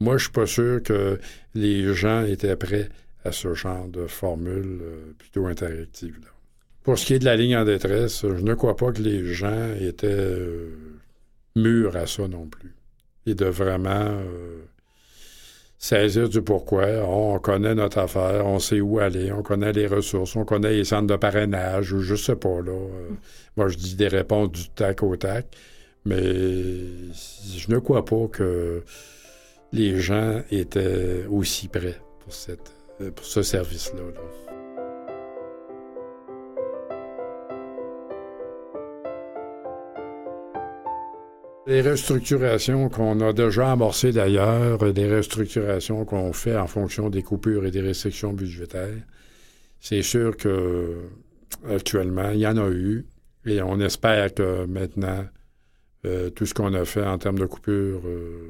Moi, 0.00 0.16
je 0.16 0.24
suis 0.24 0.32
pas 0.32 0.46
sûr 0.46 0.82
que 0.82 1.18
les 1.54 1.92
gens 1.94 2.24
étaient 2.24 2.56
prêts 2.56 2.88
à 3.24 3.32
ce 3.32 3.54
genre 3.54 3.88
de 3.88 4.06
formule 4.06 4.78
euh, 4.82 5.12
plutôt 5.18 5.46
interactive. 5.46 6.18
Pour 6.82 6.98
ce 6.98 7.06
qui 7.06 7.14
est 7.14 7.18
de 7.18 7.24
la 7.24 7.36
ligne 7.36 7.56
en 7.56 7.64
détresse, 7.64 8.22
je 8.22 8.42
ne 8.42 8.54
crois 8.54 8.76
pas 8.76 8.92
que 8.92 9.02
les 9.02 9.24
gens 9.24 9.74
étaient 9.80 10.46
mûrs 11.56 11.96
à 11.96 12.06
ça 12.06 12.28
non 12.28 12.46
plus. 12.46 12.74
Et 13.26 13.34
de 13.34 13.44
vraiment 13.44 14.22
saisir 15.78 16.28
du 16.28 16.42
pourquoi. 16.42 16.86
On 17.06 17.38
connaît 17.38 17.74
notre 17.74 17.98
affaire, 17.98 18.44
on 18.44 18.58
sait 18.58 18.80
où 18.80 18.98
aller, 18.98 19.32
on 19.32 19.42
connaît 19.42 19.72
les 19.72 19.86
ressources, 19.86 20.34
on 20.36 20.44
connaît 20.44 20.72
les 20.72 20.84
centres 20.84 21.06
de 21.06 21.16
parrainage, 21.16 21.92
ou 21.92 22.00
je 22.00 22.16
sais 22.16 22.36
pas, 22.36 22.60
là. 22.60 22.72
Euh, 22.72 23.10
moi, 23.56 23.68
je 23.68 23.76
dis 23.76 23.94
des 23.94 24.08
réponses 24.08 24.50
du 24.50 24.68
tac 24.70 25.02
au 25.02 25.16
tac, 25.16 25.46
mais 26.04 26.20
je 26.20 27.70
ne 27.70 27.78
crois 27.78 28.04
pas 28.04 28.26
que 28.30 28.82
les 29.72 30.00
gens 30.00 30.42
étaient 30.50 31.26
aussi 31.28 31.68
prêts 31.68 32.00
pour, 32.20 32.32
cette, 32.32 32.72
pour 33.14 33.24
ce 33.24 33.42
service-là. 33.42 34.00
là 34.00 34.48
Les 41.68 41.82
restructurations 41.82 42.88
qu'on 42.88 43.20
a 43.20 43.34
déjà 43.34 43.72
amorcées 43.72 44.10
d'ailleurs, 44.10 44.82
les 44.82 45.14
restructurations 45.14 46.06
qu'on 46.06 46.32
fait 46.32 46.56
en 46.56 46.66
fonction 46.66 47.10
des 47.10 47.22
coupures 47.22 47.66
et 47.66 47.70
des 47.70 47.82
restrictions 47.82 48.32
budgétaires, 48.32 49.02
c'est 49.78 50.00
sûr 50.00 50.34
que 50.38 50.96
actuellement, 51.68 52.30
il 52.30 52.40
y 52.40 52.46
en 52.46 52.56
a 52.56 52.70
eu 52.70 53.04
et 53.44 53.60
on 53.60 53.80
espère 53.80 54.32
que 54.32 54.64
maintenant, 54.64 55.26
euh, 56.06 56.30
tout 56.30 56.46
ce 56.46 56.54
qu'on 56.54 56.72
a 56.72 56.86
fait 56.86 57.04
en 57.04 57.18
termes 57.18 57.38
de 57.38 57.44
coupures 57.44 58.00
euh, 58.06 58.48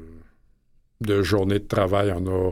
de 1.01 1.21
journée 1.21 1.59
de 1.59 1.67
travail, 1.67 2.13
on 2.15 2.25
a 2.27 2.51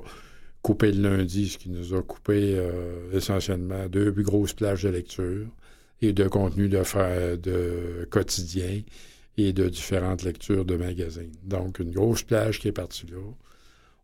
coupé 0.61 0.91
le 0.91 1.17
lundi, 1.17 1.49
ce 1.49 1.57
qui 1.57 1.69
nous 1.69 1.93
a 1.93 2.01
coupé 2.01 2.55
euh, 2.55 3.11
essentiellement 3.13 3.87
deux 3.87 4.11
grosses 4.11 4.53
plages 4.53 4.83
de 4.83 4.89
lecture 4.89 5.47
et 6.01 6.13
de 6.13 6.27
contenu 6.27 6.69
de, 6.69 7.35
de 7.35 8.07
quotidien 8.09 8.81
et 9.37 9.53
de 9.53 9.69
différentes 9.69 10.23
lectures 10.23 10.65
de 10.65 10.75
magazines. 10.75 11.31
Donc, 11.43 11.79
une 11.79 11.91
grosse 11.91 12.23
plage 12.23 12.59
qui 12.59 12.67
est 12.67 12.73
partie 12.73 13.07
là. 13.07 13.17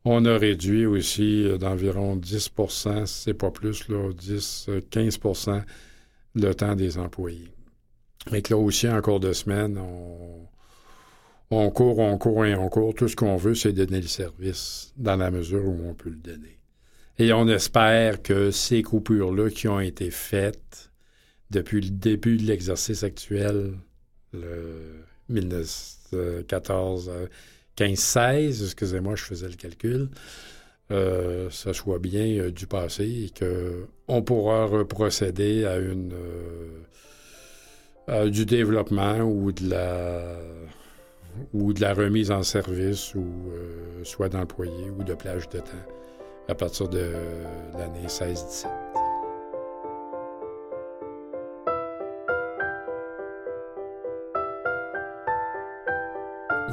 On 0.06 0.26
a 0.26 0.38
réduit 0.38 0.86
aussi 0.86 1.46
euh, 1.46 1.58
d'environ 1.58 2.18
10% 2.18 3.06
c'est 3.06 3.34
pas 3.34 3.52
plus, 3.52 3.88
là, 3.88 4.12
10, 4.14 4.70
15% 4.92 5.50
euh, 5.50 5.60
le 6.36 6.54
temps 6.54 6.76
des 6.76 6.98
employés. 6.98 7.52
Et 8.32 8.42
que 8.42 8.54
là 8.54 8.60
aussi, 8.60 8.88
en 8.90 9.02
cours 9.02 9.20
de 9.20 9.34
semaine, 9.34 9.78
on, 9.78 10.48
on 11.58 11.70
court, 11.70 12.00
on 12.00 12.18
court 12.18 12.46
et 12.46 12.56
on 12.56 12.70
court. 12.70 12.94
Tout 12.94 13.08
ce 13.08 13.16
qu'on 13.16 13.36
veut, 13.36 13.56
c'est 13.56 13.74
donner 13.74 14.02
le 14.02 14.08
service 14.08 14.94
dans 14.98 15.16
la 15.16 15.32
mesure 15.32 15.66
où 15.66 15.90
on 15.90 15.94
peut 15.94 16.10
le 16.10 16.16
donner. 16.16 16.60
Et 17.20 17.32
on 17.34 17.48
espère 17.48 18.22
que 18.22 18.52
ces 18.52 18.82
coupures-là 18.82 19.50
qui 19.50 19.68
ont 19.68 19.80
été 19.80 20.10
faites 20.10 20.92
depuis 21.52 21.82
le 21.82 21.90
début 21.90 22.38
de 22.38 22.44
l'exercice 22.44 23.04
actuel, 23.04 23.74
le 24.34 25.04
1914, 25.30 27.12
15, 27.76 27.98
16, 27.98 28.64
excusez-moi, 28.64 29.16
je 29.16 29.24
faisais 29.24 29.48
le 29.48 29.56
calcul, 29.56 30.10
euh, 30.92 31.50
ça 31.50 31.74
soit 31.74 32.00
bien 32.00 32.26
euh, 32.40 32.52
du 32.52 32.68
passé 32.68 33.04
et 33.04 33.32
qu'on 34.06 34.22
pourra 34.22 34.66
reprocéder 34.66 35.66
à 35.66 35.78
une 35.78 36.14
euh, 38.10 38.30
du 38.30 38.46
développement 38.46 39.20
ou 39.22 39.52
de 39.52 39.70
la 39.70 40.38
ou 41.54 41.74
de 41.74 41.82
la 41.82 41.94
remise 41.94 42.32
en 42.32 42.44
service 42.44 43.16
ou 43.16 43.26
soit 44.04 44.30
d'employés 44.30 44.90
ou 44.98 45.04
de 45.04 45.14
plage 45.14 45.50
de 45.50 45.60
temps 45.60 45.72
à 46.48 46.56
partir 46.56 46.90
de 46.90 47.12
l'année 47.78 48.08
16-17. 48.08 48.68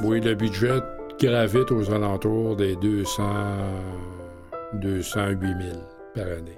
Oui, 0.03 0.19
le 0.19 0.33
budget 0.33 0.79
gravite 1.19 1.71
aux 1.71 1.91
alentours 1.91 2.55
des 2.55 2.75
200, 2.75 3.23
208 4.73 5.39
000 5.39 5.77
par 6.15 6.25
année. 6.25 6.57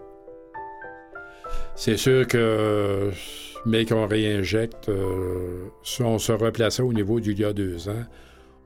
C'est 1.76 1.98
sûr 1.98 2.28
que, 2.28 3.12
mais 3.66 3.86
qu'on 3.86 4.08
réinjecte, 4.08 4.90
euh, 4.90 5.66
si 5.84 6.02
on 6.04 6.20
se 6.20 6.32
replaçait 6.32 6.84
au 6.84 6.94
niveau 6.94 7.20
d'il 7.20 7.40
y 7.40 7.44
a 7.44 7.52
deux 7.52 7.90
ans, 7.90 8.06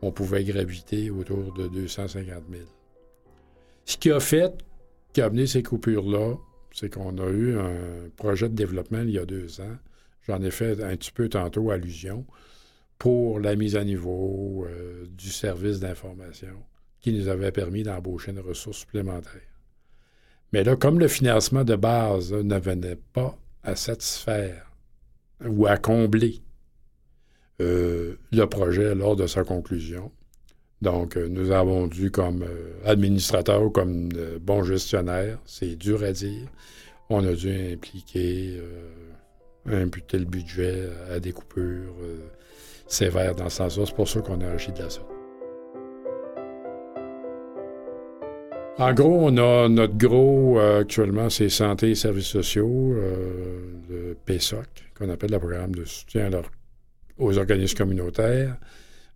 on 0.02 0.12
pouvait 0.12 0.44
graviter 0.44 1.10
autour 1.10 1.54
de 1.54 1.68
250 1.68 2.26
000. 2.52 2.64
Ce 3.86 3.98
qui 3.98 4.12
a 4.12 4.20
fait, 4.20 4.54
qui 5.14 5.22
a 5.22 5.26
amené 5.26 5.48
ces 5.48 5.64
coupures-là, 5.64 6.36
c'est 6.72 6.94
qu'on 6.94 7.18
a 7.18 7.30
eu 7.30 7.58
un 7.58 8.10
projet 8.18 8.50
de 8.50 8.56
développement 8.56 9.02
il 9.02 9.12
y 9.12 9.20
a 9.20 9.26
deux 9.26 9.62
ans. 9.62 9.78
J'en 10.28 10.42
ai 10.42 10.52
fait 10.52 10.84
un 10.84 10.96
petit 10.98 11.12
peu 11.12 11.30
tantôt 11.30 11.72
allusion 11.72 12.26
pour 13.00 13.40
la 13.40 13.56
mise 13.56 13.76
à 13.76 13.84
niveau 13.84 14.66
euh, 14.68 15.06
du 15.18 15.30
service 15.30 15.80
d'information 15.80 16.64
qui 17.00 17.14
nous 17.14 17.30
avait 17.30 17.52
permis 17.52 17.84
d'embaucher 17.84 18.32
une 18.32 18.40
ressource 18.40 18.80
supplémentaire. 18.80 19.57
Mais 20.58 20.64
là, 20.64 20.76
comme 20.76 21.00
le 21.00 21.08
financement 21.08 21.64
de 21.64 21.76
base 21.76 22.34
ne 22.34 22.58
venait 22.58 22.98
pas 23.14 23.38
à 23.62 23.76
satisfaire 23.76 24.72
ou 25.46 25.68
à 25.68 25.78
combler 25.78 26.42
euh, 27.62 28.16
le 28.32 28.46
projet 28.46 28.96
lors 28.96 29.16
de 29.16 29.28
sa 29.28 29.44
conclusion, 29.44 30.12
donc 30.82 31.16
euh, 31.16 31.28
nous 31.30 31.52
avons 31.52 31.86
dû, 31.86 32.10
comme 32.10 32.44
administrateur 32.86 33.62
ou 33.62 33.70
comme 33.70 34.10
bon 34.42 34.64
gestionnaire, 34.64 35.38
c'est 35.46 35.76
dur 35.76 36.02
à 36.02 36.12
dire, 36.12 36.48
on 37.12 37.24
a 37.24 37.34
dû 37.34 37.52
impliquer, 37.74 38.60
imputer 39.68 40.18
le 40.18 40.26
budget 40.26 40.90
à 41.12 41.20
des 41.20 41.34
coupures 41.34 41.94
sévère 42.88 43.36
dans 43.36 43.50
ce 43.50 43.58
sens-là. 43.58 43.84
C'est 43.86 43.96
pour 43.96 44.10
ça 44.10 44.22
qu'on 44.22 44.42
a 44.42 44.48
agi 44.48 44.72
de 44.72 44.82
la 44.82 44.90
sorte. 44.90 45.17
En 48.80 48.94
gros, 48.94 49.28
on 49.28 49.38
a 49.38 49.68
notre 49.70 49.98
gros 49.98 50.60
euh, 50.60 50.82
actuellement, 50.82 51.32
c'est 51.32 51.50
santé 51.50 51.92
et 51.92 51.96
services 51.96 52.28
sociaux, 52.28 52.94
euh, 52.94 53.72
le 53.90 54.16
PSOC, 54.26 54.68
qu'on 54.96 55.10
appelle 55.10 55.32
le 55.32 55.40
programme 55.40 55.74
de 55.74 55.84
soutien 55.84 56.30
aux 57.18 57.38
organismes 57.40 57.76
communautaires. 57.76 58.56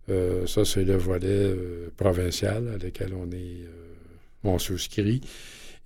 Euh, 0.08 0.48
ça, 0.48 0.64
c'est 0.64 0.82
le 0.82 0.96
volet 0.96 1.54
provincial 1.96 2.72
à 2.74 2.84
lequel 2.84 3.14
on 3.14 3.30
est 3.30 3.64
on 4.42 4.58
souscrit. 4.58 5.20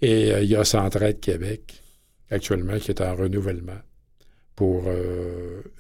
Et 0.01 0.31
il 0.31 0.49
y 0.49 0.57
a 0.57 0.64
Centraide 0.64 1.20
Québec, 1.20 1.83
actuellement, 2.31 2.79
qui 2.79 2.93
est 2.93 3.03
en 3.03 3.14
renouvellement 3.14 3.81
pour 4.55 4.85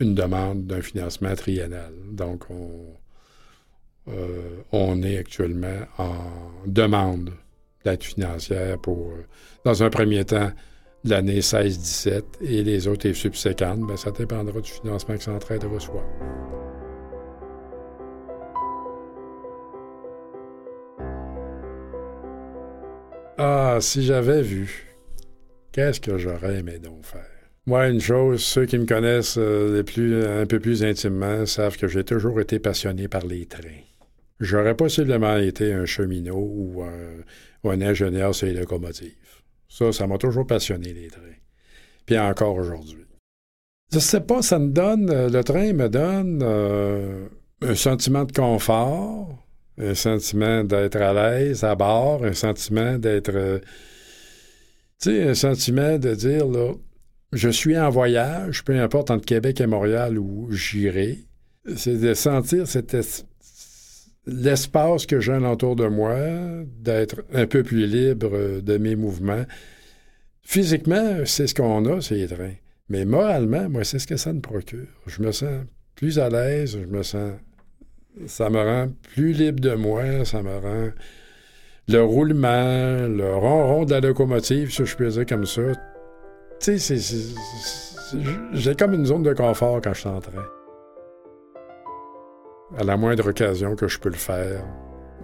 une 0.00 0.14
demande 0.14 0.66
d'un 0.66 0.82
financement 0.82 1.34
triennal. 1.34 1.94
Donc, 2.12 2.50
on, 2.50 2.94
on 4.72 5.02
est 5.02 5.16
actuellement 5.16 5.78
en 5.96 6.18
demande 6.66 7.30
financière 8.02 8.78
pour, 8.78 9.10
euh, 9.10 9.24
dans 9.64 9.82
un 9.82 9.90
premier 9.90 10.24
temps, 10.24 10.50
l'année 11.04 11.40
16-17 11.40 12.22
et 12.40 12.62
les 12.62 12.88
autres 12.88 13.06
et 13.06 13.14
subséquentes, 13.14 13.86
bien, 13.86 13.96
ça 13.96 14.10
dépendra 14.10 14.60
du 14.60 14.70
financement 14.70 15.16
que 15.16 15.22
Centraide 15.22 15.64
reçoit. 15.64 16.04
Ah, 23.38 23.78
si 23.80 24.02
j'avais 24.02 24.42
vu, 24.42 24.96
qu'est-ce 25.72 26.00
que 26.00 26.16
j'aurais 26.16 26.60
aimé 26.60 26.78
donc 26.78 27.04
faire? 27.04 27.20
Moi, 27.66 27.88
une 27.88 28.00
chose, 28.00 28.42
ceux 28.42 28.64
qui 28.64 28.78
me 28.78 28.86
connaissent 28.86 29.38
euh, 29.38 29.82
plus, 29.82 30.24
un 30.24 30.46
peu 30.46 30.60
plus 30.60 30.84
intimement 30.84 31.44
savent 31.46 31.76
que 31.76 31.88
j'ai 31.88 32.04
toujours 32.04 32.40
été 32.40 32.60
passionné 32.60 33.08
par 33.08 33.26
les 33.26 33.44
trains. 33.46 33.82
J'aurais 34.40 34.76
possiblement 34.76 35.36
été 35.36 35.72
un 35.72 35.86
cheminot 35.86 36.36
ou 36.38 36.82
un, 36.82 37.80
ingénieur 37.80 38.34
sur 38.34 38.46
les 38.46 38.54
locomotives. 38.54 39.14
Ça, 39.68 39.92
ça 39.92 40.06
m'a 40.06 40.18
toujours 40.18 40.46
passionné, 40.46 40.92
les 40.92 41.08
trains. 41.08 41.22
Puis 42.04 42.18
encore 42.18 42.54
aujourd'hui. 42.54 43.04
Je 43.92 43.98
sais 43.98 44.20
pas, 44.20 44.42
ça 44.42 44.58
me 44.58 44.70
donne, 44.70 45.10
euh, 45.10 45.28
le 45.28 45.42
train 45.44 45.72
me 45.72 45.88
donne 45.88 46.40
euh, 46.42 47.28
un 47.62 47.74
sentiment 47.74 48.24
de 48.24 48.32
confort, 48.32 49.46
un 49.78 49.94
sentiment 49.94 50.64
d'être 50.64 50.96
à 50.96 51.12
l'aise 51.12 51.64
à 51.64 51.74
bord, 51.74 52.24
un 52.24 52.32
sentiment 52.32 52.98
d'être. 52.98 53.34
Euh, 53.34 53.58
tu 55.00 55.10
sais, 55.10 55.22
un 55.22 55.34
sentiment 55.34 55.98
de 55.98 56.14
dire, 56.14 56.46
là, 56.46 56.72
je 57.32 57.48
suis 57.48 57.78
en 57.78 57.90
voyage, 57.90 58.64
peu 58.64 58.78
importe 58.78 59.10
entre 59.10 59.24
Québec 59.24 59.60
et 59.60 59.66
Montréal 59.66 60.18
où 60.18 60.50
j'irai. 60.50 61.18
C'est 61.76 61.98
de 61.98 62.14
sentir 62.14 62.66
cet 62.66 62.94
l'espace 64.26 65.06
que 65.06 65.20
j'ai 65.20 65.36
autour 65.36 65.76
de 65.76 65.86
moi, 65.86 66.16
d'être 66.78 67.24
un 67.32 67.46
peu 67.46 67.62
plus 67.62 67.86
libre 67.86 68.60
de 68.60 68.78
mes 68.78 68.96
mouvements. 68.96 69.44
Physiquement, 70.42 71.24
c'est 71.24 71.46
ce 71.46 71.54
qu'on 71.54 71.84
a, 71.86 72.00
c'est 72.00 72.16
les 72.16 72.28
trains. 72.28 72.54
Mais 72.88 73.04
moralement, 73.04 73.68
moi, 73.68 73.84
c'est 73.84 73.98
ce 73.98 74.06
que 74.06 74.16
ça 74.16 74.32
me 74.32 74.40
procure. 74.40 74.86
Je 75.06 75.22
me 75.22 75.32
sens 75.32 75.64
plus 75.94 76.18
à 76.18 76.28
l'aise, 76.28 76.78
je 76.80 76.86
me 76.86 77.02
sens. 77.02 77.32
Ça 78.26 78.48
me 78.48 78.58
rend 78.58 78.88
plus 79.14 79.32
libre 79.32 79.60
de 79.60 79.74
moi, 79.74 80.24
ça 80.24 80.42
me 80.42 80.56
rend. 80.56 80.90
Le 81.88 82.02
roulement, 82.02 83.06
le 83.06 83.34
ronron 83.34 83.84
de 83.84 83.92
la 83.92 84.00
locomotive, 84.00 84.72
si 84.72 84.84
je 84.84 84.96
peux 84.96 85.08
dire 85.08 85.26
comme 85.26 85.46
ça. 85.46 85.62
Tu 86.60 86.78
sais, 86.78 86.96
j'ai 88.52 88.74
comme 88.74 88.94
une 88.94 89.06
zone 89.06 89.22
de 89.22 89.34
confort 89.34 89.80
quand 89.82 89.94
je 89.94 90.00
suis 90.00 90.08
en 90.08 90.20
train. 90.20 90.55
À 92.74 92.82
la 92.82 92.96
moindre 92.96 93.28
occasion 93.28 93.76
que 93.76 93.86
je 93.86 94.00
peux 94.00 94.08
le 94.08 94.16
faire, 94.16 94.64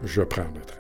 je 0.05 0.23
prends 0.23 0.43
le 0.55 0.61
train. 0.61 0.79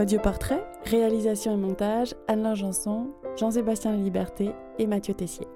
Audioportrait, 0.00 0.64
réalisation 0.84 1.54
et 1.54 1.56
montage, 1.56 2.14
Anne 2.26 2.56
Janson, 2.56 3.10
Jean-Sébastien 3.36 3.92
Liberté 3.92 4.50
et 4.78 4.86
Mathieu 4.86 5.14
Tessier. 5.14 5.46